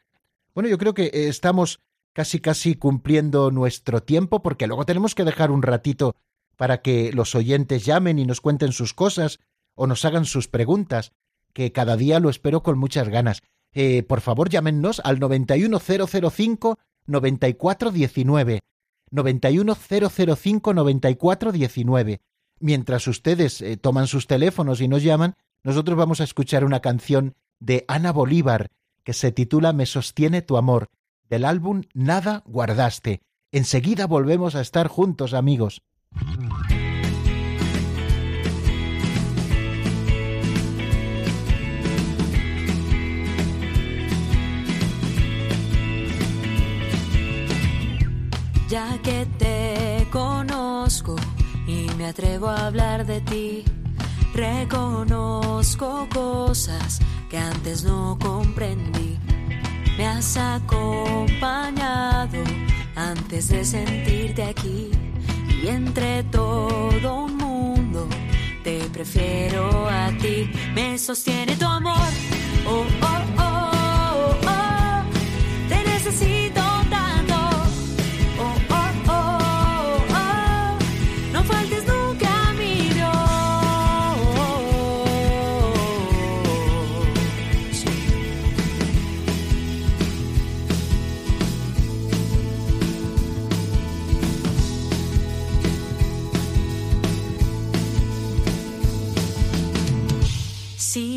Bueno, 0.54 0.70
yo 0.70 0.78
creo 0.78 0.94
que 0.94 1.10
estamos 1.28 1.80
casi 2.14 2.40
casi 2.40 2.76
cumpliendo 2.76 3.50
nuestro 3.50 4.02
tiempo 4.02 4.40
porque 4.42 4.66
luego 4.66 4.86
tenemos 4.86 5.14
que 5.14 5.24
dejar 5.24 5.50
un 5.50 5.62
ratito 5.62 6.16
para 6.56 6.80
que 6.80 7.12
los 7.12 7.34
oyentes 7.34 7.84
llamen 7.84 8.18
y 8.18 8.24
nos 8.24 8.40
cuenten 8.40 8.72
sus 8.72 8.94
cosas 8.94 9.40
o 9.74 9.86
nos 9.86 10.04
hagan 10.04 10.24
sus 10.24 10.48
preguntas 10.48 11.12
que 11.52 11.72
cada 11.72 11.96
día 11.96 12.20
lo 12.20 12.30
espero 12.30 12.62
con 12.62 12.78
muchas 12.78 13.08
ganas. 13.08 13.42
Eh, 13.72 14.04
por 14.04 14.20
favor, 14.20 14.48
llámenos 14.48 15.00
al 15.04 15.18
91005 15.18 16.78
9419. 17.06 18.60
91005 19.10 20.74
9419. 20.74 22.20
Mientras 22.60 23.06
ustedes 23.08 23.60
eh, 23.60 23.76
toman 23.76 24.06
sus 24.06 24.26
teléfonos 24.26 24.80
y 24.80 24.88
nos 24.88 25.02
llaman, 25.02 25.34
nosotros 25.64 25.98
vamos 25.98 26.20
a 26.20 26.24
escuchar 26.24 26.64
una 26.64 26.80
canción 26.80 27.34
de 27.58 27.84
Ana 27.88 28.12
Bolívar 28.12 28.70
que 29.02 29.12
se 29.12 29.32
titula 29.32 29.72
Me 29.72 29.86
sostiene 29.86 30.42
tu 30.42 30.56
amor, 30.56 30.88
del 31.34 31.44
álbum 31.44 31.82
Nada 31.94 32.44
guardaste. 32.46 33.20
Enseguida 33.50 34.06
volvemos 34.06 34.54
a 34.54 34.60
estar 34.60 34.86
juntos, 34.86 35.34
amigos. 35.34 35.82
ya 48.68 48.98
que 49.02 49.26
te 49.38 50.08
conozco 50.10 51.14
y 51.66 51.86
me 51.96 52.06
atrevo 52.06 52.48
a 52.48 52.66
hablar 52.66 53.06
de 53.06 53.20
ti. 53.20 53.64
Reconozco 54.34 56.08
cosas 56.12 56.98
que 57.28 57.38
antes 57.38 57.84
no 57.84 58.18
comprendí. 58.20 59.03
Me 59.96 60.06
has 60.06 60.36
acompañado 60.36 62.42
antes 62.96 63.48
de 63.48 63.64
sentirte 63.64 64.42
aquí. 64.42 64.90
Y 65.62 65.68
entre 65.68 66.24
todo 66.24 67.24
un 67.24 67.36
mundo 67.36 68.08
te 68.62 68.80
prefiero 68.92 69.88
a 69.88 70.08
ti. 70.20 70.50
Me 70.74 70.98
sostiene 70.98 71.56
tu 71.56 71.64
amor. 71.66 71.96
Oh, 72.66 72.84
oh, 73.02 73.22
oh. 73.38 73.53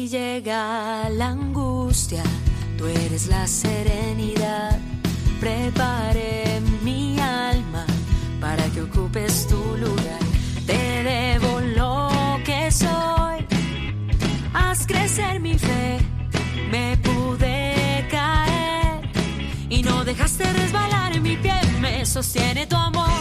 Llega 0.09 1.09
la 1.09 1.27
angustia, 1.31 2.23
tú 2.77 2.85
eres 2.85 3.27
la 3.27 3.45
serenidad. 3.45 4.79
Prepare 5.41 6.61
mi 6.81 7.19
alma 7.19 7.85
para 8.39 8.63
que 8.69 8.83
ocupes 8.83 9.47
tu 9.47 9.57
lugar. 9.75 10.19
Te 10.65 11.03
debo 11.03 11.59
lo 11.59 12.09
que 12.45 12.71
soy. 12.71 13.45
Haz 14.53 14.87
crecer 14.87 15.41
mi 15.41 15.59
fe. 15.59 15.97
Me 16.71 16.95
pude 16.97 18.07
caer 18.09 19.01
y 19.69 19.83
no 19.83 20.05
dejaste 20.05 20.45
resbalar 20.53 21.19
mi 21.19 21.35
pie. 21.35 21.59
Me 21.81 22.05
sostiene 22.05 22.65
tu 22.65 22.77
amor. 22.77 23.16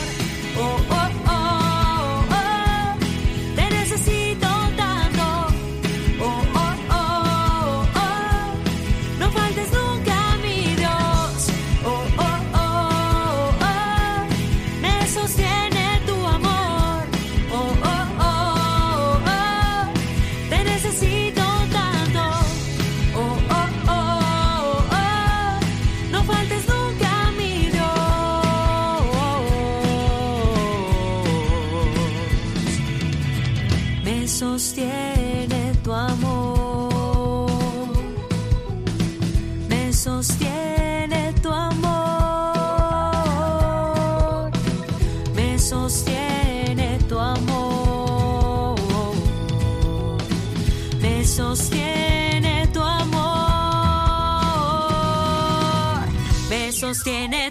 Sostiene 56.87 57.51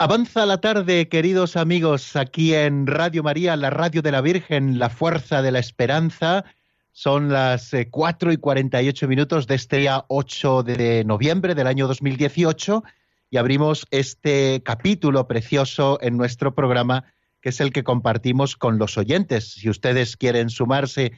Avanza 0.00 0.46
la 0.46 0.60
tarde, 0.60 1.08
queridos 1.08 1.56
amigos, 1.56 2.14
aquí 2.14 2.54
en 2.54 2.86
Radio 2.86 3.24
María, 3.24 3.56
la 3.56 3.70
radio 3.70 4.00
de 4.00 4.12
la 4.12 4.20
Virgen, 4.20 4.78
la 4.78 4.90
fuerza 4.90 5.42
de 5.42 5.50
la 5.50 5.58
esperanza. 5.58 6.44
Son 6.92 7.30
las 7.30 7.74
eh, 7.74 7.88
4 7.90 8.30
y 8.30 8.36
48 8.36 9.08
minutos 9.08 9.48
de 9.48 9.56
este 9.56 9.78
día 9.78 10.04
8 10.06 10.62
de 10.62 11.02
noviembre 11.02 11.56
del 11.56 11.66
año 11.66 11.88
2018 11.88 12.84
y 13.28 13.38
abrimos 13.38 13.88
este 13.90 14.62
capítulo 14.64 15.26
precioso 15.26 15.98
en 16.00 16.16
nuestro 16.16 16.54
programa, 16.54 17.12
que 17.40 17.48
es 17.48 17.60
el 17.60 17.72
que 17.72 17.82
compartimos 17.82 18.54
con 18.54 18.78
los 18.78 18.98
oyentes. 18.98 19.54
Si 19.54 19.68
ustedes 19.68 20.16
quieren 20.16 20.48
sumarse 20.48 21.10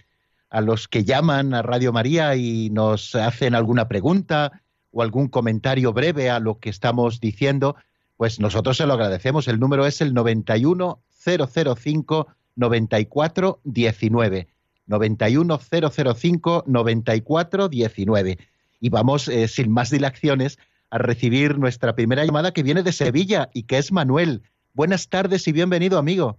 a 0.49 0.63
los 0.63 0.89
que 0.89 1.05
llaman 1.05 1.53
a 1.53 1.61
Radio 1.61 1.93
María 1.93 2.35
y 2.35 2.71
nos 2.71 3.15
hacen 3.15 3.55
alguna 3.55 3.89
pregunta 3.89 4.63
o 4.91 5.03
algún 5.03 5.29
comentario 5.29 5.93
breve 5.93 6.31
a 6.31 6.41
lo 6.41 6.61
que 6.61 6.71
estamos 6.71 7.21
diciendo, 7.21 7.77
pues 8.21 8.39
nosotros 8.39 8.77
se 8.77 8.87
lo 8.87 8.93
agradecemos. 8.93 9.49
El 9.49 9.59
número 9.59 9.87
es 9.87 10.03
el 10.03 10.13
91005 10.13 12.29
9419. 12.55 14.47
91005 14.87 16.65
9419. 16.67 18.37
Y 18.79 18.91
vamos, 18.91 19.27
eh, 19.29 19.49
sin 19.49 19.73
más 19.73 19.91
dilaciones, 19.91 20.59
a 20.91 20.99
recibir 20.99 21.57
nuestra 21.57 21.95
primera 21.95 22.23
llamada 22.23 22.53
que 22.53 22.63
viene 22.63 22.83
de 22.83 22.93
Sevilla 22.93 23.49
y 23.55 23.67
que 23.67 23.79
es 23.79 23.91
Manuel. 23.91 24.43
Buenas 24.75 25.09
tardes 25.09 25.49
y 25.49 25.53
bienvenido, 25.53 25.97
amigo. 25.97 26.37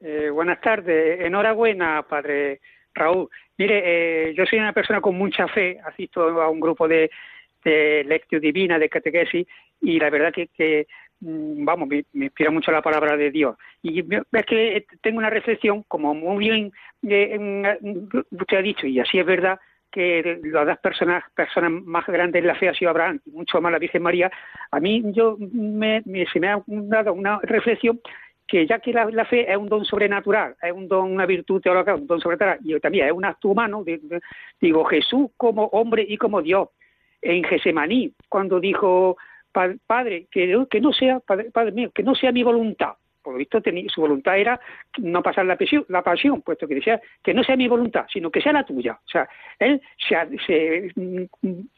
Eh, 0.00 0.30
buenas 0.30 0.60
tardes. 0.60 1.20
Enhorabuena, 1.20 2.02
padre 2.02 2.60
Raúl. 2.94 3.28
Mire, 3.58 4.30
eh, 4.30 4.34
yo 4.34 4.44
soy 4.44 4.58
una 4.58 4.72
persona 4.72 5.00
con 5.00 5.16
mucha 5.16 5.46
fe, 5.46 5.78
asisto 5.86 6.42
a 6.42 6.50
un 6.50 6.58
grupo 6.58 6.88
de, 6.88 7.12
de 7.64 8.04
lectio 8.04 8.40
divina, 8.40 8.78
de 8.78 8.88
catequesis, 8.88 9.46
y 9.80 9.98
la 9.98 10.10
verdad 10.10 10.32
que, 10.32 10.48
que 10.48 10.86
mm, 11.20 11.64
vamos, 11.64 11.88
me, 11.88 12.04
inspira 12.14 12.50
mucho 12.50 12.70
la 12.72 12.82
palabra 12.82 13.16
de 13.16 13.30
Dios. 13.30 13.56
Y 13.82 14.00
es 14.00 14.46
que 14.46 14.84
tengo 15.02 15.18
una 15.18 15.30
reflexión, 15.30 15.84
como 15.88 16.14
muy 16.14 16.38
bien 16.38 16.72
eh, 17.08 17.30
en- 17.32 18.08
usted 18.30 18.56
ha 18.58 18.62
dicho, 18.62 18.86
y 18.86 19.00
así 19.00 19.18
es 19.18 19.26
verdad, 19.26 19.58
que 19.90 20.40
las 20.44 20.66
dos 20.66 20.78
personas, 20.78 21.24
personas 21.34 21.70
más 21.70 22.04
grandes 22.06 22.40
en 22.40 22.48
la 22.48 22.54
fe 22.56 22.68
ha 22.68 22.74
sido 22.74 22.90
Abraham 22.90 23.20
y 23.24 23.30
mucho 23.30 23.60
más 23.60 23.72
la 23.72 23.78
Virgen 23.78 24.02
María, 24.02 24.30
a 24.70 24.80
mí 24.80 25.02
yo 25.12 25.36
me, 25.38 26.02
me- 26.04 26.26
se 26.26 26.40
me 26.40 26.48
ha 26.48 26.62
dado 26.66 27.14
una 27.14 27.38
reflexión 27.42 28.00
que 28.46 28.66
ya 28.66 28.78
que 28.78 28.92
la, 28.92 29.24
fe 29.24 29.50
es 29.50 29.56
un 29.56 29.68
don 29.68 29.84
sobrenatural, 29.84 30.54
es 30.62 30.72
un 30.72 30.86
don, 30.86 31.10
una 31.12 31.26
virtud 31.26 31.60
teológica, 31.60 31.94
un 31.96 32.06
don 32.06 32.20
sobrenatural, 32.20 32.58
y 32.62 32.78
también 32.78 33.06
es 33.06 33.12
un 33.12 33.24
acto 33.24 33.48
humano, 33.48 33.84
digo, 34.60 34.84
Jesús 34.84 35.30
como 35.36 35.64
hombre 35.66 36.04
y 36.06 36.16
como 36.16 36.42
Dios, 36.42 36.68
en 37.22 37.42
Gesemaní, 37.42 38.12
cuando 38.28 38.60
dijo, 38.60 39.16
"Pa- 39.16 39.16
Padre, 39.86 40.26
que, 40.30 40.66
que 40.70 40.80
no 40.80 40.92
sea, 40.92 41.20
padre, 41.20 41.50
padre 41.50 41.72
mío, 41.72 41.90
que 41.94 42.02
no 42.02 42.14
sea 42.14 42.32
mi 42.32 42.42
voluntad. 42.42 42.94
Por 43.22 43.32
lo 43.34 43.38
visto, 43.38 43.60
tenía- 43.60 43.88
su 43.88 44.00
voluntad 44.00 44.38
era 44.38 44.60
no 44.98 45.20
pasar 45.22 45.46
la 45.46 45.56
pasión, 45.56 45.84
la 45.88 46.02
pasión, 46.02 46.42
puesto 46.42 46.68
que 46.68 46.76
decía 46.76 47.00
que 47.24 47.34
no 47.34 47.42
sea 47.42 47.56
mi 47.56 47.66
voluntad, 47.66 48.06
sino 48.12 48.30
que 48.30 48.40
sea 48.40 48.52
la 48.52 48.64
tuya. 48.64 48.92
O 48.92 49.08
sea, 49.08 49.28
él 49.58 49.80
se, 50.08 50.16
se, 50.46 50.92
mm, 50.94 51.24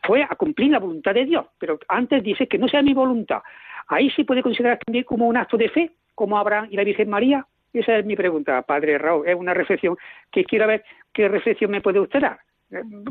fue 0.03 0.23
a 0.23 0.29
cumplir 0.37 0.71
la 0.73 0.79
voluntad 0.79 1.15
de 1.15 1.25
Dios, 1.25 1.47
pero 1.59 1.79
antes 1.89 2.23
dice 2.23 2.47
que 2.47 2.59
no 2.59 2.69
sea 2.69 2.83
mi 2.83 2.93
voluntad. 2.93 3.41
Ahí 3.87 4.11
se 4.11 4.25
puede 4.27 4.43
considerar 4.43 4.79
también 4.85 5.05
como 5.05 5.27
un 5.27 5.37
acto 5.39 5.57
de 5.57 5.71
fe, 5.71 5.91
como 6.15 6.37
Abraham 6.37 6.69
y 6.71 6.77
la 6.77 6.85
Virgen 6.85 7.09
María. 7.09 7.47
Esa 7.73 7.97
es 7.99 8.05
mi 8.05 8.17
pregunta, 8.17 8.61
Padre 8.63 8.99
Raúl. 8.99 9.27
Es 9.27 9.35
una 9.35 9.55
reflexión 9.55 9.97
que 10.31 10.45
quiero 10.45 10.67
ver 10.67 10.85
qué 11.15 11.29
reflexión 11.29 11.71
me 11.71 11.81
puede 11.81 12.01
usted 12.01 12.21
dar. 12.21 12.39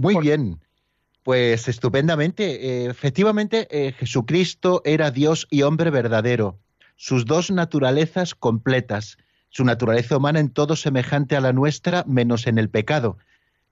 Muy 0.02 0.14
por- 0.14 0.24
bien. 0.24 0.58
Pues 1.28 1.68
estupendamente. 1.68 2.86
Eh, 2.86 2.90
efectivamente, 2.90 3.68
eh, 3.70 3.92
Jesucristo 3.92 4.82
era 4.86 5.12
Dios 5.12 5.46
y 5.52 5.64
hombre 5.64 5.90
verdadero. 5.90 6.58
Sus 6.96 7.26
dos 7.26 7.52
naturalezas 7.52 8.34
completas. 8.34 9.18
Su 9.50 9.66
naturaleza 9.66 10.16
humana 10.16 10.40
en 10.40 10.52
todo 10.52 10.78
semejante 10.78 11.36
a 11.36 11.42
la 11.42 11.52
nuestra, 11.52 12.06
menos 12.08 12.48
en 12.48 12.58
el 12.58 12.70
pecado. 12.70 13.18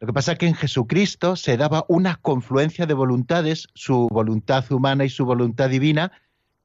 Lo 0.02 0.08
que 0.08 0.12
pasa 0.12 0.34
es 0.34 0.38
que 0.38 0.48
en 0.48 0.56
Jesucristo 0.56 1.38
se 1.38 1.56
daba 1.56 1.86
una 1.88 2.18
confluencia 2.18 2.88
de 2.88 2.94
voluntades, 2.94 3.70
su 3.74 4.10
voluntad 4.12 4.70
humana 4.70 5.06
y 5.06 5.10
su 5.10 5.24
voluntad 5.24 5.70
divina, 5.70 6.12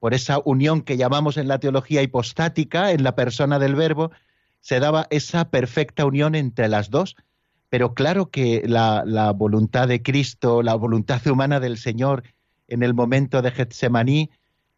por 0.00 0.12
esa 0.12 0.40
unión 0.44 0.82
que 0.82 0.96
llamamos 0.96 1.36
en 1.36 1.46
la 1.46 1.60
teología 1.60 2.02
hipostática, 2.02 2.90
en 2.90 3.04
la 3.04 3.14
persona 3.14 3.60
del 3.60 3.76
verbo, 3.76 4.10
se 4.58 4.80
daba 4.80 5.06
esa 5.10 5.50
perfecta 5.50 6.04
unión 6.04 6.34
entre 6.34 6.66
las 6.66 6.90
dos. 6.90 7.14
Pero 7.70 7.94
claro 7.94 8.30
que 8.30 8.62
la, 8.66 9.32
voluntad 9.34 9.86
de 9.86 10.02
Cristo, 10.02 10.62
la 10.62 10.74
voluntad 10.74 11.24
humana 11.28 11.60
del 11.60 11.78
Señor 11.78 12.24
en 12.66 12.82
el 12.82 12.94
momento 12.94 13.42
de 13.42 13.52
Getsemaní, 13.52 14.30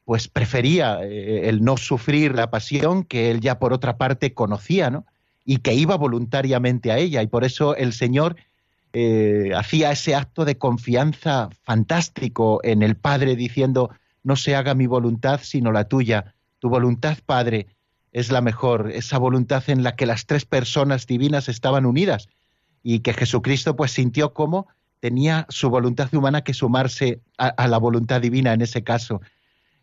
pues 0.05 0.28
prefería 0.28 1.01
eh, 1.03 1.49
el 1.49 1.64
no 1.64 1.78
sufrir 1.78 2.34
la 2.34 2.51
pasión 2.51 3.05
que 3.05 3.30
él 3.30 3.40
ya 3.40 3.59
por 3.59 3.72
otra 3.72 3.97
parte 3.97 4.34
conocía, 4.34 4.90
¿no? 4.90 5.07
Y 5.45 5.59
que 5.59 5.74
iba 5.74 5.97
voluntariamente 5.97 6.93
a 6.93 6.99
ella. 6.99 7.22
Y 7.22 7.28
por 7.28 7.45
eso 7.45 7.74
el 7.76 7.95
Señor 7.95 8.36
eh, 8.93 9.53
hacía 9.57 9.90
ese 9.90 10.14
acto 10.14 10.45
de 10.45 10.59
confianza 10.59 11.49
fantástico 11.62 12.61
en 12.62 12.82
el 12.82 12.97
Padre, 12.97 13.36
diciendo, 13.36 13.90
no 14.22 14.36
se 14.36 14.55
haga 14.55 14.74
mi 14.74 14.86
voluntad 14.86 15.40
sino 15.43 15.72
la 15.72 15.84
tuya. 15.84 16.34
Tu 16.59 16.68
voluntad, 16.68 17.16
Padre, 17.24 17.68
es 18.12 18.30
la 18.30 18.43
mejor, 18.43 18.90
esa 18.93 19.16
voluntad 19.16 19.64
en 19.68 19.82
la 19.82 19.97
que 19.97 20.05
las 20.05 20.26
tres 20.26 20.45
personas 20.45 21.07
divinas 21.07 21.49
estaban 21.49 21.86
unidas 21.86 22.28
y 22.83 23.01
que 23.01 23.12
Jesucristo 23.12 23.76
pues 23.76 23.93
sintió 23.93 24.33
como 24.33 24.66
tenía 25.01 25.47
su 25.49 25.68
voluntad 25.68 26.12
humana 26.14 26.43
que 26.43 26.55
sumarse 26.55 27.20
a, 27.37 27.66
la 27.66 27.78
voluntad 27.78 28.20
divina 28.20 28.53
en 28.53 28.61
ese 28.61 28.85
caso. 28.85 29.20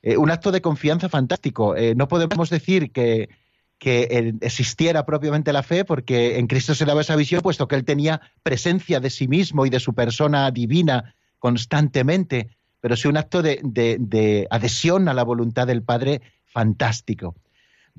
Eh, 0.02 0.16
un 0.16 0.32
acto 0.32 0.52
de 0.52 0.62
confianza 0.62 1.10
fantástico. 1.10 1.76
Eh, 1.76 1.93
no 1.93 2.08
podemos 2.08 2.50
decir 2.50 2.91
que, 2.93 3.28
que 3.80 4.36
existiera 4.41 5.06
propiamente 5.06 5.54
la 5.54 5.64
fe, 5.64 5.86
porque 5.86 6.38
en 6.38 6.47
Cristo 6.47 6.76
se 6.76 6.86
daba 6.86 7.02
esa 7.02 7.16
visión, 7.16 7.41
puesto 7.41 7.68
que 7.68 7.76
él 7.76 7.86
tenía 7.86 8.22
presencia 8.43 9.00
de 9.00 9.10
sí 9.10 9.28
mismo 9.28 9.66
y 9.66 9.70
de 9.70 9.80
su 9.80 9.93
persona 9.93 10.52
divina 10.52 11.16
constantemente, 11.39 12.50
pero 12.82 12.97
sí 12.97 13.08
un 13.08 13.18
acto 13.18 13.41
de, 13.41 14.47
adhesión 14.52 15.08
a 15.08 15.14
la 15.14 15.24
voluntad 15.24 15.66
del 15.66 15.82
Padre 15.82 16.22
fantástico. 16.45 17.36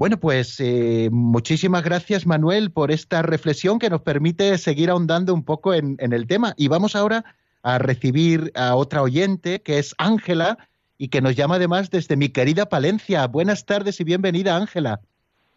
Bueno, 0.01 0.17
pues 0.17 0.59
eh, 0.61 1.11
muchísimas 1.13 1.85
gracias 1.85 2.27
Manuel 2.27 2.71
por 2.73 2.91
esta 2.91 3.21
reflexión 3.21 3.79
que 3.79 3.91
nos 3.91 4.01
permite 4.01 4.57
seguir 4.57 4.89
ahondando 4.89 5.35
un 5.35 5.45
poco 5.45 5.75
en, 5.75 5.97
en 5.99 6.15
el 6.15 6.27
tema. 6.27 6.55
Y 6.57 6.69
vamos 6.69 6.97
ahora 6.97 7.23
a 7.63 7.79
recibir 7.79 8.51
a 8.55 8.77
otra 8.77 9.03
oyente, 9.03 9.61
que 9.61 9.79
es 9.79 9.95
Ángela, 9.99 10.57
y 10.97 11.09
que 11.11 11.21
nos 11.21 11.37
llama 11.37 11.57
además 11.57 11.91
desde 11.91 12.17
mi 12.17 12.31
querida 12.31 12.65
Palencia. 12.71 13.27
Buenas 13.27 13.67
tardes 13.67 14.01
y 14.01 14.05
bienvenida, 14.05 14.57
Ángela. 14.57 15.01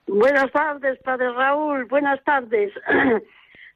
Buenas 0.08 0.52
tardes, 0.52 1.00
Padre 1.06 1.32
Raúl. 1.32 1.86
Buenas 1.86 2.22
tardes. 2.26 2.74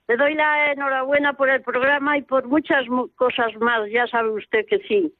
Le 0.10 0.18
doy 0.18 0.36
la 0.36 0.74
enhorabuena 0.74 1.32
por 1.32 1.50
el 1.50 1.62
programa 1.62 2.18
y 2.18 2.24
por 2.24 2.46
muchas 2.46 2.84
cosas 3.16 3.56
más, 3.62 3.90
ya 3.90 4.06
sabe 4.08 4.32
usted 4.32 4.66
que 4.70 4.80
sí. 4.80 5.14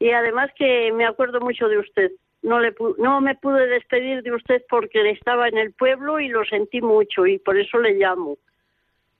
Y 0.00 0.10
además 0.10 0.50
que 0.56 0.90
me 0.92 1.06
acuerdo 1.06 1.38
mucho 1.40 1.68
de 1.68 1.78
usted. 1.78 2.10
No, 2.42 2.60
le 2.60 2.72
no 2.98 3.20
me 3.20 3.34
pude 3.34 3.66
despedir 3.66 4.22
de 4.22 4.32
usted 4.32 4.62
porque 4.70 5.10
estaba 5.10 5.48
en 5.48 5.58
el 5.58 5.72
pueblo 5.72 6.20
y 6.20 6.28
lo 6.28 6.44
sentí 6.44 6.80
mucho 6.80 7.26
y 7.26 7.38
por 7.38 7.58
eso 7.58 7.78
le 7.78 7.94
llamo. 7.94 8.38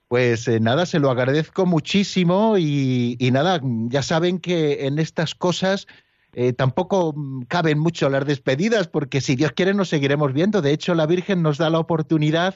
Pues 0.07 0.47
eh, 0.47 0.59
nada, 0.59 0.87
se 0.87 0.99
lo 0.99 1.11
agradezco 1.11 1.67
muchísimo 1.67 2.57
y, 2.57 3.15
nada, 3.31 3.61
ya 3.61 4.01
saben 4.01 4.39
que 4.39 4.87
en 4.87 4.97
estas 4.97 5.35
cosas 5.35 5.85
eh, 6.33 6.51
tampoco 6.51 7.13
caben 7.47 7.77
mucho 7.77 8.09
las 8.09 8.25
despedidas 8.25 8.87
porque 8.87 9.21
si 9.21 9.35
Dios 9.35 9.51
quiere 9.51 9.75
nos 9.75 9.89
seguiremos 9.89 10.33
viendo. 10.33 10.63
De 10.63 10.71
hecho, 10.71 10.95
la 10.95 11.05
Virgen 11.05 11.43
nos 11.43 11.59
da 11.59 11.69
la 11.69 11.77
oportunidad 11.77 12.55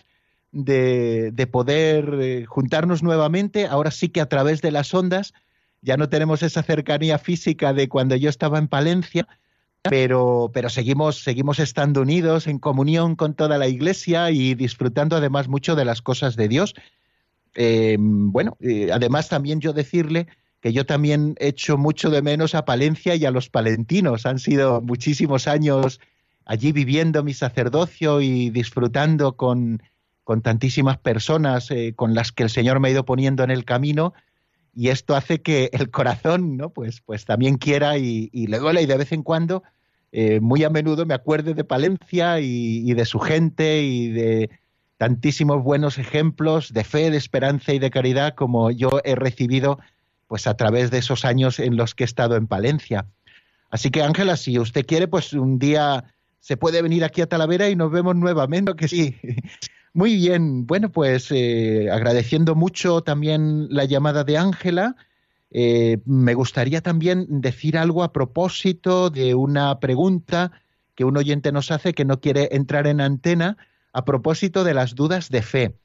de, 0.52 1.30
de 1.32 1.48
poder 1.48 2.18
eh, 2.20 2.46
juntarnos 2.48 3.04
nuevamente, 3.04 3.68
ahora 3.68 3.92
sí 3.92 4.10
que 4.10 4.22
a 4.22 4.30
través 4.30 4.64
de 4.64 4.72
las 4.72 4.92
ondas 4.94 5.34
ya 5.84 5.96
no 5.96 6.10
tenemos 6.10 6.42
esa 6.42 6.64
cercanía 6.64 7.20
física 7.20 7.74
de 7.74 7.88
cuando 7.88 8.16
yo 8.16 8.30
estaba 8.30 8.58
en 8.58 8.68
Palencia, 8.68 9.28
pero, 9.90 10.50
pero 10.54 10.70
seguimos, 10.70 11.24
seguimos 11.24 11.60
estando 11.60 12.02
unidos 12.02 12.48
en 12.48 12.60
comunión 12.60 13.16
con 13.16 13.34
toda 13.34 13.58
la 13.58 13.68
Iglesia 13.68 14.32
y 14.32 14.56
disfrutando 14.56 15.18
además 15.18 15.48
mucho 15.48 15.76
de 15.76 15.86
las 15.86 16.02
cosas 16.02 16.36
de 16.36 16.48
Dios. 16.48 16.74
Eh, 17.56 17.98
bueno, 18.00 18.58
además 18.92 19.30
también 19.30 19.60
yo 19.60 19.74
decirle 19.74 20.28
que 20.62 20.72
yo 20.72 20.86
también 20.86 21.36
echo 21.40 21.78
mucho 21.78 22.10
de 22.10 22.22
menos 22.22 22.56
a 22.56 22.64
Palencia 22.64 23.16
y 23.16 23.26
a 23.26 23.32
los 23.32 23.50
palentinos. 23.50 24.26
Han 24.26 24.40
sido 24.40 24.82
muchísimos 24.82 25.48
años 25.48 26.00
allí 26.46 26.72
viviendo 26.72 27.22
mi 27.22 27.34
sacerdocio 27.34 28.22
y 28.22 28.50
disfrutando 28.50 29.36
con, 29.36 29.84
con 30.24 30.42
tantísimas 30.42 30.98
personas 30.98 31.70
eh, 31.72 31.94
con 31.96 32.14
las 32.14 32.32
que 32.32 32.44
el 32.44 32.50
Señor 32.50 32.80
me 32.80 32.88
ha 32.88 32.92
ido 32.92 33.06
poniendo 33.06 33.44
en 33.44 33.52
el 33.52 33.66
camino 33.66 34.14
y 34.76 34.90
esto 34.90 35.16
hace 35.16 35.42
que 35.42 35.70
el 35.74 35.90
corazón, 35.92 36.58
¿no? 36.58 36.70
Pues, 36.70 37.02
pues 37.02 37.26
también 37.26 37.58
quiera 37.58 37.98
y, 37.98 38.30
le 38.32 38.60
duele 38.60 38.82
y 38.82 38.86
de 38.86 38.98
vez 38.98 39.12
en 39.12 39.24
cuando, 39.24 39.64
eh, 40.12 40.40
muy 40.40 40.64
a 40.64 40.70
menudo 40.70 41.06
me 41.06 41.14
acuerde 41.14 41.54
de 41.54 41.64
Palencia 41.64 42.40
y, 42.40 42.94
de 42.94 43.06
su 43.06 43.20
gente 43.20 43.82
y 43.82 44.10
de 44.10 44.50
tantísimos 44.98 45.64
buenos 45.64 45.98
ejemplos 45.98 46.72
de 46.72 46.84
fe, 46.84 47.10
de 47.10 47.18
esperanza 47.18 47.74
y 47.74 47.80
de 47.80 47.90
caridad 47.90 48.36
como 48.36 48.72
yo 48.72 49.02
he 49.04 49.16
recibido 49.16 49.80
pues 50.28 50.48
a 50.48 50.56
través 50.56 50.92
de 50.92 51.00
esos 51.00 51.26
años 51.26 51.60
en 51.60 51.78
los 51.78 51.96
que 51.96 52.04
he 52.04 52.06
estado 52.06 52.36
en 52.36 52.48
Palencia. 52.48 53.08
Así 53.70 53.90
que 53.90 54.04
Ángela, 54.04 54.38
si 54.38 54.60
usted 54.60 54.86
quiere, 54.86 55.08
pues 55.08 55.34
un 55.34 55.58
día 55.58 56.06
se 56.40 56.58
puede 56.58 56.82
venir 56.82 57.04
aquí 57.04 57.22
a 57.22 57.28
Talavera 57.28 57.70
y 57.70 57.76
nos 57.76 57.92
vemos 57.92 58.16
nuevamente, 58.16 58.76
que 58.76 58.88
sí. 58.88 59.16
Muy 59.96 60.16
bien, 60.16 60.66
bueno, 60.66 60.92
pues 60.92 61.32
eh, 61.32 61.90
agradeciendo 61.92 62.56
mucho 62.56 63.02
también 63.02 63.68
la 63.70 63.86
llamada 63.86 64.24
de 64.24 64.40
Ángela. 64.40 64.96
Eh, 65.52 66.00
me 66.06 66.34
gustaría 66.34 66.82
también 66.82 67.28
decir 67.30 67.78
algo 67.78 68.04
a 68.04 68.12
propósito 68.12 69.12
de 69.12 69.36
una 69.36 69.80
pregunta 69.80 70.52
que 70.96 71.06
un 71.06 71.16
oyente 71.16 71.52
nos 71.52 71.70
hace 71.70 71.94
que 71.94 72.06
no 72.06 72.20
quiere 72.20 72.50
entrar 72.54 72.88
en 72.88 73.02
antena 73.02 73.58
a 73.94 74.04
propósito 74.04 74.64
de 74.64 74.74
las 74.74 74.96
dudas 74.96 75.30
de 75.30 75.44
fe. 75.44 75.78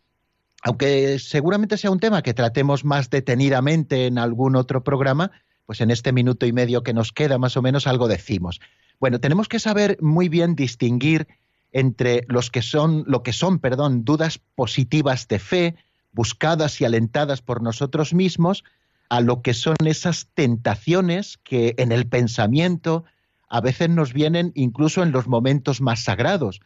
Aunque 0.63 1.19
seguramente 1.19 1.77
sea 1.77 1.91
un 1.91 2.01
tema 2.01 2.23
que 2.23 2.33
tratemos 2.33 2.87
más 2.87 3.11
detenidamente 3.11 4.07
en 4.07 4.17
algún 4.17 4.57
otro 4.57 4.83
programa, 4.83 5.33
pues 5.67 5.83
en 5.83 5.91
este 5.91 6.13
minuto 6.13 6.47
y 6.47 6.53
medio 6.55 6.83
que 6.83 6.95
nos 6.95 7.13
queda 7.13 7.37
más 7.37 7.59
o 7.59 7.63
menos 7.63 7.87
algo 7.87 8.09
decimos. 8.09 8.59
Bueno, 9.01 9.21
tenemos 9.21 9.49
que 9.49 9.59
saber 9.59 9.99
muy 10.01 10.31
bien 10.31 10.57
distinguir 10.57 11.29
entre 11.73 12.25
los 12.29 12.51
que 12.51 12.63
son, 12.63 13.05
lo 13.07 13.23
que 13.23 13.33
son, 13.33 13.59
perdón, 13.59 14.05
dudas 14.05 14.41
positivas 14.55 15.29
de 15.29 15.39
fe, 15.39 15.77
buscadas 16.13 16.81
y 16.81 16.85
alentadas 16.85 17.43
por 17.43 17.63
nosotros 17.63 18.15
mismos, 18.15 18.65
a 19.09 19.21
lo 19.21 19.43
que 19.43 19.55
son 19.55 19.77
esas 19.85 20.29
tentaciones 20.35 21.39
que 21.43 21.75
en 21.79 21.93
el 21.93 22.07
pensamiento 22.07 23.05
a 23.49 23.61
veces 23.61 23.89
nos 23.89 24.13
vienen 24.13 24.53
incluso 24.55 25.03
en 25.03 25.13
los 25.13 25.27
momentos 25.27 25.81
más 25.81 26.05
sagrados, 26.05 26.61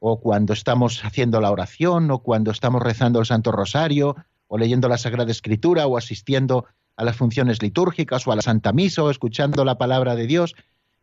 o 0.00 0.20
cuando 0.20 0.52
estamos 0.52 1.04
haciendo 1.04 1.40
la 1.40 1.50
oración, 1.50 2.10
o 2.10 2.18
cuando 2.18 2.50
estamos 2.50 2.82
rezando 2.82 3.20
el 3.20 3.26
Santo 3.26 3.52
Rosario, 3.52 4.16
o 4.48 4.58
leyendo 4.58 4.88
la 4.88 4.98
Sagrada 4.98 5.30
Escritura, 5.30 5.86
o 5.86 5.96
asistiendo 5.96 6.66
a 6.96 7.04
las 7.04 7.16
funciones 7.16 7.62
litúrgicas, 7.62 8.26
o 8.26 8.32
a 8.32 8.36
la 8.36 8.42
Santa 8.42 8.72
Misa, 8.72 9.02
o 9.02 9.10
escuchando 9.10 9.64
la 9.64 9.78
palabra 9.78 10.16
de 10.16 10.26
Dios 10.26 10.54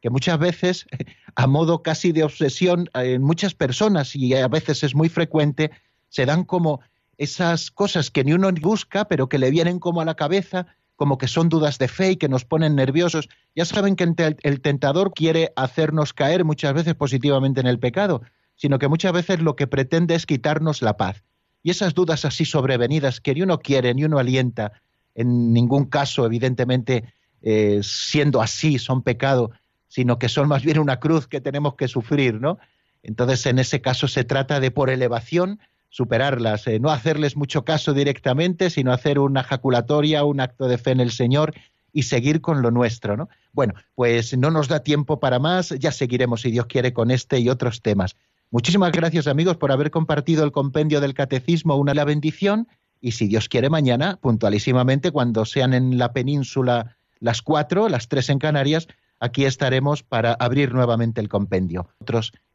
que 0.02 0.10
muchas 0.10 0.40
veces, 0.40 0.86
a 1.36 1.48
modo 1.48 1.84
casi 1.84 2.12
de 2.12 2.24
obsesión, 2.24 2.90
eh, 2.94 3.14
en 3.14 3.22
muchas 3.24 3.54
personas, 3.54 4.16
y 4.16 4.34
a 4.34 4.48
veces 4.48 4.84
es 4.84 4.96
muy 4.96 5.10
frecuente, 5.10 5.72
se 6.10 6.26
dan 6.26 6.44
como 6.44 6.82
esas 7.18 7.72
cosas 7.72 8.10
que 8.10 8.24
ni 8.24 8.34
uno 8.34 8.52
busca, 8.62 9.06
pero 9.06 9.30
que 9.30 9.38
le 9.38 9.52
vienen 9.52 9.80
como 9.80 10.02
a 10.02 10.06
la 10.06 10.16
cabeza, 10.16 10.66
como 10.96 11.18
que 11.18 11.28
son 11.28 11.50
dudas 11.50 11.78
de 11.78 11.88
fe 11.88 12.12
y 12.12 12.16
que 12.18 12.30
nos 12.30 12.46
ponen 12.46 12.76
nerviosos. 12.76 13.30
Ya 13.56 13.66
saben 13.66 13.96
que 13.96 14.14
el 14.42 14.62
tentador 14.62 15.14
quiere 15.14 15.54
hacernos 15.56 16.14
caer 16.14 16.46
muchas 16.46 16.74
veces 16.74 16.96
positivamente 16.96 17.60
en 17.60 17.68
el 17.68 17.80
pecado, 17.80 18.22
sino 18.56 18.78
que 18.78 18.88
muchas 18.88 19.14
veces 19.14 19.40
lo 19.40 19.56
que 19.56 19.68
pretende 19.68 20.16
es 20.16 20.26
quitarnos 20.26 20.82
la 20.82 20.98
paz. 20.98 21.24
Y 21.64 21.72
esas 21.72 21.94
dudas 21.94 22.26
así 22.26 22.46
sobrevenidas 22.46 23.22
que 23.22 23.34
ni 23.34 23.42
uno 23.42 23.60
quiere, 23.60 23.94
ni 23.94 24.04
uno 24.04 24.20
alienta, 24.20 24.74
en 25.16 25.54
ningún 25.54 25.86
caso, 25.86 26.26
evidentemente, 26.26 27.14
eh, 27.42 27.82
siendo 27.84 28.42
así, 28.42 28.80
son 28.80 29.04
pecado, 29.04 29.52
sino 29.92 30.18
que 30.18 30.30
son 30.30 30.48
más 30.48 30.64
bien 30.64 30.80
una 30.80 31.02
cruz 31.02 31.28
que 31.28 31.42
tenemos 31.42 31.76
que 31.76 31.90
sufrir, 31.90 32.40
¿no? 32.40 32.60
Entonces, 33.04 33.46
en 33.46 33.60
ese 33.60 33.82
caso 33.82 34.08
se 34.08 34.24
trata 34.24 34.62
de 34.62 34.72
por 34.72 34.90
elevación 34.90 35.60
superarlas, 35.90 36.66
eh, 36.68 36.80
no 36.80 36.92
hacerles 36.92 37.36
mucho 37.36 37.66
caso 37.66 37.94
directamente, 37.94 38.70
sino 38.70 38.94
hacer 38.94 39.20
una 39.20 39.44
jaculatoria, 39.44 40.24
un 40.24 40.40
acto 40.40 40.70
de 40.70 40.78
fe 40.78 40.92
en 40.92 41.02
el 41.02 41.12
Señor 41.12 41.54
y 41.92 42.04
seguir 42.04 42.40
con 42.40 42.62
lo 42.62 42.72
nuestro, 42.72 43.18
¿no? 43.18 43.28
Bueno, 43.52 43.74
pues 43.94 44.38
no 44.38 44.50
nos 44.50 44.70
da 44.70 44.80
tiempo 44.80 45.20
para 45.20 45.40
más, 45.40 45.76
ya 45.78 45.92
seguiremos 45.92 46.40
si 46.42 46.52
Dios 46.52 46.68
quiere 46.68 46.94
con 46.94 47.12
este 47.12 47.40
y 47.40 47.50
otros 47.50 47.82
temas. 47.82 48.16
Muchísimas 48.50 48.94
gracias 48.94 49.28
amigos 49.28 49.58
por 49.58 49.74
haber 49.74 49.92
compartido 49.92 50.46
el 50.46 50.54
compendio 50.54 51.02
del 51.02 51.14
catecismo, 51.14 51.76
una 51.76 51.94
la 51.94 52.06
bendición, 52.06 52.70
y 53.02 53.12
si 53.12 53.28
Dios 53.28 53.50
quiere 53.50 53.70
mañana, 53.70 54.18
puntualísimamente, 54.22 55.12
cuando 55.12 55.44
sean 55.44 55.74
en 55.74 55.98
la 55.98 56.14
península 56.14 56.96
las 57.20 57.42
cuatro, 57.42 57.90
las 57.90 58.08
tres 58.08 58.30
en 58.30 58.40
Canarias, 58.40 58.88
aquí 59.22 59.46
estaremos 59.46 60.04
para 60.04 60.34
abrir 60.34 60.74
nuevamente 60.74 61.22
el 61.22 61.30
compendio. 61.30 61.88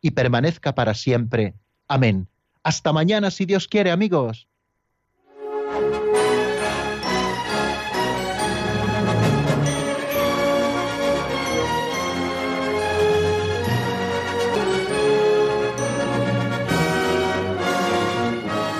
Y 0.02 0.10
permanezca 0.10 0.74
para 0.74 0.92
siempre. 0.92 1.54
Amén. 1.88 2.28
Hasta 2.62 2.92
mañana, 2.92 3.30
si 3.30 3.46
Dios 3.46 3.68
quiere, 3.68 3.90
amigos. 3.90 4.48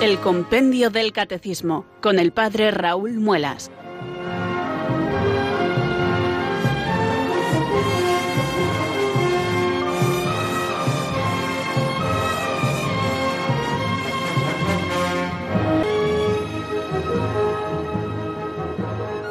El 0.01 0.19
Compendio 0.19 0.89
del 0.89 1.11
Catecismo 1.11 1.85
con 2.01 2.19
el 2.19 2.31
Padre 2.31 2.71
Raúl 2.71 3.13
Muelas. 3.13 3.71